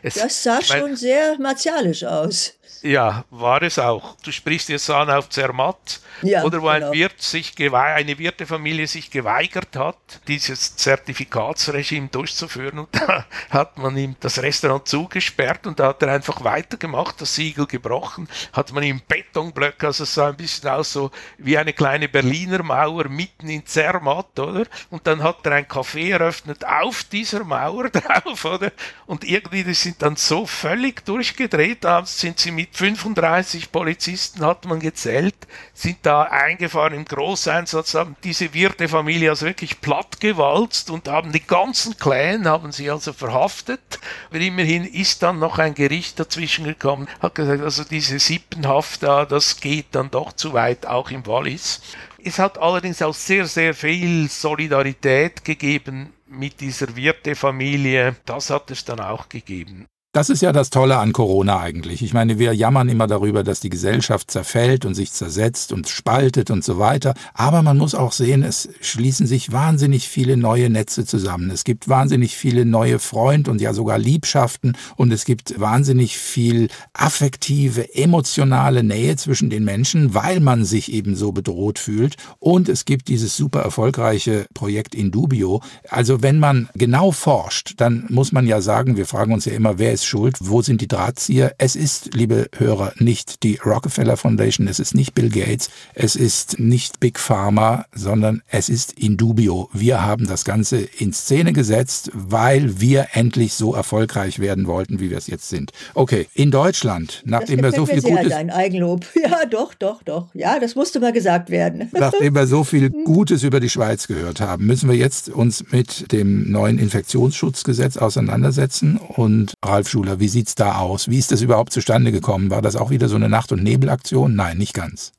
das 0.01 0.41
sah 0.41 0.59
ich 0.61 0.69
mein, 0.69 0.79
schon 0.79 0.95
sehr 0.95 1.37
martialisch 1.39 2.05
aus. 2.05 2.53
Ja, 2.81 3.25
war 3.31 3.61
es 3.63 3.79
auch. 3.79 4.15
Du 4.23 4.31
sprichst 4.31 4.69
jetzt 4.69 4.89
an 4.89 5.09
auf 5.09 5.29
Zermatt, 5.29 5.99
ja, 6.21 6.43
oder 6.43 6.61
wo 6.61 6.67
genau. 6.67 6.87
ein 6.87 6.93
Wirt 6.93 7.21
sich 7.21 7.53
eine 7.73 8.17
Wirtefamilie 8.17 8.87
sich 8.87 9.11
geweigert 9.11 9.75
hat, 9.75 9.97
dieses 10.27 10.75
Zertifikatsregime 10.75 12.07
durchzuführen. 12.09 12.79
Und 12.79 12.89
da 12.93 13.25
hat 13.49 13.77
man 13.77 13.97
ihm 13.97 14.15
das 14.19 14.41
Restaurant 14.41 14.87
zugesperrt 14.87 15.67
und 15.67 15.79
da 15.79 15.87
hat 15.89 16.01
er 16.03 16.13
einfach 16.13 16.43
weitergemacht, 16.43 17.19
das 17.21 17.35
Siegel 17.35 17.65
gebrochen, 17.65 18.27
hat 18.53 18.71
man 18.71 18.83
ihm 18.83 19.01
Betonblöcke, 19.07 19.87
also 19.87 20.03
es 20.03 20.13
sah 20.13 20.29
ein 20.29 20.37
bisschen 20.37 20.69
aus 20.69 20.93
so 20.93 21.11
wie 21.37 21.57
eine 21.57 21.73
kleine 21.73 22.07
Berliner 22.07 22.63
Mauer 22.63 23.09
mitten 23.09 23.49
in 23.49 23.65
Zermatt, 23.65 24.39
oder? 24.39 24.65
Und 24.89 25.07
dann 25.07 25.23
hat 25.23 25.45
er 25.45 25.53
ein 25.53 25.65
Café 25.65 26.11
eröffnet 26.11 26.63
auf 26.65 27.03
dieser 27.03 27.43
Mauer 27.43 27.89
drauf, 27.89 28.45
oder? 28.45 28.71
Und 29.05 29.23
irgendwie, 29.23 29.63
die 29.63 29.73
sind 29.73 30.01
dann 30.01 30.15
so 30.15 30.45
völlig 30.45 31.03
durchgedreht, 31.05 31.83
da 31.83 32.05
sind 32.05 32.39
sie 32.39 32.51
mit 32.55 32.75
35 32.75 33.71
Polizisten 33.71 34.45
hat 34.45 34.65
man 34.65 34.79
gezählt, 34.79 35.35
sind 35.73 35.97
da 36.03 36.23
eingefahren 36.23 36.93
im 36.93 37.05
Großeinsatz, 37.05 37.93
haben 37.93 38.15
diese 38.23 38.53
Wirtefamilie 38.53 39.29
also 39.29 39.45
wirklich 39.45 39.81
plattgewalzt 39.81 40.89
und 40.89 41.07
haben 41.07 41.31
die 41.31 41.45
ganzen 41.45 41.97
Clan, 41.97 42.47
haben 42.47 42.71
sie 42.71 42.89
also 42.89 43.13
verhaftet. 43.13 43.99
Aber 44.29 44.39
immerhin 44.39 44.85
ist 44.85 45.21
dann 45.23 45.39
noch 45.39 45.59
ein 45.59 45.75
Gericht 45.75 46.19
dazwischen 46.19 46.65
gekommen, 46.65 47.07
hat 47.19 47.35
gesagt, 47.35 47.61
also 47.61 47.83
diese 47.83 48.19
Sippenhaft 48.19 49.03
da, 49.03 49.25
das 49.25 49.59
geht 49.59 49.87
dann 49.91 50.09
doch 50.09 50.33
zu 50.33 50.53
weit, 50.53 50.85
auch 50.87 51.11
im 51.11 51.25
Wallis. 51.27 51.81
Es 52.23 52.39
hat 52.39 52.57
allerdings 52.57 53.01
auch 53.01 53.13
sehr, 53.13 53.45
sehr 53.45 53.75
viel 53.75 54.29
Solidarität 54.29 55.45
gegeben 55.45 56.13
mit 56.27 56.59
dieser 56.59 56.95
Wirtefamilie. 56.95 58.15
Das 58.25 58.49
hat 58.49 58.71
es 58.71 58.83
dann 58.83 58.99
auch 58.99 59.29
gegeben. 59.29 59.85
Das 60.15 60.29
ist 60.29 60.41
ja 60.41 60.53
das 60.53 60.69
Tolle 60.69 60.97
an 60.99 61.11
Corona 61.11 61.59
eigentlich. 61.59 62.01
Ich 62.01 62.13
meine, 62.13 62.39
wir 62.39 62.53
jammern 62.53 62.87
immer 62.87 63.05
darüber, 63.05 63.43
dass 63.43 63.59
die 63.59 63.67
Gesellschaft 63.67 64.31
zerfällt 64.31 64.85
und 64.85 64.93
sich 64.93 65.11
zersetzt 65.11 65.73
und 65.73 65.89
spaltet 65.89 66.51
und 66.51 66.63
so 66.63 66.79
weiter. 66.79 67.15
Aber 67.33 67.61
man 67.63 67.77
muss 67.77 67.95
auch 67.95 68.13
sehen, 68.13 68.41
es 68.41 68.69
schließen 68.79 69.27
sich 69.27 69.51
wahnsinnig 69.51 70.07
viele 70.07 70.37
neue 70.37 70.69
Netze 70.69 71.05
zusammen. 71.05 71.49
Es 71.49 71.65
gibt 71.65 71.89
wahnsinnig 71.89 72.37
viele 72.37 72.63
neue 72.63 72.99
Freund 72.99 73.49
und 73.49 73.59
ja 73.59 73.73
sogar 73.73 73.97
Liebschaften 73.97 74.77
und 74.95 75.11
es 75.11 75.25
gibt 75.25 75.59
wahnsinnig 75.59 76.17
viel 76.17 76.69
affektive, 76.93 77.93
emotionale 77.93 78.83
Nähe 78.83 79.17
zwischen 79.17 79.49
den 79.49 79.65
Menschen, 79.65 80.13
weil 80.13 80.39
man 80.39 80.63
sich 80.63 80.93
eben 80.93 81.17
so 81.17 81.33
bedroht 81.33 81.77
fühlt. 81.77 82.15
Und 82.39 82.69
es 82.69 82.85
gibt 82.85 83.09
dieses 83.09 83.35
super 83.35 83.63
erfolgreiche 83.63 84.45
Projekt 84.53 84.95
Indubio. 84.95 85.61
Also 85.89 86.23
wenn 86.23 86.39
man 86.39 86.69
genau 86.73 87.11
forscht, 87.11 87.73
dann 87.81 88.05
muss 88.07 88.31
man 88.31 88.47
ja 88.47 88.61
sagen, 88.61 88.95
wir 88.95 89.07
fragen 89.07 89.33
uns 89.33 89.43
ja 89.43 89.51
immer, 89.51 89.77
wer 89.77 89.91
ist 89.91 90.04
schuld? 90.05 90.37
Wo 90.39 90.61
sind 90.61 90.81
die 90.81 90.87
Drahtzieher? 90.87 91.53
Es 91.57 91.75
ist, 91.75 92.13
liebe 92.13 92.47
Hörer, 92.57 92.93
nicht 92.97 93.43
die 93.43 93.59
Rockefeller 93.63 94.17
Foundation, 94.17 94.67
es 94.67 94.79
ist 94.79 94.95
nicht 94.95 95.15
Bill 95.15 95.29
Gates, 95.29 95.69
es 95.93 96.15
ist 96.15 96.59
nicht 96.59 96.99
Big 96.99 97.19
Pharma, 97.19 97.85
sondern 97.93 98.41
es 98.49 98.69
ist 98.69 98.93
Indubio. 98.99 99.69
Wir 99.73 100.03
haben 100.03 100.27
das 100.27 100.45
Ganze 100.45 100.77
in 100.77 101.13
Szene 101.13 101.53
gesetzt, 101.53 102.11
weil 102.13 102.79
wir 102.79 103.07
endlich 103.13 103.53
so 103.53 103.73
erfolgreich 103.73 104.39
werden 104.39 104.67
wollten, 104.67 104.99
wie 104.99 105.09
wir 105.09 105.17
es 105.17 105.27
jetzt 105.27 105.49
sind. 105.49 105.71
Okay, 105.93 106.27
in 106.33 106.51
Deutschland, 106.51 107.21
nachdem 107.25 107.63
wir 107.63 107.71
so 107.71 107.85
viel 107.85 108.01
sehr, 108.01 108.17
Gutes... 108.17 108.29
Dein 108.29 108.49
Eigenlob. 108.49 109.05
Ja, 109.25 109.45
doch, 109.45 109.73
doch, 109.73 110.03
doch. 110.03 110.27
Ja, 110.35 110.59
das 110.59 110.75
musste 110.75 110.99
mal 110.99 111.11
gesagt 111.11 111.49
werden. 111.49 111.89
Nachdem 111.93 112.35
wir 112.35 112.45
so 112.45 112.63
viel 112.63 112.91
Gutes 112.91 113.41
über 113.41 113.59
die 113.59 113.69
Schweiz 113.69 114.07
gehört 114.07 114.39
haben, 114.39 114.65
müssen 114.65 114.87
wir 114.87 114.95
jetzt 114.95 115.29
uns 115.29 115.71
mit 115.71 116.11
dem 116.11 116.51
neuen 116.51 116.77
Infektionsschutzgesetz 116.77 117.97
auseinandersetzen. 117.97 118.97
Und 118.97 119.55
Ralf 119.63 119.89
Schuler, 119.95 120.19
wie 120.19 120.27
sieht's 120.27 120.55
da 120.55 120.79
aus? 120.79 121.07
Wie 121.07 121.17
ist 121.17 121.31
das 121.31 121.41
überhaupt 121.41 121.71
zustande 121.71 122.11
gekommen? 122.11 122.49
War 122.49 122.61
das 122.61 122.75
auch 122.75 122.89
wieder 122.89 123.07
so 123.07 123.15
eine 123.15 123.29
Nacht- 123.29 123.53
und 123.53 123.63
Nebelaktion? 123.63 124.35
Nein, 124.35 124.57
nicht 124.57 124.73
ganz. 124.73 125.13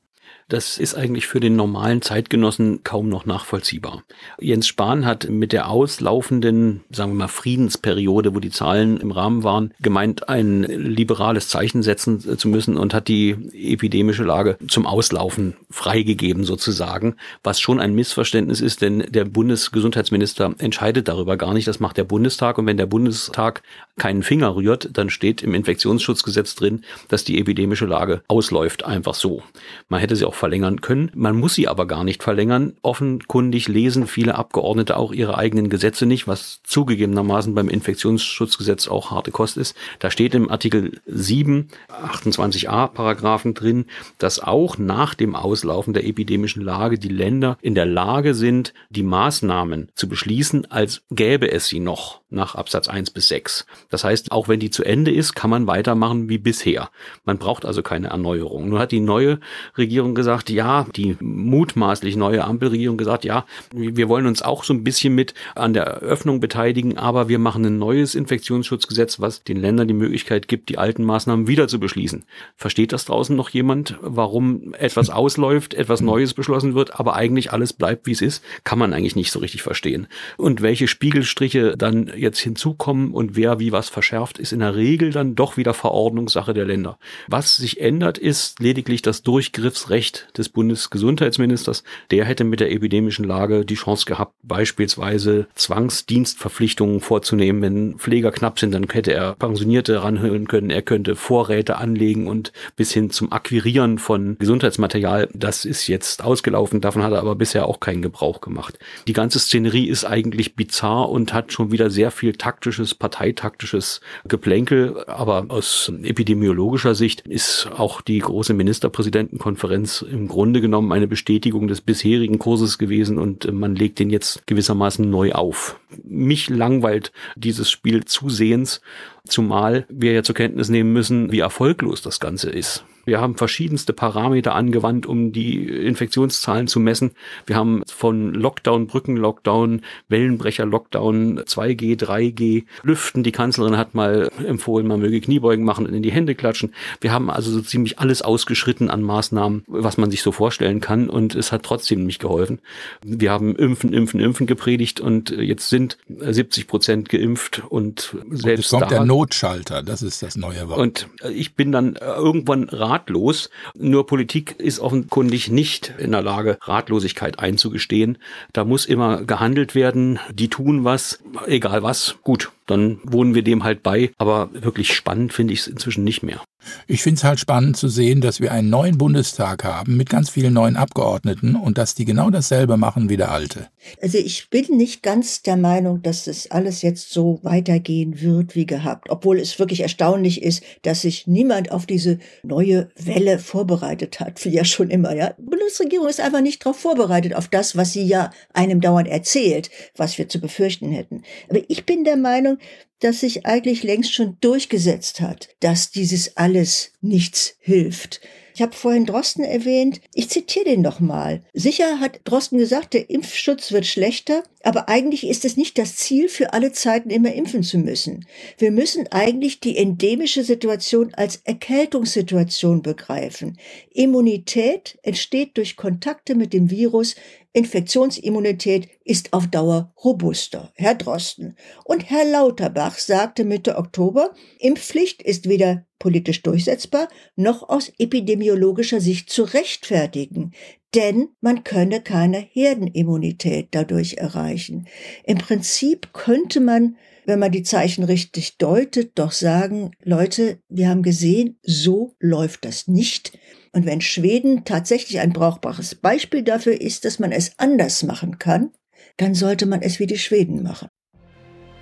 Das 0.48 0.78
ist 0.78 0.94
eigentlich 0.94 1.26
für 1.26 1.40
den 1.40 1.56
normalen 1.56 2.02
Zeitgenossen 2.02 2.84
kaum 2.84 3.08
noch 3.08 3.26
nachvollziehbar. 3.26 4.04
Jens 4.38 4.68
Spahn 4.68 5.04
hat 5.04 5.28
mit 5.28 5.52
der 5.52 5.68
auslaufenden, 5.68 6.84
sagen 6.90 7.10
wir 7.10 7.16
mal, 7.16 7.28
Friedensperiode, 7.28 8.32
wo 8.32 8.38
die 8.38 8.50
Zahlen 8.50 8.98
im 8.98 9.10
Rahmen 9.10 9.42
waren, 9.42 9.74
gemeint, 9.80 10.28
ein 10.28 10.62
liberales 10.62 11.48
Zeichen 11.48 11.82
setzen 11.82 12.38
zu 12.38 12.46
müssen 12.46 12.76
und 12.76 12.94
hat 12.94 13.08
die 13.08 13.36
epidemische 13.52 14.22
Lage 14.22 14.56
zum 14.68 14.86
Auslaufen 14.86 15.56
freigegeben 15.68 16.44
sozusagen, 16.44 17.16
was 17.42 17.58
schon 17.58 17.80
ein 17.80 17.96
Missverständnis 17.96 18.60
ist, 18.60 18.82
denn 18.82 19.00
der 19.08 19.24
Bundesgesundheitsminister 19.24 20.54
entscheidet 20.58 21.08
darüber 21.08 21.36
gar 21.36 21.54
nicht. 21.54 21.66
Das 21.66 21.80
macht 21.80 21.96
der 21.96 22.04
Bundestag 22.04 22.58
und 22.58 22.66
wenn 22.66 22.76
der 22.76 22.86
Bundestag 22.86 23.62
keinen 23.98 24.22
Finger 24.22 24.54
rührt, 24.54 24.90
dann 24.92 25.10
steht 25.10 25.42
im 25.42 25.54
Infektionsschutzgesetz 25.54 26.54
drin, 26.54 26.84
dass 27.08 27.24
die 27.24 27.40
epidemische 27.40 27.86
Lage 27.86 28.22
ausläuft, 28.28 28.84
einfach 28.84 29.14
so. 29.14 29.42
Man 29.88 29.98
hätte 29.98 30.14
sie 30.14 30.24
auch 30.24 30.35
verlängern 30.36 30.80
können. 30.80 31.10
Man 31.14 31.36
muss 31.36 31.54
sie 31.54 31.68
aber 31.68 31.86
gar 31.86 32.04
nicht 32.04 32.22
verlängern. 32.22 32.74
Offenkundig 32.82 33.68
lesen 33.68 34.06
viele 34.06 34.36
Abgeordnete 34.36 34.96
auch 34.96 35.12
ihre 35.12 35.38
eigenen 35.38 35.68
Gesetze 35.68 36.06
nicht, 36.06 36.28
was 36.28 36.60
zugegebenermaßen 36.64 37.54
beim 37.54 37.68
Infektionsschutzgesetz 37.68 38.88
auch 38.88 39.10
harte 39.10 39.30
Kost 39.30 39.56
ist. 39.56 39.76
Da 39.98 40.10
steht 40.10 40.34
im 40.34 40.50
Artikel 40.50 41.00
7, 41.06 41.68
28a 41.88 42.88
Paragraphen 42.88 43.54
drin, 43.54 43.86
dass 44.18 44.40
auch 44.40 44.78
nach 44.78 45.14
dem 45.14 45.34
Auslaufen 45.34 45.94
der 45.94 46.06
epidemischen 46.06 46.62
Lage 46.62 46.98
die 46.98 47.08
Länder 47.08 47.58
in 47.60 47.74
der 47.74 47.86
Lage 47.86 48.34
sind, 48.34 48.74
die 48.90 49.02
Maßnahmen 49.02 49.88
zu 49.94 50.08
beschließen, 50.08 50.70
als 50.70 51.02
gäbe 51.10 51.50
es 51.50 51.66
sie 51.66 51.80
noch 51.80 52.20
nach 52.36 52.54
Absatz 52.54 52.88
1 52.88 53.10
bis 53.10 53.28
6. 53.28 53.66
Das 53.90 54.04
heißt, 54.04 54.30
auch 54.30 54.48
wenn 54.48 54.60
die 54.60 54.70
zu 54.70 54.84
Ende 54.84 55.10
ist, 55.10 55.34
kann 55.34 55.50
man 55.50 55.66
weitermachen 55.66 56.28
wie 56.28 56.38
bisher. 56.38 56.90
Man 57.24 57.38
braucht 57.38 57.64
also 57.64 57.82
keine 57.82 58.08
Erneuerung. 58.08 58.68
Nun 58.68 58.78
hat 58.78 58.92
die 58.92 59.00
neue 59.00 59.40
Regierung 59.76 60.14
gesagt, 60.14 60.50
ja, 60.50 60.86
die 60.94 61.16
mutmaßlich 61.20 62.16
neue 62.16 62.44
Ampelregierung 62.44 62.96
gesagt, 62.96 63.24
ja, 63.24 63.44
wir 63.72 64.08
wollen 64.08 64.26
uns 64.26 64.42
auch 64.42 64.62
so 64.62 64.72
ein 64.72 64.84
bisschen 64.84 65.14
mit 65.14 65.34
an 65.54 65.72
der 65.72 65.84
Eröffnung 65.84 66.38
beteiligen, 66.40 66.98
aber 66.98 67.28
wir 67.28 67.38
machen 67.38 67.64
ein 67.64 67.78
neues 67.78 68.14
Infektionsschutzgesetz, 68.14 69.18
was 69.20 69.42
den 69.42 69.56
Ländern 69.56 69.88
die 69.88 69.94
Möglichkeit 69.94 70.48
gibt, 70.48 70.68
die 70.68 70.78
alten 70.78 71.02
Maßnahmen 71.02 71.48
wieder 71.48 71.66
zu 71.66 71.80
beschließen. 71.80 72.24
Versteht 72.56 72.92
das 72.92 73.06
draußen 73.06 73.34
noch 73.34 73.50
jemand, 73.50 73.96
warum 74.00 74.74
etwas 74.74 75.10
ausläuft, 75.10 75.74
etwas 75.74 76.00
Neues 76.00 76.34
beschlossen 76.34 76.74
wird, 76.74 77.00
aber 77.00 77.16
eigentlich 77.16 77.52
alles 77.52 77.72
bleibt, 77.72 78.06
wie 78.06 78.12
es 78.12 78.20
ist? 78.20 78.44
Kann 78.64 78.78
man 78.78 78.92
eigentlich 78.92 79.16
nicht 79.16 79.32
so 79.32 79.38
richtig 79.38 79.62
verstehen. 79.62 80.06
Und 80.36 80.62
welche 80.62 80.86
Spiegelstriche 80.86 81.76
dann 81.76 82.12
jetzt 82.26 82.40
hinzukommen 82.40 83.12
und 83.12 83.36
wer 83.36 83.58
wie 83.58 83.72
was 83.72 83.88
verschärft, 83.88 84.38
ist 84.38 84.52
in 84.52 84.60
der 84.60 84.74
Regel 84.74 85.10
dann 85.10 85.34
doch 85.34 85.56
wieder 85.56 85.74
Verordnungssache 85.74 86.52
der 86.52 86.64
Länder. 86.64 86.98
Was 87.28 87.56
sich 87.56 87.80
ändert, 87.80 88.18
ist 88.18 88.60
lediglich 88.60 89.02
das 89.02 89.22
Durchgriffsrecht 89.22 90.28
des 90.36 90.48
Bundesgesundheitsministers. 90.48 91.84
Der 92.10 92.24
hätte 92.24 92.44
mit 92.44 92.60
der 92.60 92.72
epidemischen 92.72 93.24
Lage 93.24 93.64
die 93.64 93.74
Chance 93.74 94.04
gehabt, 94.04 94.34
beispielsweise 94.42 95.46
Zwangsdienstverpflichtungen 95.54 97.00
vorzunehmen. 97.00 97.62
Wenn 97.62 97.98
Pfleger 97.98 98.32
knapp 98.32 98.58
sind, 98.58 98.72
dann 98.72 98.86
hätte 98.90 99.12
er 99.12 99.34
Pensionierte 99.34 100.02
ranhören 100.02 100.48
können. 100.48 100.70
Er 100.70 100.82
könnte 100.82 101.16
Vorräte 101.16 101.76
anlegen 101.76 102.26
und 102.26 102.52
bis 102.76 102.92
hin 102.92 103.10
zum 103.10 103.32
Akquirieren 103.32 103.98
von 103.98 104.36
Gesundheitsmaterial. 104.38 105.28
Das 105.32 105.64
ist 105.64 105.86
jetzt 105.86 106.22
ausgelaufen. 106.24 106.80
Davon 106.80 107.02
hat 107.02 107.12
er 107.12 107.20
aber 107.20 107.36
bisher 107.36 107.66
auch 107.66 107.80
keinen 107.80 108.02
Gebrauch 108.02 108.40
gemacht. 108.40 108.78
Die 109.06 109.12
ganze 109.12 109.38
Szenerie 109.38 109.88
ist 109.88 110.04
eigentlich 110.04 110.56
bizarr 110.56 111.08
und 111.08 111.32
hat 111.32 111.52
schon 111.52 111.70
wieder 111.70 111.90
sehr 111.90 112.05
sehr 112.06 112.10
viel 112.12 112.34
taktisches, 112.34 112.94
parteitaktisches 112.94 114.00
Geplänkel. 114.28 115.04
Aber 115.08 115.46
aus 115.48 115.90
epidemiologischer 116.04 116.94
Sicht 116.94 117.22
ist 117.22 117.68
auch 117.76 118.00
die 118.00 118.20
große 118.20 118.54
Ministerpräsidentenkonferenz 118.54 120.02
im 120.02 120.28
Grunde 120.28 120.60
genommen 120.60 120.92
eine 120.92 121.08
Bestätigung 121.08 121.66
des 121.66 121.80
bisherigen 121.80 122.38
Kurses 122.38 122.78
gewesen 122.78 123.18
und 123.18 123.52
man 123.52 123.74
legt 123.74 123.98
den 123.98 124.10
jetzt 124.10 124.46
gewissermaßen 124.46 125.08
neu 125.08 125.32
auf. 125.32 125.80
Mich 126.04 126.48
langweilt 126.48 127.10
dieses 127.34 127.68
Spiel 127.70 128.04
zusehends, 128.04 128.80
zumal 129.26 129.84
wir 129.88 130.12
ja 130.12 130.22
zur 130.22 130.36
Kenntnis 130.36 130.68
nehmen 130.68 130.92
müssen, 130.92 131.32
wie 131.32 131.40
erfolglos 131.40 132.02
das 132.02 132.20
Ganze 132.20 132.50
ist. 132.50 132.84
Wir 133.06 133.20
haben 133.20 133.36
verschiedenste 133.36 133.92
Parameter 133.92 134.54
angewandt, 134.54 135.06
um 135.06 135.32
die 135.32 135.64
Infektionszahlen 135.64 136.66
zu 136.66 136.80
messen. 136.80 137.12
Wir 137.46 137.56
haben 137.56 137.82
von 137.86 138.34
Lockdown, 138.34 138.88
Brückenlockdown, 138.88 139.82
Wellenbrecher-Lockdown, 140.08 141.40
2G, 141.40 141.98
3G, 141.98 142.64
Lüften. 142.82 143.22
Die 143.22 143.32
Kanzlerin 143.32 143.76
hat 143.76 143.94
mal 143.94 144.28
empfohlen, 144.44 144.88
man 144.88 145.00
möge 145.00 145.20
Kniebeugen 145.20 145.64
machen 145.64 145.86
und 145.86 145.94
in 145.94 146.02
die 146.02 146.10
Hände 146.10 146.34
klatschen. 146.34 146.74
Wir 147.00 147.12
haben 147.12 147.30
also 147.30 147.52
so 147.52 147.60
ziemlich 147.60 148.00
alles 148.00 148.22
ausgeschritten 148.22 148.90
an 148.90 149.02
Maßnahmen, 149.02 149.62
was 149.68 149.96
man 149.96 150.10
sich 150.10 150.22
so 150.22 150.32
vorstellen 150.32 150.80
kann 150.80 151.08
und 151.08 151.36
es 151.36 151.52
hat 151.52 151.62
trotzdem 151.62 152.04
nicht 152.06 152.20
geholfen. 152.20 152.58
Wir 153.04 153.30
haben 153.30 153.54
Impfen, 153.54 153.92
Impfen, 153.92 154.18
Impfen 154.18 154.46
gepredigt 154.48 154.98
und 154.98 155.30
jetzt 155.30 155.68
sind 155.68 155.96
70 156.08 156.66
Prozent 156.66 157.08
geimpft 157.08 157.62
und 157.68 158.16
selbst 158.30 158.72
und 158.72 158.80
kommt 158.80 158.92
da 158.92 158.96
der 158.96 159.06
Notschalter, 159.06 159.84
das 159.84 160.02
ist 160.02 160.22
das 160.24 160.36
neue 160.36 160.68
Wort. 160.68 160.78
und 160.78 161.08
ich 161.32 161.54
bin 161.54 161.70
dann 161.70 161.94
irgendwann 161.94 162.68
ratlos. 162.96 163.50
Nur 163.74 164.06
Politik 164.06 164.56
ist 164.58 164.80
offenkundig 164.80 165.50
nicht 165.50 165.92
in 165.98 166.12
der 166.12 166.22
Lage, 166.22 166.58
Ratlosigkeit 166.62 167.38
einzugestehen. 167.38 168.18
Da 168.52 168.64
muss 168.64 168.86
immer 168.86 169.24
gehandelt 169.24 169.74
werden. 169.74 170.18
Die 170.32 170.48
tun 170.48 170.84
was, 170.84 171.20
egal 171.46 171.82
was. 171.82 172.16
Gut, 172.22 172.50
dann 172.66 172.98
wohnen 173.04 173.34
wir 173.34 173.42
dem 173.42 173.64
halt 173.64 173.82
bei. 173.82 174.10
Aber 174.18 174.50
wirklich 174.52 174.92
spannend 174.92 175.32
finde 175.32 175.54
ich 175.54 175.60
es 175.60 175.66
inzwischen 175.66 176.04
nicht 176.04 176.22
mehr. 176.22 176.42
Ich 176.86 177.02
finde 177.02 177.18
es 177.18 177.24
halt 177.24 177.40
spannend 177.40 177.76
zu 177.76 177.88
sehen, 177.88 178.20
dass 178.20 178.40
wir 178.40 178.52
einen 178.52 178.70
neuen 178.70 178.98
Bundestag 178.98 179.64
haben 179.64 179.96
mit 179.96 180.10
ganz 180.10 180.30
vielen 180.30 180.54
neuen 180.54 180.76
Abgeordneten 180.76 181.54
und 181.56 181.78
dass 181.78 181.94
die 181.94 182.04
genau 182.04 182.30
dasselbe 182.30 182.76
machen 182.76 183.08
wie 183.08 183.16
der 183.16 183.30
alte. 183.30 183.68
Also 184.02 184.18
ich 184.18 184.50
bin 184.50 184.76
nicht 184.76 185.02
ganz 185.02 185.42
der 185.42 185.56
Meinung, 185.56 186.02
dass 186.02 186.24
das 186.24 186.50
alles 186.50 186.82
jetzt 186.82 187.10
so 187.10 187.38
weitergehen 187.42 188.20
wird 188.20 188.54
wie 188.54 188.66
gehabt, 188.66 189.10
obwohl 189.10 189.38
es 189.38 189.58
wirklich 189.58 189.80
erstaunlich 189.80 190.42
ist, 190.42 190.62
dass 190.82 191.02
sich 191.02 191.26
niemand 191.26 191.70
auf 191.70 191.86
diese 191.86 192.18
neue 192.42 192.88
Welle 192.96 193.38
vorbereitet 193.38 194.20
hat, 194.20 194.44
wie 194.44 194.50
ja 194.50 194.64
schon 194.64 194.90
immer. 194.90 195.14
Ja, 195.14 195.34
die 195.38 195.42
Bundesregierung 195.42 196.08
ist 196.08 196.20
einfach 196.20 196.40
nicht 196.40 196.64
darauf 196.64 196.78
vorbereitet 196.78 197.34
auf 197.34 197.48
das, 197.48 197.76
was 197.76 197.92
sie 197.92 198.04
ja 198.04 198.30
einem 198.52 198.80
dauernd 198.80 199.08
erzählt, 199.08 199.70
was 199.96 200.18
wir 200.18 200.28
zu 200.28 200.40
befürchten 200.40 200.90
hätten. 200.90 201.22
Aber 201.48 201.60
ich 201.68 201.86
bin 201.86 202.04
der 202.04 202.16
Meinung, 202.16 202.55
dass 203.00 203.20
sich 203.20 203.46
eigentlich 203.46 203.82
längst 203.82 204.12
schon 204.14 204.38
durchgesetzt 204.40 205.20
hat, 205.20 205.48
dass 205.60 205.90
dieses 205.90 206.36
alles 206.36 206.92
nichts 207.00 207.56
hilft. 207.60 208.20
Ich 208.56 208.62
habe 208.62 208.74
vorhin 208.74 209.04
Drosten 209.04 209.44
erwähnt. 209.44 210.00
Ich 210.14 210.30
zitiere 210.30 210.64
den 210.64 210.80
noch 210.80 210.98
mal. 210.98 211.42
Sicher 211.52 212.00
hat 212.00 212.20
Drosten 212.24 212.56
gesagt, 212.56 212.94
der 212.94 213.10
Impfschutz 213.10 213.70
wird 213.70 213.84
schlechter, 213.84 214.44
aber 214.62 214.88
eigentlich 214.88 215.26
ist 215.26 215.44
es 215.44 215.58
nicht 215.58 215.76
das 215.76 215.96
Ziel, 215.96 216.30
für 216.30 216.54
alle 216.54 216.72
Zeiten 216.72 217.10
immer 217.10 217.34
impfen 217.34 217.62
zu 217.62 217.76
müssen. 217.76 218.26
Wir 218.56 218.70
müssen 218.70 219.08
eigentlich 219.12 219.60
die 219.60 219.76
endemische 219.76 220.42
Situation 220.42 221.12
als 221.12 221.42
Erkältungssituation 221.44 222.80
begreifen. 222.80 223.58
Immunität 223.90 224.98
entsteht 225.02 225.58
durch 225.58 225.76
Kontakte 225.76 226.34
mit 226.34 226.54
dem 226.54 226.70
Virus. 226.70 227.14
Infektionsimmunität 227.52 228.88
ist 229.04 229.34
auf 229.34 229.48
Dauer 229.48 229.92
robuster. 230.02 230.72
Herr 230.76 230.94
Drosten. 230.94 231.56
Und 231.84 232.08
Herr 232.08 232.24
Lauterbach 232.24 232.98
sagte 232.98 233.44
Mitte 233.44 233.76
Oktober, 233.76 234.32
Impfpflicht 234.58 235.20
ist 235.20 235.46
weder 235.46 235.84
politisch 235.98 236.42
durchsetzbar 236.42 237.08
noch 237.36 237.68
aus 237.68 237.92
epidemiologischer 237.98 239.00
Sicht 239.00 239.30
zu 239.30 239.44
rechtfertigen, 239.44 240.52
denn 240.94 241.28
man 241.40 241.64
könne 241.64 242.00
keine 242.00 242.38
Herdenimmunität 242.38 243.68
dadurch 243.72 244.14
erreichen. 244.14 244.86
Im 245.24 245.38
Prinzip 245.38 246.12
könnte 246.12 246.60
man, 246.60 246.96
wenn 247.26 247.38
man 247.38 247.52
die 247.52 247.62
Zeichen 247.62 248.04
richtig 248.04 248.56
deutet, 248.56 249.18
doch 249.18 249.32
sagen, 249.32 249.90
Leute, 250.02 250.60
wir 250.68 250.88
haben 250.88 251.02
gesehen, 251.02 251.58
so 251.62 252.14
läuft 252.18 252.64
das 252.64 252.88
nicht. 252.88 253.38
Und 253.72 253.84
wenn 253.84 254.00
Schweden 254.00 254.64
tatsächlich 254.64 255.18
ein 255.20 255.32
brauchbares 255.32 255.96
Beispiel 255.96 256.42
dafür 256.42 256.80
ist, 256.80 257.04
dass 257.04 257.18
man 257.18 257.32
es 257.32 257.52
anders 257.58 258.02
machen 258.04 258.38
kann, 258.38 258.70
dann 259.18 259.34
sollte 259.34 259.66
man 259.66 259.82
es 259.82 259.98
wie 259.98 260.06
die 260.06 260.18
Schweden 260.18 260.62
machen. 260.62 260.88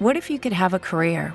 What 0.00 0.16
if 0.16 0.28
you 0.28 0.38
could 0.38 0.58
have 0.58 0.74
a 0.74 0.78
career 0.78 1.34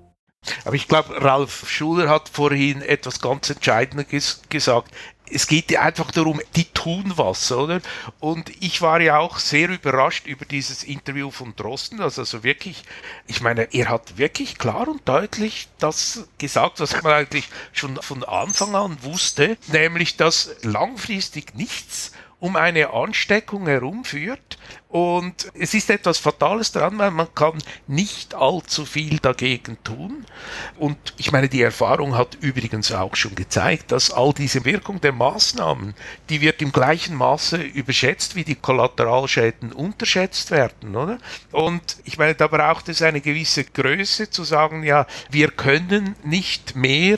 Aber 0.65 0.75
ich 0.75 0.87
glaube, 0.87 1.21
Ralf 1.21 1.69
Schuler 1.69 2.09
hat 2.09 2.29
vorhin 2.29 2.81
etwas 2.81 3.21
ganz 3.21 3.49
Entscheidendes 3.49 4.41
gesagt. 4.49 4.91
Es 5.33 5.47
geht 5.47 5.75
einfach 5.77 6.11
darum, 6.11 6.41
die 6.57 6.65
tun 6.65 7.13
was, 7.15 7.51
oder? 7.53 7.79
Und 8.19 8.49
ich 8.61 8.81
war 8.81 8.99
ja 8.99 9.17
auch 9.17 9.39
sehr 9.39 9.69
überrascht 9.69 10.25
über 10.25 10.43
dieses 10.43 10.83
Interview 10.83 11.31
von 11.31 11.55
Drosten. 11.55 12.01
Also, 12.01 12.21
also 12.21 12.43
wirklich, 12.43 12.83
ich 13.27 13.39
meine, 13.39 13.73
er 13.73 13.87
hat 13.87 14.17
wirklich 14.17 14.57
klar 14.57 14.89
und 14.89 15.07
deutlich 15.07 15.69
das 15.79 16.27
gesagt, 16.37 16.81
was 16.81 17.01
man 17.01 17.13
eigentlich 17.13 17.47
schon 17.71 17.95
von 18.01 18.25
Anfang 18.25 18.75
an 18.75 18.97
wusste, 19.03 19.57
nämlich, 19.67 20.17
dass 20.17 20.49
langfristig 20.63 21.55
nichts 21.55 22.11
um 22.41 22.55
eine 22.55 22.91
Ansteckung 22.91 23.67
herumführt. 23.67 24.57
Und 24.91 25.49
es 25.53 25.73
ist 25.73 25.89
etwas 25.89 26.17
Fatales 26.17 26.73
daran, 26.73 26.99
weil 26.99 27.11
man 27.11 27.33
kann 27.33 27.57
nicht 27.87 28.35
allzu 28.35 28.85
viel 28.85 29.19
dagegen 29.19 29.77
tun. 29.85 30.25
Und 30.77 30.97
ich 31.15 31.31
meine, 31.31 31.47
die 31.47 31.61
Erfahrung 31.61 32.17
hat 32.17 32.37
übrigens 32.41 32.91
auch 32.91 33.15
schon 33.15 33.33
gezeigt, 33.33 33.93
dass 33.93 34.11
all 34.11 34.33
diese 34.33 34.65
Wirkung 34.65 34.99
der 34.99 35.13
Maßnahmen, 35.13 35.93
die 36.29 36.41
wird 36.41 36.61
im 36.61 36.73
gleichen 36.73 37.15
Maße 37.15 37.61
überschätzt, 37.61 38.35
wie 38.35 38.43
die 38.43 38.55
Kollateralschäden 38.55 39.71
unterschätzt 39.71 40.51
werden, 40.51 40.93
oder? 40.93 41.19
Und 41.53 41.97
ich 42.03 42.17
meine, 42.17 42.35
da 42.35 42.47
braucht 42.47 42.89
es 42.89 43.01
eine 43.01 43.21
gewisse 43.21 43.63
Größe 43.63 44.29
zu 44.29 44.43
sagen, 44.43 44.83
ja, 44.83 45.07
wir 45.29 45.51
können 45.51 46.17
nicht 46.25 46.75
mehr 46.75 47.17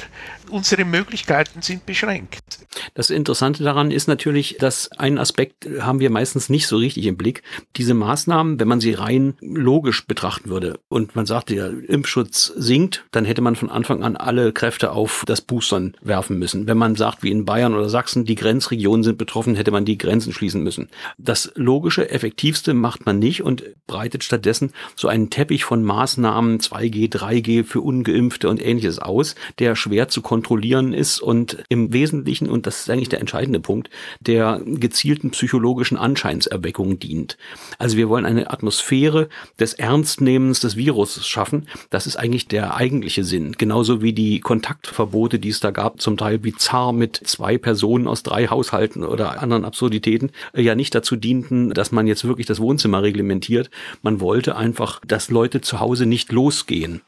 unsere 0.49 0.86
Möglichkeiten 0.86 1.61
sind 1.61 1.86
beschränkt. 1.86 2.59
Das 2.93 3.09
Interessante 3.09 3.63
daran 3.63 3.91
ist 3.91 4.07
natürlich, 4.07 4.57
dass 4.59 4.91
einen 4.91 5.17
Aspekt 5.17 5.67
haben 5.82 5.99
wir 5.99 6.09
meistens 6.09 6.49
nicht 6.49 6.67
so 6.67 6.78
richtig 6.78 7.05
im 7.05 7.17
Blick. 7.17 7.41
Diese 7.76 7.93
Maßnahmen, 7.93 8.59
wenn 8.59 8.68
man 8.68 8.80
sie 8.80 8.93
rein 8.93 9.36
logisch 9.41 10.05
betrachten 10.05 10.49
würde 10.49 10.80
und 10.89 11.16
man 11.16 11.26
sagt, 11.26 11.49
der 11.49 11.72
Impfschutz 11.88 12.53
sinkt, 12.55 13.05
dann 13.11 13.26
hätte 13.26 13.41
man 13.41 13.55
von 13.55 13.70
Anfang 13.70 14.03
an 14.03 14.16
alle 14.16 14.53
Kräfte 14.53 14.91
auf 14.91 15.24
das 15.26 15.41
Boostern 15.41 15.95
werfen 16.01 16.38
müssen. 16.39 16.68
Wenn 16.68 16.78
man 16.78 16.95
sagt, 16.95 17.24
wie 17.24 17.32
in 17.32 17.45
Bayern 17.45 17.74
oder 17.74 17.89
Sachsen, 17.89 18.26
die 18.26 18.36
Grenzregionen 18.36 19.03
sind 19.03 19.18
betroffen, 19.18 19.55
hätte 19.55 19.72
man 19.72 19.86
die 19.86 19.97
Grenzen 19.97 20.34
schließen 20.34 20.61
müssen. 20.61 20.89
Das 21.18 21.51
logische, 21.55 22.09
effektivste 22.09 22.74
macht 22.74 23.05
man 23.05 23.20
nicht 23.20 23.43
und 23.43 23.64
breitet 23.88 24.24
stattdessen 24.24 24.72
so 24.95 25.07
einen 25.07 25.30
Teppich 25.30 25.64
von 25.64 25.84
Maßnahmen 25.84 26.59
2G, 26.59 27.11
3G 27.11 27.64
für 27.64 27.82
Ungeimpfte 27.82 28.49
und 28.49 28.64
ähnliches 28.64 28.99
aus, 28.99 29.36
der 29.59 29.76
schwer 29.76 30.07
zu 30.07 30.22
kontrollieren 30.22 30.93
ist 30.93 31.20
und 31.22 31.64
im 31.70 31.93
Wesentlichen, 31.93 32.49
und 32.49 32.68
das 32.68 32.82
ist 32.82 32.89
eigentlich 32.89 33.09
der 33.09 33.20
entscheidende 33.20 33.59
Punkt, 33.59 33.89
der 34.20 34.61
gezielten 34.66 35.32
psychologischen 35.32 35.97
Anscheinserweckung 35.97 36.99
dient. 36.99 37.38
Also 37.78 37.97
wir 37.97 38.10
wollen 38.10 38.26
eine 38.26 38.51
Atmosphäre 38.51 39.30
des 39.60 39.74
Ernstnehmens 39.74 40.60
des 40.60 40.76
Virus 40.76 41.26
schaffen. 41.28 41.68
Das 41.89 42.08
ist 42.08 42.16
eigentlich 42.16 42.47
der 42.47 42.76
eigentliche 42.76 43.24
Sinn. 43.24 43.54
Genauso 43.58 44.01
wie 44.01 44.14
die 44.14 44.39
Kontaktverbote, 44.39 45.39
die 45.39 45.49
es 45.49 45.60
da 45.60 45.72
gab, 45.72 46.01
zum 46.01 46.18
Teil 46.18 46.39
bizarr 46.39 46.93
mit 46.93 47.16
zwei 47.24 47.58
Personen 47.58 48.08
aus 48.08 48.24
drei 48.24 48.47
Haushalten 48.47 49.04
oder 49.04 49.41
anderen 49.41 49.66
Absurditäten, 49.66 50.32
ja 50.56 50.76
nicht 50.76 50.95
dazu 50.95 51.16
dienten, 51.16 51.72
dass 51.72 51.91
man 51.91 52.08
jetzt 52.08 52.26
wirklich 52.26 52.47
das 52.47 52.60
Wohnzimmer 52.60 53.01
reglementiert. 53.01 53.70
Man 54.01 54.20
wollte 54.20 54.56
einfach, 54.56 55.01
dass 55.06 55.30
Leute 55.30 55.62
zu 55.62 55.80
Hause 55.80 56.06
nicht 56.06 56.32
losgehen. 56.32 57.01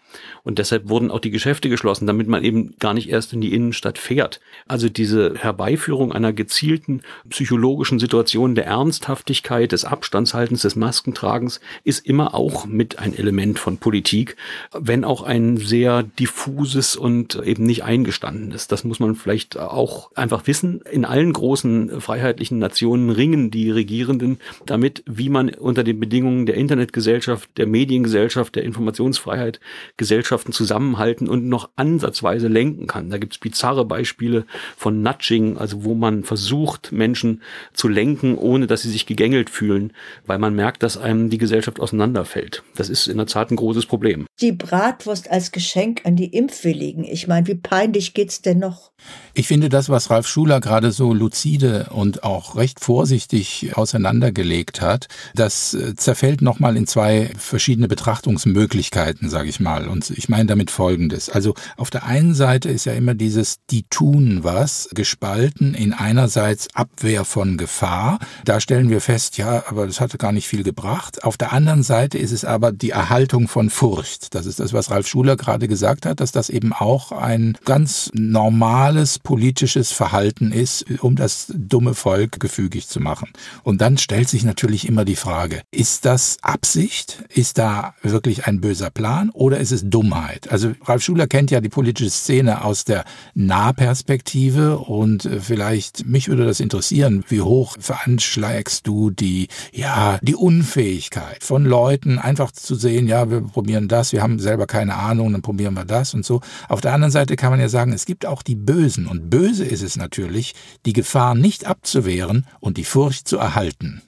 Und 0.44 0.60
deshalb 0.60 0.88
wurden 0.88 1.12
auch 1.12 1.20
die 1.20 1.32
Geschäfte 1.32 1.70
geschlossen, 1.70 2.08
damit 2.08 2.28
man 2.28 2.44
eben 2.44 2.76
gar 2.80 2.94
nicht 2.94 3.10
erst 3.10 3.34
in 3.34 3.42
die 3.42 3.54
Innenstadt 3.54 3.98
fährt. 3.98 4.40
Also 4.68 4.88
diese 4.88 5.36
Herbeiführung 5.36 6.14
einer 6.14 6.32
gezielten 6.32 7.02
psychologischen 7.30 8.00
Situation 8.00 8.56
der 8.56 8.66
Ernsthaftigkeit, 8.66 9.72
des 9.72 9.86
Abstands 9.86 10.34
Abstandshaltens, 10.36 10.64
des 10.64 10.76
Maskentragens 10.76 11.62
ist 11.86 12.06
immer 12.06 12.36
auch 12.36 12.66
mit 12.66 13.00
ein 13.00 13.18
Element 13.18 13.58
von 13.58 13.78
Politik, 13.78 14.36
wenn 14.74 15.06
auch 15.06 15.24
ein 15.24 15.56
sehr 15.56 16.04
diffuses 16.04 16.98
und 16.98 17.42
eben 17.46 17.66
nicht 17.66 17.86
eingestandenes. 17.86 18.68
Das 18.68 18.84
muss 18.84 19.00
man 19.00 19.16
vielleicht 19.16 19.58
auch 19.58 20.12
einfach 20.14 20.46
wissen. 20.46 20.82
In 20.92 21.06
allen 21.06 21.32
großen 21.32 22.02
freiheitlichen 22.02 22.60
Nationen 22.60 23.12
ringen 23.12 23.50
die 23.50 23.72
Regierenden 23.72 24.40
damit, 24.66 25.04
wie 25.06 25.30
man 25.30 25.50
unter 25.50 25.86
den 25.86 26.02
Bedingungen 26.02 26.46
der 26.46 26.56
Internetgesellschaft, 26.56 27.50
der 27.58 27.68
Mediengesellschaft, 27.68 28.56
der 28.56 28.64
Informationsfreiheit 28.64 29.62
Gesellschaften 29.96 30.52
zusammenhalten 30.52 31.30
und 31.30 31.48
noch 31.48 31.70
ansatzweise 31.78 32.50
lenken 32.50 32.88
kann. 32.88 33.10
Da 33.10 33.18
gibt 33.18 33.34
es 33.34 33.40
bizarre 33.40 33.86
Beispiele 33.86 34.46
von 34.76 35.02
Nudging, 35.02 35.58
also 35.58 35.86
wo 35.86 35.94
man 35.94 36.26
versucht, 36.26 36.92
Menschen 36.92 37.42
zu 37.74 37.88
lenken, 37.88 38.38
ohne 38.38 38.68
dass 38.68 38.82
sie 38.82 38.92
sich 38.92 39.06
gegängelt 39.06 39.50
fühlen, 39.50 39.94
weil 40.28 40.40
man 40.40 40.56
merkt, 40.56 40.84
dass 40.84 40.98
einem 40.98 41.30
die 41.30 41.38
Gesellschaft 41.38 41.80
auseinanderfällt. 41.80 42.64
Das 42.76 42.90
ist 42.90 43.08
in 43.08 43.18
der 43.18 43.26
Tat 43.26 43.52
ein 43.52 43.56
großes 43.56 43.86
Problem. 43.86 44.26
Die 44.42 44.52
Bratwurst 44.52 45.30
als 45.30 45.52
Geschenk 45.52 46.02
an 46.06 46.16
die 46.16 46.34
Impfwilligen. 46.34 47.04
Ich 47.04 47.28
meine, 47.28 47.48
wie 47.48 47.56
peinlich 47.56 48.14
geht's 48.14 48.42
denn 48.42 48.60
noch? 48.60 48.92
Ich 49.34 49.48
finde 49.48 49.70
das, 49.70 49.90
was 49.90 50.10
Ralf 50.10 50.28
Schuler 50.28 50.62
gerade 50.62 50.92
so 50.92 51.14
lucide 51.14 51.88
und 51.92 52.24
auch 52.24 52.56
recht 52.56 52.80
vorsichtig 52.80 53.72
auseinandergelegt 53.76 54.82
hat, 54.82 55.08
das 55.36 55.74
äh, 55.74 55.96
zerfällt 55.96 56.42
nochmal 56.42 56.78
in 56.78 56.88
zwei 56.88 57.30
verschiedene 57.38 57.88
Betrachtungsmöglichkeiten, 57.88 59.30
sage 59.30 59.50
ich 59.50 59.60
mal. 59.60 59.90
Und 59.90 60.10
ich 60.12 60.30
meine 60.30 60.46
damit 60.46 60.72
Folgendes. 60.72 61.30
Also 61.30 61.54
auf 61.76 61.90
der 61.90 62.06
einen 62.06 62.34
Seite 62.34 62.70
ist 62.70 62.86
ja 62.86 62.94
immer 62.94 63.14
dieses, 63.14 63.58
die 63.70 63.84
tun 63.84 64.40
was, 64.44 64.90
gespalten 64.94 65.74
in 65.74 65.94
einerseits 65.94 66.74
Abwehr 66.74 67.26
von 67.26 67.58
Gefahr. 67.58 68.20
Da 68.46 68.62
stellen 68.62 68.90
wir 68.90 69.02
fest, 69.02 69.38
ja, 69.38 69.66
aber 69.68 69.86
das 69.86 70.00
hatte 70.16 70.26
gar 70.26 70.32
nicht 70.32 70.48
viel 70.48 70.64
gebracht. 70.64 71.24
Auf 71.24 71.38
der 71.38 71.52
anderen 71.52 71.84
Seite 71.84 72.18
ist 72.18 72.32
es 72.32 72.46
aber 72.46 72.72
die 72.72 72.92
Erhaltung 72.92 73.48
von 73.48 73.70
Furcht. 73.70 74.34
Das 74.34 74.46
ist 74.46 74.60
das, 74.60 74.72
was 74.72 74.90
Ralf 74.90 75.08
Schuler 75.08 75.36
gerade 75.36 75.68
gesagt 75.68 76.06
hat, 76.06 76.20
dass 76.20 76.32
das 76.32 76.50
eben 76.50 76.72
auch 76.74 77.12
ein 77.12 77.58
ganz 77.66 78.10
normales 78.14 79.20
politisches 79.20 79.92
Verhalten 79.92 80.52
ist, 80.52 80.86
um 81.02 81.16
das 81.16 81.48
dumme 81.54 81.94
Volk 81.94 82.40
gefügig 82.40 82.88
zu 82.88 83.00
machen. 83.00 83.30
Und 83.64 83.82
dann 83.82 83.98
stellt 83.98 84.30
sich 84.30 84.44
natürlich 84.44 84.88
immer 84.88 85.04
die 85.04 85.16
Frage, 85.16 85.62
ist 85.72 86.06
das 86.06 86.38
Absicht? 86.42 87.24
Ist 87.30 87.58
da 87.58 87.94
wirklich 88.02 88.48
ein 88.48 88.62
böser 88.62 88.92
Plan 88.92 89.30
oder 89.32 89.58
ist 89.58 89.72
es 89.72 89.84
Dummheit? 89.84 90.50
Also 90.50 90.72
Ralf 90.86 91.04
Schuler 91.04 91.28
kennt 91.28 91.52
ja 91.52 91.60
die 91.60 91.70
politische 91.70 92.10
Szene 92.10 92.64
aus 92.64 92.86
der 92.86 93.04
Nahperspektive 93.34 94.78
und 94.78 95.26
äh, 95.26 95.40
vielleicht 95.42 96.06
mich 96.06 96.30
würde 96.30 96.46
das 96.46 96.60
interessieren, 96.62 97.26
wie 97.28 97.42
hoch 97.42 97.76
veranschlägst 97.80 98.88
du 98.88 99.10
die, 99.10 99.50
ja, 99.74 100.05
die 100.22 100.36
Unfähigkeit 100.36 101.44
von 101.44 101.66
Leuten 101.66 102.20
einfach 102.20 102.52
zu 102.52 102.76
sehen, 102.76 103.08
ja, 103.08 103.30
wir 103.30 103.42
probieren 103.42 103.88
das, 103.88 104.12
wir 104.12 104.22
haben 104.22 104.40
selber 104.40 104.68
keine 104.68 104.96
Ahnung, 104.96 105.32
dann 105.32 105.42
probieren 105.42 105.74
wir 105.74 105.86
das 105.86 106.14
und 106.14 106.26
so. 106.26 106.42
Auf 106.70 106.82
der 106.82 106.94
anderen 106.94 107.12
Seite 107.12 107.36
kann 107.36 107.52
man 107.52 107.60
ja 107.60 107.70
sagen, 107.70 107.94
es 107.94 108.06
gibt 108.06 108.26
auch 108.26 108.42
die 108.42 108.56
Bösen 108.56 109.08
und 109.08 109.30
böse 109.30 109.66
ist 109.66 109.84
es 109.84 109.96
natürlich, 109.98 110.54
die 110.86 110.94
Gefahr 110.94 111.36
nicht 111.36 111.66
abzuwehren 111.66 112.46
und 112.60 112.78
die 112.78 112.84
Furcht 112.84 113.28
zu 113.28 113.38
erhalten. 113.38 114.02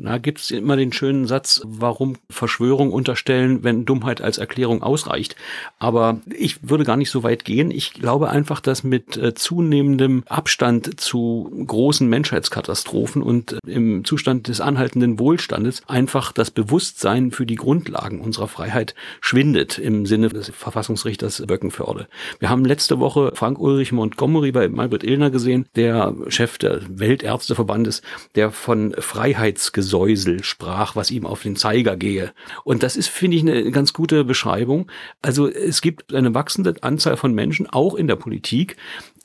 Na, 0.00 0.18
gibt 0.18 0.38
es 0.38 0.52
immer 0.52 0.76
den 0.76 0.92
schönen 0.92 1.26
Satz, 1.26 1.60
warum 1.64 2.14
Verschwörung 2.30 2.92
unterstellen, 2.92 3.64
wenn 3.64 3.84
Dummheit 3.84 4.20
als 4.20 4.38
Erklärung 4.38 4.80
ausreicht. 4.80 5.34
Aber 5.80 6.20
ich 6.32 6.70
würde 6.70 6.84
gar 6.84 6.96
nicht 6.96 7.10
so 7.10 7.24
weit 7.24 7.44
gehen. 7.44 7.72
Ich 7.72 7.94
glaube 7.94 8.28
einfach, 8.28 8.60
dass 8.60 8.84
mit 8.84 9.16
äh, 9.16 9.34
zunehmendem 9.34 10.22
Abstand 10.28 11.00
zu 11.00 11.50
großen 11.66 12.08
Menschheitskatastrophen 12.08 13.22
und 13.22 13.54
äh, 13.54 13.58
im 13.66 14.04
Zustand 14.04 14.46
des 14.46 14.60
anhaltenden 14.60 15.18
Wohlstandes 15.18 15.82
einfach 15.88 16.30
das 16.30 16.52
Bewusstsein 16.52 17.32
für 17.32 17.44
die 17.44 17.56
Grundlagen 17.56 18.20
unserer 18.20 18.46
Freiheit 18.46 18.94
schwindet 19.20 19.80
im 19.80 20.06
Sinne 20.06 20.28
des 20.28 20.50
Verfassungsrichters 20.50 21.42
Böckenförde. 21.44 22.06
Wir 22.38 22.50
haben 22.50 22.64
letzte 22.64 23.00
Woche 23.00 23.32
Frank 23.34 23.58
Ulrich 23.58 23.90
Montgomery 23.90 24.52
bei 24.52 24.68
Malbert 24.68 25.02
Illner 25.02 25.30
gesehen, 25.30 25.66
der 25.74 26.14
Chef 26.28 26.56
des 26.58 26.84
Weltärzteverbandes, 26.88 28.02
der 28.36 28.52
von 28.52 28.94
Freiheitsgesellschaft 28.96 29.87
Gesäusel 29.88 30.44
sprach, 30.44 30.96
was 30.96 31.10
ihm 31.10 31.24
auf 31.24 31.42
den 31.42 31.56
Zeiger 31.56 31.96
gehe. 31.96 32.34
Und 32.62 32.82
das 32.82 32.94
ist, 32.94 33.08
finde 33.08 33.38
ich, 33.38 33.42
eine 33.42 33.70
ganz 33.70 33.94
gute 33.94 34.22
Beschreibung. 34.22 34.90
Also 35.22 35.48
es 35.48 35.80
gibt 35.80 36.12
eine 36.12 36.34
wachsende 36.34 36.74
Anzahl 36.82 37.16
von 37.16 37.32
Menschen, 37.32 37.66
auch 37.66 37.94
in 37.94 38.06
der 38.06 38.16
Politik, 38.16 38.76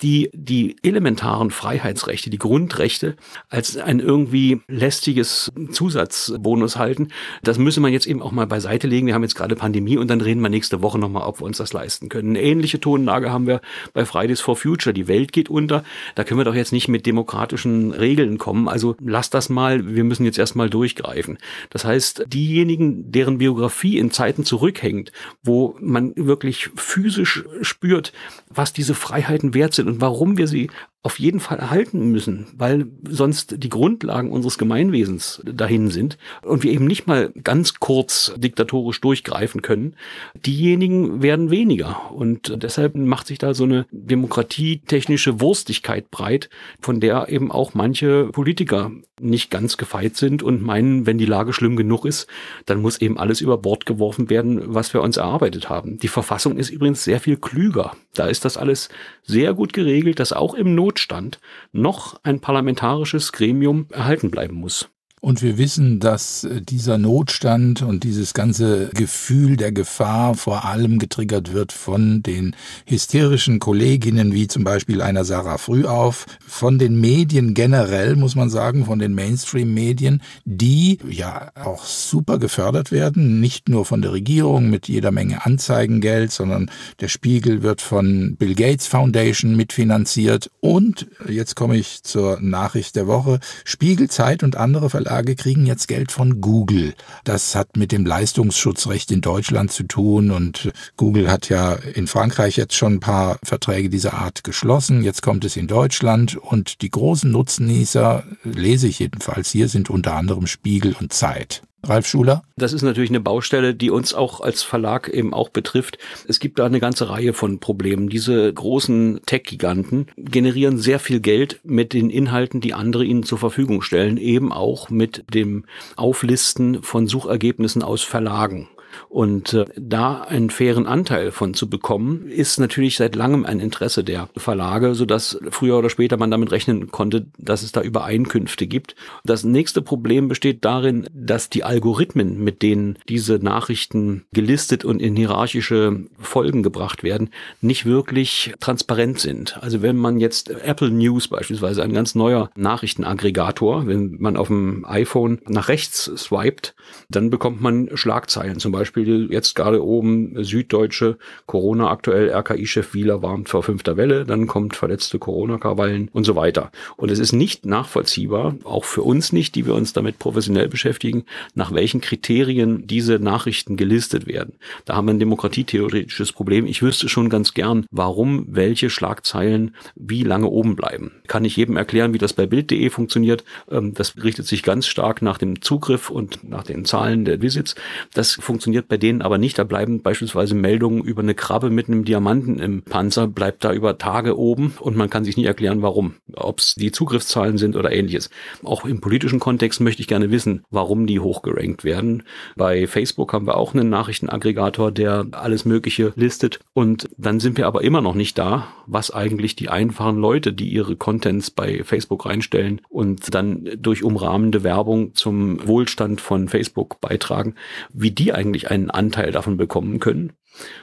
die 0.04 0.30
die 0.34 0.76
elementaren 0.84 1.50
Freiheitsrechte, 1.50 2.30
die 2.30 2.38
Grundrechte 2.38 3.16
als 3.50 3.78
ein 3.78 4.02
irgendwie 4.02 4.60
lästiges 4.68 5.52
Zusatzbonus 5.72 6.76
halten. 6.76 7.08
Das 7.42 7.58
müsse 7.58 7.80
man 7.80 7.94
jetzt 7.94 8.06
eben 8.06 8.22
auch 8.22 8.34
mal 8.34 8.46
beiseite 8.46 8.88
legen. 8.88 9.08
Wir 9.08 9.14
haben 9.14 9.24
jetzt 9.24 9.36
gerade 9.36 9.56
Pandemie 9.56 9.98
und 9.98 10.10
dann 10.10 10.20
reden 10.20 10.42
wir 10.42 10.50
nächste 10.50 10.82
Woche 10.82 11.00
nochmal, 11.00 11.24
ob 11.24 11.40
wir 11.40 11.46
uns 11.46 11.58
das 11.58 11.72
leisten 11.72 12.10
können. 12.10 12.32
Eine 12.32 12.42
ähnliche 12.42 12.82
Tonlage 12.82 13.32
haben 13.32 13.48
wir 13.48 13.62
bei 13.94 14.04
Fridays 14.04 14.42
for 14.42 14.58
Future. 14.58 14.94
Die 14.94 15.08
Welt 15.08 15.32
geht 15.32 15.50
unter. 15.50 15.86
Da 16.16 16.26
können 16.26 16.40
wir 16.40 16.46
doch 16.46 16.56
jetzt 16.56 16.74
nicht 16.74 16.90
mit 16.90 17.06
demokratischen 17.06 17.92
Regeln 17.92 18.38
kommen. 18.38 18.68
Also 18.68 18.98
lass 19.00 19.30
das 19.30 19.48
mal. 19.48 19.96
Wir 19.96 20.04
müssen 20.04 20.26
jetzt 20.26 20.38
erstmal 20.38 20.70
durchgreifen. 20.70 21.38
Das 21.70 21.86
heißt, 21.86 22.26
diejenigen, 22.28 23.10
deren 23.10 23.38
Biografie 23.38 23.98
in 23.98 24.12
Zeiten 24.12 24.44
zurückhängt, 24.44 25.14
wo 25.44 25.78
man 25.80 26.14
wirklich 26.18 26.70
physisch 26.76 27.46
spürt, 27.62 28.12
was 28.50 28.74
diese 28.74 28.96
Freiheiten 28.96 29.54
wert 29.54 29.74
sind 29.74 29.93
und 29.94 30.02
warum 30.02 30.38
wir 30.38 30.48
sie 30.48 30.70
auf 31.06 31.20
jeden 31.20 31.42
Fall 31.42 31.60
erhalten 31.60 32.12
müssen, 32.12 32.48
weil 32.58 32.88
sonst 33.08 33.56
die 33.58 33.70
Grundlagen 33.70 34.32
unseres 34.32 34.58
Gemeinwesens 34.58 35.42
dahin 35.46 35.92
sind 35.92 36.18
und 36.42 36.64
wir 36.64 36.72
eben 36.72 36.86
nicht 36.86 37.08
mal 37.08 37.34
ganz 37.44 37.76
kurz 37.76 38.34
diktatorisch 38.38 39.02
durchgreifen 39.02 39.62
können. 39.62 39.98
Diejenigen 40.34 41.22
werden 41.22 41.52
weniger 41.52 42.12
und 42.14 42.64
deshalb 42.64 42.96
macht 42.96 43.28
sich 43.28 43.38
da 43.38 43.54
so 43.54 43.66
eine 43.66 43.86
demokratietechnische 43.92 45.42
Wurstigkeit 45.42 46.10
breit, 46.10 46.50
von 46.80 47.02
der 47.02 47.28
eben 47.28 47.52
auch 47.52 47.74
manche 47.74 48.30
Politiker 48.32 48.92
nicht 49.20 49.52
ganz 49.52 49.78
gefeit 49.78 50.16
sind 50.16 50.42
und 50.42 50.62
meinen, 50.62 51.06
wenn 51.06 51.18
die 51.18 51.26
Lage 51.26 51.54
schlimm 51.54 51.76
genug 51.76 52.06
ist, 52.06 52.28
dann 52.66 52.82
muss 52.82 53.00
eben 53.00 53.18
alles 53.18 53.42
über 53.42 53.58
Bord 53.58 53.86
geworfen 53.86 54.30
werden, 54.30 54.62
was 54.74 54.94
wir 54.94 55.02
uns 55.02 55.18
erarbeitet 55.18 55.70
haben. 55.70 55.98
Die 56.00 56.08
Verfassung 56.08 56.58
ist 56.58 56.70
übrigens 56.70 57.04
sehr 57.04 57.20
viel 57.20 57.38
klüger. 57.38 57.96
Da 58.16 58.28
ist 58.28 58.46
das 58.46 58.58
alles 58.58 58.90
sehr 59.24 59.54
gut 59.54 59.74
geregelt, 59.74 60.20
dass 60.20 60.34
auch 60.34 60.54
im 60.54 60.76
Not 60.76 60.93
Notstand 60.94 61.40
noch 61.72 62.20
ein 62.24 62.40
parlamentarisches 62.40 63.32
Gremium 63.32 63.88
erhalten 63.90 64.30
bleiben 64.30 64.56
muss. 64.56 64.90
Und 65.24 65.42
wir 65.42 65.58
wissen, 65.58 66.02
dass 66.02 66.44
äh, 66.44 66.62
dieser 66.62 66.98
Notstand 66.98 67.82
und 67.82 68.04
dieses 68.04 68.34
ganze 68.34 68.90
Gefühl 68.90 69.56
der 69.56 69.72
Gefahr 69.72 70.36
vor 70.36 70.66
allem 70.66 71.00
getriggert 71.00 71.54
wird 71.54 71.72
von 71.72 72.22
den 72.22 72.58
hysterischen 72.86 73.60
Kolleginnen, 73.60 74.34
wie 74.34 74.50
zum 74.50 74.66
Beispiel 74.66 75.02
einer 75.02 75.24
Sarah 75.24 75.58
Frühauf, 75.58 76.26
von 76.46 76.78
den 76.78 77.00
Medien 77.00 77.54
generell, 77.54 78.18
muss 78.18 78.36
man 78.36 78.50
sagen, 78.50 78.84
von 78.84 79.00
den 79.00 79.14
Mainstream-Medien, 79.14 80.22
die 80.44 81.00
ja 81.10 81.52
auch 81.56 81.86
super 81.86 82.38
gefördert 82.38 82.92
werden, 82.92 83.40
nicht 83.40 83.70
nur 83.70 83.86
von 83.86 84.02
der 84.02 84.12
Regierung 84.12 84.70
mit 84.70 84.90
jeder 84.90 85.12
Menge 85.12 85.46
Anzeigengeld, 85.46 86.34
sondern 86.34 86.70
der 87.00 87.08
Spiegel 87.08 87.64
wird 87.64 87.80
von 87.80 88.36
Bill 88.36 88.56
Gates 88.56 88.88
Foundation 88.88 89.56
mitfinanziert. 89.56 90.52
Und 90.60 91.08
jetzt 91.30 91.56
komme 91.56 91.78
ich 91.78 92.04
zur 92.04 92.42
Nachricht 92.42 92.98
der 92.98 93.08
Woche. 93.08 93.40
Spiegel, 93.64 94.10
Zeit 94.10 94.44
und 94.44 94.58
andere 94.58 94.90
Verlage 94.90 95.13
Verlage 95.14 95.36
kriegen 95.36 95.68
jetzt 95.68 95.88
Geld 95.88 96.12
von 96.12 96.42
Google. 96.42 96.96
Das 97.24 97.54
hat 97.54 97.78
mit 97.78 97.92
dem 97.92 98.04
Leistungsschutzrecht 98.04 99.12
in 99.12 99.22
Deutschland 99.22 99.72
zu 99.72 99.84
tun 99.84 100.32
und 100.32 100.72
Google 100.98 101.30
hat 101.30 101.50
ja 101.50 101.74
in 101.74 102.08
Frankreich 102.08 102.58
jetzt 102.58 102.74
schon 102.74 102.94
ein 102.94 103.00
paar 103.00 103.38
Verträge 103.44 103.92
dieser 103.92 104.16
Art 104.16 104.44
geschlossen. 104.44 105.04
Jetzt 105.04 105.22
kommt 105.22 105.46
es 105.46 105.56
in 105.56 105.68
Deutschland 105.68 106.36
und 106.36 106.82
die 106.82 106.90
großen 106.90 107.30
Nutznießer, 107.30 108.24
lese 108.44 108.88
ich 108.88 108.98
jedenfalls 108.98 109.52
hier, 109.52 109.68
sind 109.70 109.92
unter 109.92 110.16
anderem 110.16 110.48
Spiegel 110.48 110.96
und 111.00 111.14
Zeit. 111.14 111.62
Ralf 111.86 112.08
Schuler? 112.08 112.44
Das 112.56 112.72
ist 112.72 112.82
natürlich 112.82 113.10
eine 113.10 113.20
Baustelle, 113.20 113.76
die 113.76 113.90
uns 113.90 114.14
auch 114.14 114.40
als 114.40 114.64
Verlag 114.64 115.10
eben 115.10 115.34
auch 115.34 115.50
betrifft. 115.50 115.98
Es 116.28 116.40
gibt 116.40 116.60
da 116.60 116.66
eine 116.66 116.80
ganze 116.80 117.10
Reihe 117.10 117.34
von 117.34 117.60
Problemen. 117.60 118.10
Diese 118.10 118.52
großen 118.54 119.22
Tech-Giganten 119.26 120.08
generieren 120.18 120.78
sehr 120.78 121.00
viel 121.00 121.20
Geld 121.20 121.60
mit 121.64 121.94
den 121.94 122.10
Inhalten, 122.10 122.62
die 122.62 122.74
andere 122.74 123.04
ihnen 123.04 123.24
zur 123.24 123.38
Verfügung 123.38 123.82
stellen, 123.82 124.18
eben 124.18 124.54
auch 124.54 124.90
mit 124.90 125.26
dem 125.34 125.66
Auflisten 125.98 126.84
von 126.84 127.08
Suchergebnissen 127.08 127.84
aus 127.84 128.02
Verlagen. 128.02 128.70
Und 129.10 129.54
äh, 129.54 129.66
da 129.76 130.22
einen 130.22 130.50
fairen 130.50 130.88
Anteil 130.88 131.32
von 131.32 131.54
zu 131.54 131.70
bekommen, 131.70 132.28
ist 132.30 132.60
natürlich 132.60 132.98
seit 132.98 133.16
langem 133.16 133.46
ein 133.46 133.60
Interesse 133.60 134.04
der 134.04 134.30
Verlage, 134.38 134.96
sodass 134.96 135.38
früher 135.50 135.78
oder 135.78 135.90
später 135.90 136.18
man 136.18 136.32
damit 136.32 136.52
rechnen 136.52 136.92
konnte, 136.92 137.26
dass 137.38 137.64
es 137.64 137.72
da 137.72 137.82
Übereinkünfte 137.82 138.68
gibt. 138.68 138.96
Das 139.24 139.44
nächste 139.44 139.82
Problem 139.82 140.28
besteht 140.28 140.64
darin, 140.66 141.08
dass 141.14 141.50
die 141.50 141.64
Algorithmen, 141.64 142.44
mit 142.44 142.62
denen 142.62 142.98
diese 143.10 143.36
Nachrichten 143.36 144.26
gelistet 144.34 144.86
und 144.86 145.02
in 145.02 145.16
hierarchische 145.16 146.06
Folgen 146.20 146.64
gebracht 146.64 147.04
werden, 147.04 147.30
nicht 147.62 147.86
wirklich 147.86 148.54
transparent 148.60 149.20
sind. 149.20 149.58
Also 149.62 149.82
wenn 149.82 149.98
man 149.98 150.20
jetzt 150.20 150.50
Apple 150.50 150.92
News 150.92 151.28
beispielsweise, 151.28 151.84
ein 151.84 151.94
ganz 151.94 152.16
neuer 152.16 152.50
Nachrichtenaggregator, 152.56 153.88
wenn 153.88 154.18
man 154.20 154.38
auf 154.38 154.48
dem 154.48 154.86
iPhone 154.86 155.40
nach 155.48 155.68
rechts 155.68 156.12
swiped, 156.16 156.76
dann 157.10 157.30
bekommt 157.30 157.62
man 157.62 157.90
Schlagzeilen. 157.96 158.60
Zum 158.60 158.72
Beispiel 158.72 158.83
jetzt 158.96 159.56
gerade 159.56 159.84
oben 159.84 160.44
Süddeutsche, 160.44 161.18
Corona 161.46 161.90
aktuell, 161.90 162.30
RKI-Chef 162.30 162.94
Wieler 162.94 163.22
warnt 163.22 163.50
vor 163.50 163.64
fünfter 163.64 163.98
Welle, 163.98 164.26
dann 164.26 164.48
kommt 164.48 164.76
verletzte 164.76 165.20
Corona-Krawallen 165.20 166.10
und 166.14 166.24
so 166.24 166.36
weiter. 166.36 166.72
Und 166.98 167.12
es 167.12 167.20
ist 167.20 167.34
nicht 167.34 167.66
nachvollziehbar, 167.66 168.56
auch 168.64 168.86
für 168.86 169.04
uns 169.04 169.32
nicht, 169.32 169.56
die 169.56 169.66
wir 169.66 169.76
uns 169.76 169.94
damit 169.94 170.20
professionell 170.20 170.68
beschäftigen, 170.68 171.26
nach 171.56 171.74
welchen 171.74 172.02
Kriterien 172.02 172.88
diese 172.88 173.20
Nachrichten 173.20 173.78
gelistet 173.78 174.28
werden. 174.28 174.54
Da 174.86 174.96
haben 174.96 175.08
wir 175.08 175.14
ein 175.14 175.20
demokratietheoretisches 175.20 176.32
Problem. 176.32 176.66
Ich 176.66 176.82
wüsste 176.82 177.10
schon 177.10 177.30
ganz 177.30 177.54
gern, 177.54 177.86
warum 177.92 178.46
welche 178.50 178.90
Schlagzeilen 178.90 179.76
wie 179.96 180.24
lange 180.24 180.48
oben 180.48 180.76
bleiben. 180.76 181.12
Kann 181.28 181.46
ich 181.46 181.56
jedem 181.56 181.78
erklären, 181.78 182.14
wie 182.14 182.18
das 182.18 182.34
bei 182.34 182.46
Bild.de 182.46 182.90
funktioniert. 182.90 183.44
Ähm, 183.70 183.94
das 183.94 184.16
richtet 184.24 184.48
sich 184.48 184.64
ganz 184.64 184.88
stark 184.88 185.22
nach 185.22 185.38
dem 185.38 185.62
Zugriff 185.62 186.10
und 186.10 186.48
nach 186.48 186.64
den 186.64 186.86
Zahlen 186.86 187.26
der 187.26 187.42
Visits. 187.42 187.76
Das 188.14 188.34
funktioniert 188.34 188.73
bei 188.82 188.98
denen 188.98 189.22
aber 189.22 189.38
nicht. 189.38 189.58
Da 189.58 189.64
bleiben 189.64 190.02
beispielsweise 190.02 190.56
Meldungen 190.56 191.04
über 191.04 191.22
eine 191.22 191.36
Krabbe 191.36 191.70
mit 191.70 191.88
einem 191.88 192.06
Diamanten 192.06 192.60
im 192.60 192.84
Panzer, 192.84 193.28
bleibt 193.28 193.64
da 193.64 193.74
über 193.74 193.98
Tage 193.98 194.38
oben 194.38 194.74
und 194.80 194.96
man 194.96 195.10
kann 195.10 195.24
sich 195.24 195.38
nicht 195.38 195.46
erklären, 195.46 195.82
warum. 195.82 196.16
Ob 196.36 196.60
es 196.60 196.76
die 196.76 196.92
Zugriffszahlen 196.92 197.58
sind 197.58 197.76
oder 197.76 197.92
ähnliches. 197.92 198.30
Auch 198.64 198.86
im 198.86 199.02
politischen 199.02 199.40
Kontext 199.40 199.82
möchte 199.82 200.02
ich 200.02 200.08
gerne 200.08 200.32
wissen, 200.32 200.64
warum 200.70 201.08
die 201.08 201.20
hochgerankt 201.20 201.84
werden. 201.84 202.24
Bei 202.56 202.88
Facebook 202.88 203.34
haben 203.34 203.48
wir 203.48 203.58
auch 203.58 203.74
einen 203.74 203.90
Nachrichtenaggregator, 203.90 204.92
der 204.92 205.28
alles 205.32 205.66
Mögliche 205.66 206.14
listet. 206.16 206.60
Und 206.74 207.10
dann 207.18 207.40
sind 207.40 207.58
wir 207.58 207.68
aber 207.68 207.84
immer 207.84 208.02
noch 208.02 208.16
nicht 208.16 208.38
da, 208.38 208.68
was 208.86 209.12
eigentlich 209.12 209.56
die 209.56 209.70
einfachen 209.70 210.18
Leute, 210.18 210.54
die 210.54 210.70
ihre 210.70 210.96
Contents 210.96 211.52
bei 211.52 211.84
Facebook 211.84 212.26
reinstellen 212.26 212.82
und 212.90 213.34
dann 213.34 213.70
durch 213.78 214.04
umrahmende 214.04 214.64
Werbung 214.64 215.14
zum 215.14 215.66
Wohlstand 215.68 216.22
von 216.22 216.48
Facebook 216.48 217.00
beitragen, 217.02 217.56
wie 217.92 218.12
die 218.12 218.34
eigentlich 218.34 218.70
einen 218.70 218.90
Anteil 218.90 219.32
davon 219.32 219.58
bekommen 219.58 220.00
können. 220.00 220.34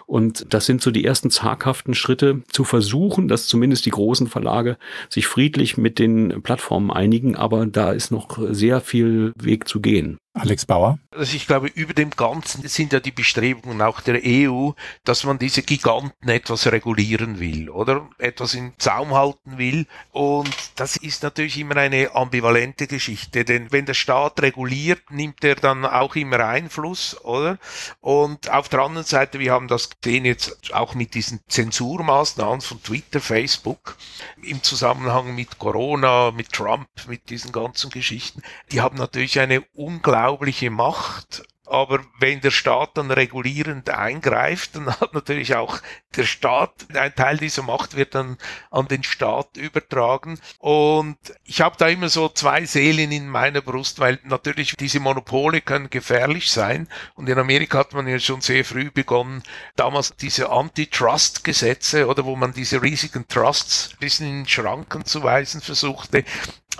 Und 0.06 0.52
das 0.52 0.66
sind 0.66 0.82
so 0.82 0.90
die 0.90 1.04
ersten 1.04 1.30
zaghaften 1.30 1.94
Schritte, 1.94 2.42
zu 2.50 2.64
versuchen, 2.64 3.28
dass 3.28 3.46
zumindest 3.46 3.86
die 3.86 3.90
großen 3.90 4.26
Verlage 4.26 4.76
sich 5.08 5.26
friedlich 5.26 5.76
mit 5.76 5.98
den 5.98 6.42
Plattformen 6.42 6.90
einigen, 6.90 7.36
aber 7.36 7.66
da 7.66 7.92
ist 7.92 8.10
noch 8.10 8.38
sehr 8.50 8.80
viel 8.80 9.32
Weg 9.36 9.68
zu 9.68 9.80
gehen. 9.80 10.18
Alex 10.40 10.64
Bauer. 10.64 10.98
Also 11.10 11.36
ich 11.36 11.46
glaube, 11.46 11.66
über 11.68 11.92
dem 11.92 12.10
Ganzen 12.10 12.66
sind 12.66 12.94
ja 12.94 13.00
die 13.00 13.10
Bestrebungen 13.10 13.82
auch 13.82 14.00
der 14.00 14.20
EU, 14.24 14.70
dass 15.04 15.24
man 15.24 15.38
diese 15.38 15.62
Giganten 15.62 16.28
etwas 16.30 16.66
regulieren 16.66 17.40
will 17.40 17.68
oder 17.68 18.08
etwas 18.16 18.54
in 18.54 18.72
Zaum 18.78 19.12
halten 19.12 19.58
will. 19.58 19.86
Und 20.12 20.50
das 20.76 20.96
ist 20.96 21.22
natürlich 21.22 21.58
immer 21.58 21.76
eine 21.76 22.14
ambivalente 22.14 22.86
Geschichte, 22.86 23.44
denn 23.44 23.70
wenn 23.70 23.84
der 23.84 23.94
Staat 23.94 24.40
reguliert, 24.40 25.10
nimmt 25.10 25.44
er 25.44 25.56
dann 25.56 25.84
auch 25.84 26.16
immer 26.16 26.40
Einfluss, 26.40 27.22
oder? 27.22 27.58
Und 28.00 28.50
auf 28.50 28.70
der 28.70 28.80
anderen 28.80 29.06
Seite, 29.06 29.40
wir 29.40 29.52
haben 29.52 29.68
das 29.68 29.90
gesehen 30.00 30.24
jetzt 30.24 30.72
auch 30.72 30.94
mit 30.94 31.12
diesen 31.12 31.40
Zensurmaßnahmen 31.48 32.62
von 32.62 32.82
Twitter, 32.82 33.20
Facebook, 33.20 33.96
im 34.42 34.62
Zusammenhang 34.62 35.34
mit 35.34 35.58
Corona, 35.58 36.30
mit 36.30 36.50
Trump, 36.50 36.88
mit 37.06 37.28
diesen 37.28 37.52
ganzen 37.52 37.90
Geschichten, 37.90 38.42
die 38.72 38.80
haben 38.80 38.96
natürlich 38.96 39.38
eine 39.38 39.60
unglaubliche 39.74 40.29
unglaubliche 40.30 40.70
Macht 40.70 41.42
aber 41.70 42.00
wenn 42.18 42.40
der 42.40 42.50
Staat 42.50 42.96
dann 42.96 43.12
regulierend 43.12 43.90
eingreift, 43.90 44.74
dann 44.74 44.86
hat 45.00 45.14
natürlich 45.14 45.54
auch 45.54 45.78
der 46.16 46.24
Staat, 46.24 46.72
ein 46.92 47.14
Teil 47.14 47.36
dieser 47.36 47.62
Macht 47.62 47.94
wird 47.94 48.16
dann 48.16 48.38
an 48.72 48.88
den 48.88 49.04
Staat 49.04 49.56
übertragen. 49.56 50.40
Und 50.58 51.16
ich 51.44 51.60
habe 51.60 51.76
da 51.78 51.86
immer 51.86 52.08
so 52.08 52.28
zwei 52.28 52.64
Seelen 52.66 53.12
in 53.12 53.28
meiner 53.28 53.60
Brust, 53.60 54.00
weil 54.00 54.18
natürlich 54.24 54.74
diese 54.80 54.98
Monopole 54.98 55.60
können 55.60 55.90
gefährlich 55.90 56.50
sein. 56.50 56.88
Und 57.14 57.28
in 57.28 57.38
Amerika 57.38 57.78
hat 57.78 57.94
man 57.94 58.08
ja 58.08 58.18
schon 58.18 58.40
sehr 58.40 58.64
früh 58.64 58.90
begonnen, 58.90 59.44
damals 59.76 60.16
diese 60.16 60.50
Antitrust-Gesetze 60.50 62.08
oder 62.08 62.24
wo 62.24 62.34
man 62.34 62.52
diese 62.52 62.82
riesigen 62.82 63.28
Trusts 63.28 63.90
ein 63.92 63.98
bisschen 64.00 64.40
in 64.40 64.48
Schranken 64.48 65.04
zu 65.04 65.22
weisen 65.22 65.60
versuchte. 65.60 66.24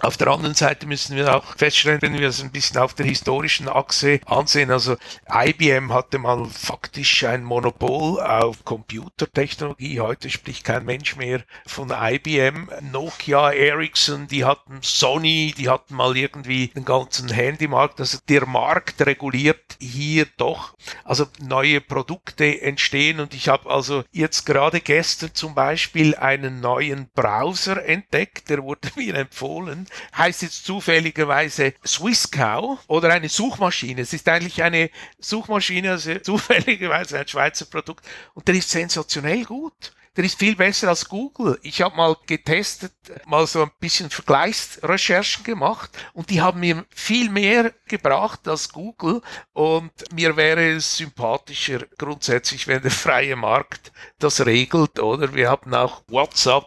Auf 0.03 0.16
der 0.16 0.28
anderen 0.28 0.55
Seite 0.55 0.86
müssen 0.86 1.14
wir 1.14 1.36
auch 1.36 1.57
feststellen, 1.59 2.01
wenn 2.01 2.18
wir 2.18 2.28
es 2.28 2.42
ein 2.42 2.51
bisschen 2.51 2.78
auf 2.78 2.94
der 2.94 3.05
historischen 3.05 3.68
Achse 3.68 4.20
ansehen, 4.24 4.70
also 4.70 4.96
IBM 5.30 5.92
hatte 5.92 6.18
mal 6.18 6.46
faktisch 6.46 7.24
ein 7.24 7.44
Monopol 7.44 8.18
auf 8.18 8.64
Computertechnologie. 8.64 10.01
Heute 10.01 10.30
spricht 10.30 10.64
kein 10.64 10.86
Mensch 10.86 11.16
mehr 11.16 11.42
von 11.66 11.92
IBM. 11.94 12.70
Nokia, 12.90 13.51
Ericsson, 13.51 14.26
die 14.26 14.46
hatten 14.46 14.78
Sony, 14.80 15.55
die 15.57 15.68
hatten 15.68 15.94
mal 15.94 16.16
irgendwie 16.16 16.68
den 16.68 16.86
ganzen 16.86 17.28
Handymarkt. 17.28 18.01
Also 18.01 18.18
der 18.26 18.46
Markt 18.46 19.05
reguliert 19.05 19.76
hier 19.78 20.26
doch. 20.38 20.74
Also 21.05 21.26
neue 21.40 21.82
Produkte 21.82 22.62
entstehen 22.62 23.20
und 23.20 23.34
ich 23.34 23.48
habe 23.48 23.68
also 23.68 24.05
jetzt 24.12 24.46
gerade 24.46 24.80
gestern 24.80 25.34
zum 25.34 25.55
Beispiel 25.55 26.14
einen 26.14 26.61
neuen 26.61 27.11
Browser 27.14 27.84
entdeckt, 27.84 28.48
der 28.48 28.62
wurde 28.62 28.88
mir 28.96 29.14
empfohlen 29.14 29.89
heißt 30.16 30.43
jetzt 30.43 30.64
zufälligerweise 30.64 31.74
Swisscow 31.86 32.78
oder 32.86 33.12
eine 33.12 33.28
Suchmaschine. 33.28 34.03
Es 34.03 34.12
ist 34.12 34.28
eigentlich 34.28 34.62
eine 34.62 34.91
Suchmaschine, 35.18 35.93
also 35.93 36.14
zufälligerweise 36.22 37.18
ein 37.18 37.28
Schweizer 37.28 37.66
Produkt 37.66 38.05
und 38.34 38.47
der 38.49 38.55
ist 38.55 38.70
sensationell 38.70 39.45
gut 39.45 39.93
der 40.16 40.24
ist 40.24 40.38
viel 40.38 40.56
besser 40.56 40.88
als 40.88 41.08
Google. 41.08 41.58
Ich 41.62 41.82
habe 41.82 41.96
mal 41.96 42.16
getestet, 42.26 42.92
mal 43.26 43.46
so 43.46 43.62
ein 43.62 43.70
bisschen 43.78 44.11
Vergleichsrecherchen 44.11 45.44
gemacht 45.44 45.90
und 46.14 46.30
die 46.30 46.40
haben 46.40 46.61
mir 46.61 46.84
viel 46.90 47.30
mehr 47.30 47.72
gebracht 47.86 48.48
als 48.48 48.70
Google 48.70 49.22
und 49.52 49.90
mir 50.12 50.36
wäre 50.36 50.72
es 50.72 50.96
sympathischer 50.96 51.86
grundsätzlich, 51.96 52.66
wenn 52.66 52.82
der 52.82 52.90
freie 52.90 53.36
Markt 53.36 53.92
das 54.18 54.44
regelt, 54.44 54.98
oder? 54.98 55.34
Wir 55.34 55.50
hatten 55.50 55.74
auch 55.74 56.02
WhatsApp, 56.08 56.66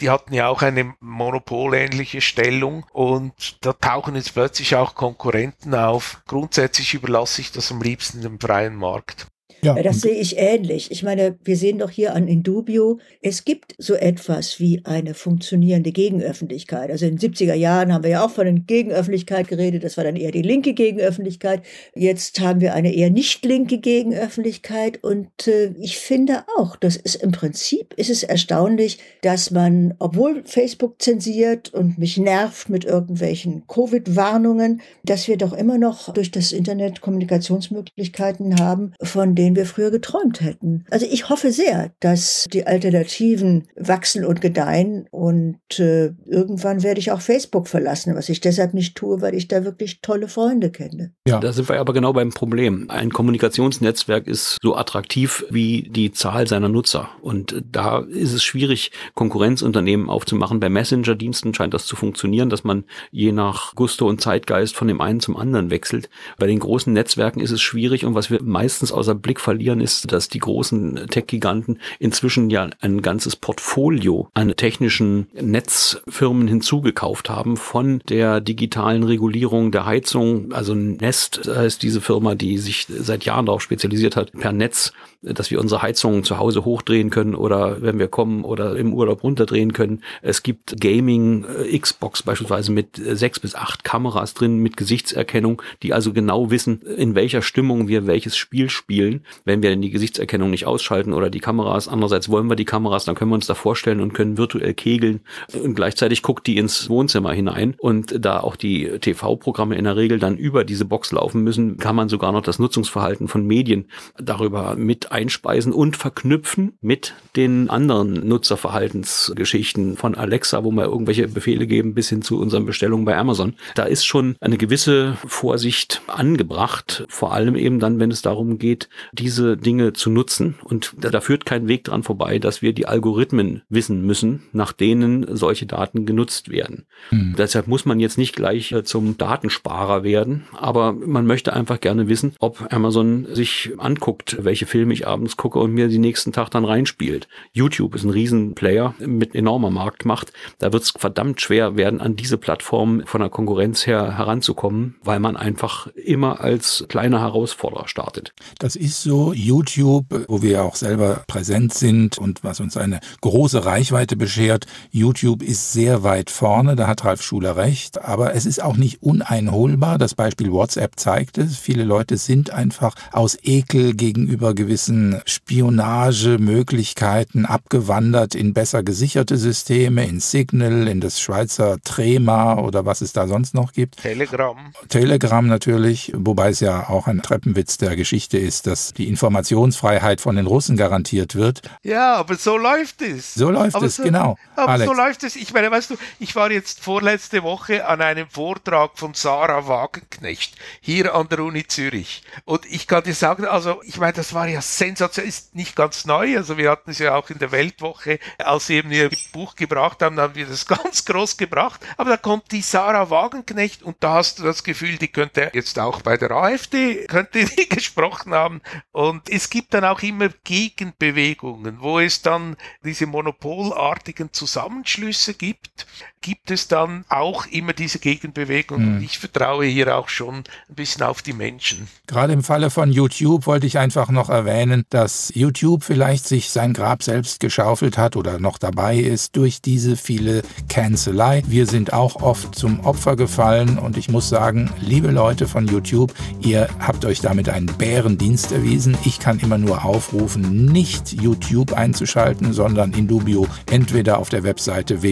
die 0.00 0.10
hatten 0.10 0.34
ja 0.34 0.48
auch 0.48 0.62
eine 0.62 0.94
monopolähnliche 1.00 2.20
Stellung 2.20 2.86
und 2.92 3.64
da 3.64 3.72
tauchen 3.72 4.16
jetzt 4.16 4.34
plötzlich 4.34 4.74
auch 4.74 4.94
Konkurrenten 4.94 5.74
auf. 5.74 6.22
Grundsätzlich 6.26 6.94
überlasse 6.94 7.40
ich 7.40 7.52
das 7.52 7.70
am 7.70 7.80
liebsten 7.80 8.22
dem 8.22 8.40
freien 8.40 8.74
Markt. 8.74 9.28
Ja, 9.62 9.74
das 9.82 10.00
sehe 10.00 10.14
ich 10.14 10.38
ähnlich. 10.38 10.90
Ich 10.90 11.02
meine, 11.02 11.36
wir 11.44 11.56
sehen 11.56 11.78
doch 11.78 11.90
hier 11.90 12.14
an 12.14 12.28
Indubio, 12.28 12.98
es 13.22 13.44
gibt 13.44 13.74
so 13.78 13.94
etwas 13.94 14.58
wie 14.60 14.82
eine 14.84 15.14
funktionierende 15.14 15.92
Gegenöffentlichkeit. 15.92 16.90
Also 16.90 17.06
in 17.06 17.16
den 17.16 17.32
70er 17.32 17.54
Jahren 17.54 17.92
haben 17.92 18.04
wir 18.04 18.10
ja 18.10 18.24
auch 18.24 18.30
von 18.30 18.44
der 18.44 18.54
Gegenöffentlichkeit 18.54 19.48
geredet, 19.48 19.84
das 19.84 19.96
war 19.96 20.04
dann 20.04 20.16
eher 20.16 20.30
die 20.30 20.42
linke 20.42 20.72
Gegenöffentlichkeit. 20.72 21.62
Jetzt 21.94 22.40
haben 22.40 22.60
wir 22.60 22.74
eine 22.74 22.94
eher 22.94 23.10
nicht 23.10 23.44
linke 23.44 23.78
Gegenöffentlichkeit 23.78 25.02
und 25.02 25.46
äh, 25.46 25.74
ich 25.80 25.98
finde 25.98 26.44
auch, 26.56 26.76
das 26.76 26.96
ist 26.96 27.16
im 27.16 27.32
Prinzip, 27.32 27.94
ist 27.94 28.10
es 28.10 28.22
erstaunlich, 28.22 28.98
dass 29.22 29.50
man, 29.50 29.94
obwohl 29.98 30.42
Facebook 30.44 31.02
zensiert 31.02 31.72
und 31.74 31.98
mich 31.98 32.16
nervt 32.16 32.68
mit 32.68 32.84
irgendwelchen 32.84 33.64
Covid-Warnungen, 33.66 34.80
dass 35.04 35.28
wir 35.28 35.36
doch 35.36 35.52
immer 35.52 35.78
noch 35.78 36.12
durch 36.12 36.30
das 36.30 36.52
Internet 36.52 37.00
Kommunikationsmöglichkeiten 37.00 38.58
haben, 38.58 38.92
von 39.02 39.34
denen 39.34 39.49
denen 39.50 39.56
wir 39.56 39.66
früher 39.66 39.90
geträumt 39.90 40.40
hätten. 40.40 40.84
Also 40.90 41.06
ich 41.10 41.28
hoffe 41.28 41.50
sehr, 41.50 41.92
dass 42.00 42.46
die 42.52 42.66
Alternativen 42.66 43.68
wachsen 43.76 44.24
und 44.24 44.40
gedeihen 44.40 45.06
und 45.10 45.58
äh, 45.78 46.12
irgendwann 46.26 46.82
werde 46.82 47.00
ich 47.00 47.10
auch 47.10 47.20
Facebook 47.20 47.68
verlassen, 47.68 48.14
was 48.14 48.28
ich 48.28 48.40
deshalb 48.40 48.74
nicht 48.74 48.96
tue, 48.96 49.20
weil 49.20 49.34
ich 49.34 49.48
da 49.48 49.64
wirklich 49.64 50.00
tolle 50.00 50.28
Freunde 50.28 50.70
kenne. 50.70 51.12
Ja. 51.26 51.40
Da 51.40 51.52
sind 51.52 51.68
wir 51.68 51.80
aber 51.80 51.92
genau 51.92 52.12
beim 52.12 52.30
Problem. 52.30 52.86
Ein 52.88 53.10
Kommunikationsnetzwerk 53.10 54.26
ist 54.26 54.58
so 54.62 54.76
attraktiv 54.76 55.44
wie 55.50 55.88
die 55.90 56.12
Zahl 56.12 56.46
seiner 56.46 56.68
Nutzer 56.68 57.08
und 57.20 57.62
da 57.70 57.98
ist 57.98 58.32
es 58.32 58.44
schwierig, 58.44 58.92
Konkurrenzunternehmen 59.14 60.08
aufzumachen. 60.08 60.60
Bei 60.60 60.68
Messenger-Diensten 60.68 61.54
scheint 61.54 61.74
das 61.74 61.86
zu 61.86 61.96
funktionieren, 61.96 62.50
dass 62.50 62.62
man 62.64 62.84
je 63.10 63.32
nach 63.32 63.74
Gusto 63.74 64.08
und 64.08 64.20
Zeitgeist 64.20 64.76
von 64.76 64.86
dem 64.86 65.00
einen 65.00 65.20
zum 65.20 65.36
anderen 65.36 65.70
wechselt. 65.70 66.08
Bei 66.38 66.46
den 66.46 66.58
großen 66.58 66.92
Netzwerken 66.92 67.40
ist 67.40 67.50
es 67.50 67.60
schwierig 67.60 68.04
und 68.04 68.14
was 68.14 68.30
wir 68.30 68.42
meistens 68.42 68.92
außer 68.92 69.14
Blick 69.14 69.39
Blick 69.40 69.50
verlieren, 69.50 69.80
ist, 69.80 70.12
dass 70.12 70.28
die 70.28 70.38
großen 70.38 71.06
Tech-Giganten 71.08 71.80
inzwischen 71.98 72.50
ja 72.50 72.68
ein 72.80 73.02
ganzes 73.02 73.36
Portfolio 73.36 74.28
an 74.34 74.54
technischen 74.56 75.28
Netzfirmen 75.32 76.46
hinzugekauft 76.46 77.30
haben 77.30 77.56
von 77.56 78.00
der 78.08 78.40
digitalen 78.40 79.02
Regulierung 79.02 79.72
der 79.72 79.86
Heizung. 79.86 80.52
Also 80.52 80.74
Nest 80.74 81.48
heißt 81.48 81.82
diese 81.82 82.00
Firma, 82.00 82.34
die 82.34 82.58
sich 82.58 82.86
seit 82.88 83.24
Jahren 83.24 83.46
darauf 83.46 83.62
spezialisiert 83.62 84.16
hat, 84.16 84.32
per 84.32 84.52
Netz 84.52 84.92
dass 85.22 85.50
wir 85.50 85.60
unsere 85.60 85.82
Heizungen 85.82 86.24
zu 86.24 86.38
Hause 86.38 86.64
hochdrehen 86.64 87.10
können 87.10 87.34
oder 87.34 87.82
wenn 87.82 87.98
wir 87.98 88.08
kommen 88.08 88.44
oder 88.44 88.76
im 88.76 88.94
Urlaub 88.94 89.22
runterdrehen 89.22 89.72
können. 89.72 90.02
Es 90.22 90.42
gibt 90.42 90.80
Gaming, 90.80 91.44
äh, 91.44 91.78
Xbox 91.78 92.22
beispielsweise 92.22 92.72
mit 92.72 92.96
sechs 92.96 93.38
bis 93.38 93.54
acht 93.54 93.84
Kameras 93.84 94.34
drin 94.34 94.58
mit 94.58 94.76
Gesichtserkennung, 94.76 95.60
die 95.82 95.92
also 95.92 96.12
genau 96.12 96.50
wissen, 96.50 96.80
in 96.82 97.14
welcher 97.14 97.42
Stimmung 97.42 97.88
wir 97.88 98.06
welches 98.06 98.36
Spiel 98.36 98.70
spielen. 98.70 99.24
Wenn 99.44 99.62
wir 99.62 99.70
denn 99.70 99.82
die 99.82 99.90
Gesichtserkennung 99.90 100.50
nicht 100.50 100.66
ausschalten 100.66 101.12
oder 101.12 101.30
die 101.30 101.40
Kameras, 101.40 101.88
andererseits 101.88 102.28
wollen 102.28 102.48
wir 102.48 102.56
die 102.56 102.64
Kameras, 102.64 103.04
dann 103.04 103.14
können 103.14 103.30
wir 103.30 103.36
uns 103.36 103.46
da 103.46 103.54
vorstellen 103.54 104.00
und 104.00 104.12
können 104.12 104.38
virtuell 104.38 104.74
kegeln 104.74 105.20
und 105.52 105.74
gleichzeitig 105.74 106.22
guckt 106.22 106.46
die 106.46 106.56
ins 106.56 106.88
Wohnzimmer 106.88 107.32
hinein 107.32 107.74
und 107.78 108.24
da 108.24 108.40
auch 108.40 108.56
die 108.56 108.98
TV-Programme 109.00 109.76
in 109.76 109.84
der 109.84 109.96
Regel 109.96 110.18
dann 110.18 110.36
über 110.36 110.64
diese 110.64 110.84
Box 110.84 111.12
laufen 111.12 111.42
müssen, 111.42 111.76
kann 111.78 111.96
man 111.96 112.08
sogar 112.08 112.32
noch 112.32 112.42
das 112.42 112.58
Nutzungsverhalten 112.58 113.28
von 113.28 113.46
Medien 113.46 113.86
darüber 114.18 114.76
mit 114.76 115.12
einspeisen 115.12 115.72
und 115.72 115.96
verknüpfen 115.96 116.74
mit 116.80 117.14
den 117.36 117.70
anderen 117.70 118.26
Nutzerverhaltensgeschichten 118.26 119.96
von 119.96 120.14
Alexa, 120.14 120.64
wo 120.64 120.70
wir 120.70 120.84
irgendwelche 120.84 121.28
Befehle 121.28 121.66
geben, 121.66 121.94
bis 121.94 122.08
hin 122.08 122.22
zu 122.22 122.40
unseren 122.40 122.66
Bestellungen 122.66 123.04
bei 123.04 123.16
Amazon. 123.16 123.54
Da 123.74 123.84
ist 123.84 124.04
schon 124.04 124.36
eine 124.40 124.56
gewisse 124.56 125.16
Vorsicht 125.26 126.02
angebracht, 126.06 127.04
vor 127.08 127.32
allem 127.32 127.56
eben 127.56 127.78
dann, 127.78 128.00
wenn 128.00 128.10
es 128.10 128.22
darum 128.22 128.58
geht, 128.58 128.88
diese 129.20 129.56
Dinge 129.56 129.92
zu 129.92 130.10
nutzen. 130.10 130.56
Und 130.64 130.94
da, 130.98 131.20
führt 131.20 131.44
kein 131.44 131.68
Weg 131.68 131.84
dran 131.84 132.02
vorbei, 132.02 132.38
dass 132.38 132.62
wir 132.62 132.72
die 132.72 132.86
Algorithmen 132.86 133.62
wissen 133.68 134.06
müssen, 134.06 134.44
nach 134.52 134.72
denen 134.72 135.36
solche 135.36 135.66
Daten 135.66 136.06
genutzt 136.06 136.48
werden. 136.48 136.86
Mhm. 137.10 137.34
Deshalb 137.36 137.68
muss 137.68 137.84
man 137.84 138.00
jetzt 138.00 138.16
nicht 138.16 138.34
gleich 138.34 138.72
äh, 138.72 138.82
zum 138.82 139.18
Datensparer 139.18 140.02
werden, 140.02 140.44
aber 140.52 140.92
man 140.92 141.26
möchte 141.26 141.52
einfach 141.52 141.80
gerne 141.80 142.08
wissen, 142.08 142.34
ob 142.38 142.72
Amazon 142.72 143.26
sich 143.32 143.72
anguckt, 143.76 144.38
welche 144.40 144.64
Filme 144.64 144.94
ich 144.94 145.06
abends 145.06 145.36
gucke 145.36 145.58
und 145.58 145.72
mir 145.72 145.88
den 145.88 146.00
nächsten 146.00 146.32
Tag 146.32 146.50
dann 146.50 146.64
reinspielt. 146.64 147.28
YouTube 147.52 147.94
ist 147.94 148.04
ein 148.04 148.10
Riesenplayer 148.10 148.94
mit 148.98 149.34
enormer 149.34 149.70
Marktmacht. 149.70 150.32
Da 150.58 150.72
wird 150.72 150.84
es 150.84 150.90
verdammt 150.96 151.40
schwer 151.42 151.76
werden, 151.76 152.00
an 152.00 152.16
diese 152.16 152.38
Plattform 152.38 153.02
von 153.04 153.20
der 153.20 153.30
Konkurrenz 153.30 153.86
her 153.86 154.16
heranzukommen, 154.16 154.96
weil 155.02 155.20
man 155.20 155.36
einfach 155.36 155.88
immer 155.88 156.40
als 156.40 156.86
kleiner 156.88 157.20
Herausforderer 157.20 157.86
startet. 157.86 158.32
Das 158.58 158.76
ist 158.76 159.02
so. 159.02 159.09
YouTube, 159.10 160.26
wo 160.28 160.42
wir 160.42 160.64
auch 160.64 160.74
selber 160.74 161.24
präsent 161.26 161.74
sind 161.74 162.18
und 162.18 162.42
was 162.42 162.60
uns 162.60 162.76
eine 162.76 163.00
große 163.20 163.64
Reichweite 163.64 164.16
beschert. 164.16 164.66
YouTube 164.90 165.42
ist 165.42 165.72
sehr 165.72 166.02
weit 166.02 166.30
vorne, 166.30 166.76
da 166.76 166.86
hat 166.86 167.04
Ralf 167.04 167.22
Schuler 167.22 167.56
recht, 167.56 168.02
aber 168.02 168.34
es 168.34 168.46
ist 168.46 168.62
auch 168.62 168.76
nicht 168.76 169.02
uneinholbar. 169.02 169.98
Das 169.98 170.14
Beispiel 170.14 170.52
WhatsApp 170.52 170.98
zeigt 170.98 171.38
es. 171.38 171.58
Viele 171.58 171.84
Leute 171.84 172.16
sind 172.16 172.50
einfach 172.50 172.94
aus 173.12 173.36
Ekel 173.42 173.94
gegenüber 173.94 174.54
gewissen 174.54 174.70
gewissen 174.70 175.20
Spionagemöglichkeiten 175.26 177.44
abgewandert 177.44 178.34
in 178.34 178.54
besser 178.54 178.82
gesicherte 178.82 179.36
Systeme, 179.36 180.06
in 180.06 180.20
Signal, 180.20 180.88
in 180.88 181.00
das 181.00 181.20
Schweizer 181.20 181.78
Trema 181.82 182.58
oder 182.58 182.86
was 182.86 183.00
es 183.00 183.12
da 183.12 183.26
sonst 183.26 183.54
noch 183.54 183.72
gibt. 183.72 183.96
Telegram. 183.96 184.56
Telegram 184.88 185.44
natürlich, 185.46 186.12
wobei 186.16 186.50
es 186.50 186.60
ja 186.60 186.88
auch 186.88 187.08
ein 187.08 187.20
Treppenwitz 187.20 187.78
der 187.78 187.96
Geschichte 187.96 188.38
ist, 188.38 188.66
dass 188.66 188.92
die 189.00 189.08
Informationsfreiheit 189.08 190.20
von 190.20 190.36
den 190.36 190.46
Russen 190.46 190.76
garantiert 190.76 191.34
wird. 191.34 191.62
Ja, 191.82 192.16
aber 192.16 192.34
so 192.36 192.58
läuft 192.58 193.00
es. 193.00 193.34
So 193.34 193.50
läuft 193.50 193.74
aber 193.74 193.86
es, 193.86 193.96
so, 193.96 194.02
genau. 194.02 194.36
Aber 194.56 194.72
Alex. 194.72 194.90
so 194.90 194.96
läuft 194.96 195.24
es. 195.24 195.36
Ich 195.36 195.54
meine, 195.54 195.70
weißt 195.70 195.90
du, 195.90 195.96
ich 196.18 196.36
war 196.36 196.50
jetzt 196.50 196.80
vorletzte 196.80 197.42
Woche 197.42 197.86
an 197.86 198.02
einem 198.02 198.28
Vortrag 198.28 198.98
von 198.98 199.14
Sarah 199.14 199.66
Wagenknecht 199.66 200.54
hier 200.80 201.14
an 201.14 201.28
der 201.30 201.40
Uni 201.40 201.66
Zürich. 201.66 202.22
Und 202.44 202.66
ich 202.66 202.86
kann 202.86 203.02
dir 203.02 203.14
sagen, 203.14 203.46
also 203.46 203.80
ich 203.84 203.96
meine, 203.98 204.12
das 204.12 204.34
war 204.34 204.46
ja 204.46 204.60
Sensation 204.60 205.24
ist 205.24 205.54
nicht 205.54 205.76
ganz 205.76 206.04
neu. 206.04 206.36
Also 206.36 206.58
wir 206.58 206.70
hatten 206.70 206.90
es 206.90 206.98
ja 206.98 207.14
auch 207.14 207.30
in 207.30 207.38
der 207.38 207.52
Weltwoche, 207.52 208.18
als 208.36 208.66
sie 208.66 208.76
eben 208.76 208.90
ihr 208.90 209.08
Buch 209.32 209.54
gebracht 209.56 210.02
haben, 210.02 210.20
haben 210.20 210.34
wir 210.34 210.46
das 210.46 210.66
ganz 210.66 211.06
groß 211.06 211.38
gebracht. 211.38 211.80
Aber 211.96 212.10
da 212.10 212.16
kommt 212.18 212.52
die 212.52 212.60
Sarah 212.60 213.08
Wagenknecht 213.08 213.82
und 213.82 213.96
da 214.00 214.14
hast 214.14 214.38
du 214.38 214.42
das 214.42 214.62
Gefühl, 214.62 214.98
die 214.98 215.08
könnte 215.08 215.50
jetzt 215.54 215.78
auch 215.78 216.02
bei 216.02 216.18
der 216.18 216.32
AfD, 216.32 217.06
könnte 217.06 217.46
die 217.46 217.68
gesprochen 217.70 218.34
haben. 218.34 218.60
Und 218.92 219.28
es 219.28 219.50
gibt 219.50 219.74
dann 219.74 219.84
auch 219.84 220.02
immer 220.02 220.28
Gegenbewegungen, 220.44 221.80
wo 221.80 222.00
es 222.00 222.22
dann 222.22 222.56
diese 222.84 223.06
monopolartigen 223.06 224.32
Zusammenschlüsse 224.32 225.34
gibt, 225.34 225.86
gibt 226.22 226.50
es 226.50 226.68
dann 226.68 227.04
auch 227.08 227.46
immer 227.46 227.72
diese 227.72 227.98
Gegenbewegung. 227.98 228.78
Hm. 228.78 229.02
Ich 229.02 229.18
vertraue 229.18 229.64
hier 229.64 229.96
auch 229.96 230.08
schon 230.08 230.36
ein 230.36 230.74
bisschen 230.74 231.02
auf 231.02 231.22
die 231.22 231.32
Menschen. 231.32 231.88
Gerade 232.06 232.34
im 232.34 232.42
Falle 232.42 232.68
von 232.70 232.92
YouTube 232.92 233.46
wollte 233.46 233.66
ich 233.66 233.78
einfach 233.78 234.10
noch 234.10 234.28
erwähnen, 234.28 234.84
dass 234.90 235.32
YouTube 235.34 235.82
vielleicht 235.82 236.26
sich 236.26 236.50
sein 236.50 236.74
Grab 236.74 237.02
selbst 237.02 237.40
geschaufelt 237.40 237.96
hat 237.96 238.16
oder 238.16 238.38
noch 238.38 238.58
dabei 238.58 238.98
ist 238.98 239.36
durch 239.36 239.62
diese 239.62 239.96
viele 239.96 240.42
Cancelei. 240.68 241.42
Wir 241.46 241.66
sind 241.66 241.94
auch 241.94 242.16
oft 242.16 242.54
zum 242.54 242.80
Opfer 242.80 243.16
gefallen 243.16 243.78
und 243.78 243.96
ich 243.96 244.10
muss 244.10 244.28
sagen, 244.28 244.70
liebe 244.80 245.10
Leute 245.10 245.48
von 245.48 245.66
YouTube, 245.66 246.12
ihr 246.40 246.68
habt 246.80 247.06
euch 247.06 247.20
damit 247.20 247.48
einen 247.48 247.66
Bärendienst 247.66 248.52
erwiesen. 248.52 248.96
Ich 249.04 249.20
kann 249.20 249.38
immer 249.38 249.56
nur 249.56 249.84
aufrufen, 249.84 250.66
nicht 250.66 251.12
YouTube 251.14 251.72
einzuschalten, 251.72 252.52
sondern 252.52 252.92
in 252.92 253.08
Dubio 253.08 253.46
entweder 253.70 254.18
auf 254.18 254.28
der 254.28 254.42
Webseite 254.42 255.02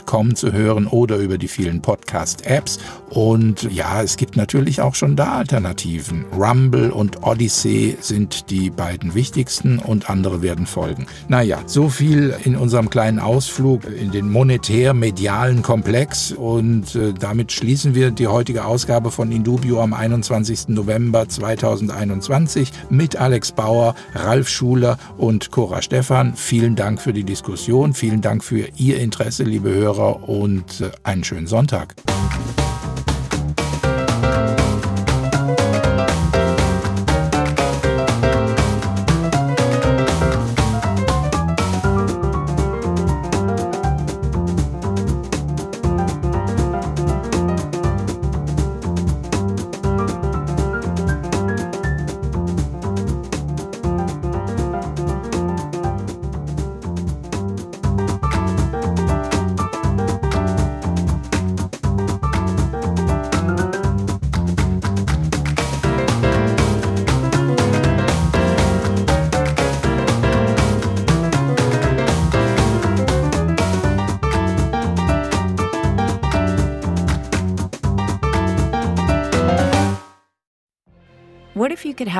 www.achgut.com 0.00 0.34
zu 0.34 0.52
hören 0.52 0.86
oder 0.86 1.16
über 1.16 1.38
die 1.38 1.48
vielen 1.48 1.80
Podcast-Apps. 1.82 2.78
Und 3.10 3.70
ja, 3.72 4.02
es 4.02 4.16
gibt 4.16 4.36
natürlich 4.36 4.80
auch 4.80 4.94
schon 4.94 5.16
da 5.16 5.32
Alternativen. 5.32 6.24
Rumble 6.36 6.90
und 6.90 7.22
Odyssey 7.22 7.96
sind 8.00 8.50
die 8.50 8.70
beiden 8.70 9.14
wichtigsten 9.14 9.78
und 9.78 10.08
andere 10.10 10.42
werden 10.42 10.66
folgen. 10.66 11.06
Naja, 11.28 11.58
so 11.66 11.88
viel 11.88 12.34
in 12.44 12.56
unserem 12.56 12.90
kleinen 12.90 13.18
Ausflug 13.18 13.84
in 13.84 14.12
den 14.12 14.30
monetär-medialen 14.30 15.62
Komplex 15.62 16.32
und 16.32 16.94
äh, 16.94 17.12
damit 17.12 17.52
schließen 17.52 17.94
wir 17.94 18.10
die 18.10 18.28
heutige 18.28 18.64
Ausgabe 18.64 19.10
von 19.10 19.32
Indubio 19.32 19.80
am 19.80 19.92
21. 19.92 20.68
November 20.68 21.28
2021 21.28 22.70
mit 22.90 23.16
Alex 23.16 23.52
Bauer, 23.52 23.94
Ralf 24.14 24.48
Schuler 24.48 24.98
und 25.18 25.50
Cora 25.50 25.82
Stephan. 25.82 26.34
Vielen 26.36 26.76
Dank 26.76 27.00
für 27.00 27.12
die 27.12 27.24
Diskussion, 27.24 27.94
vielen 27.94 28.20
Dank 28.20 28.44
für 28.44 28.68
Ihr 28.76 29.00
Interesse, 29.00 29.42
liebe 29.42 29.70
Hörer 29.70 29.89
und 29.98 30.80
äh, 30.80 30.90
einen 31.02 31.24
schönen 31.24 31.46
Sonntag. 31.46 31.94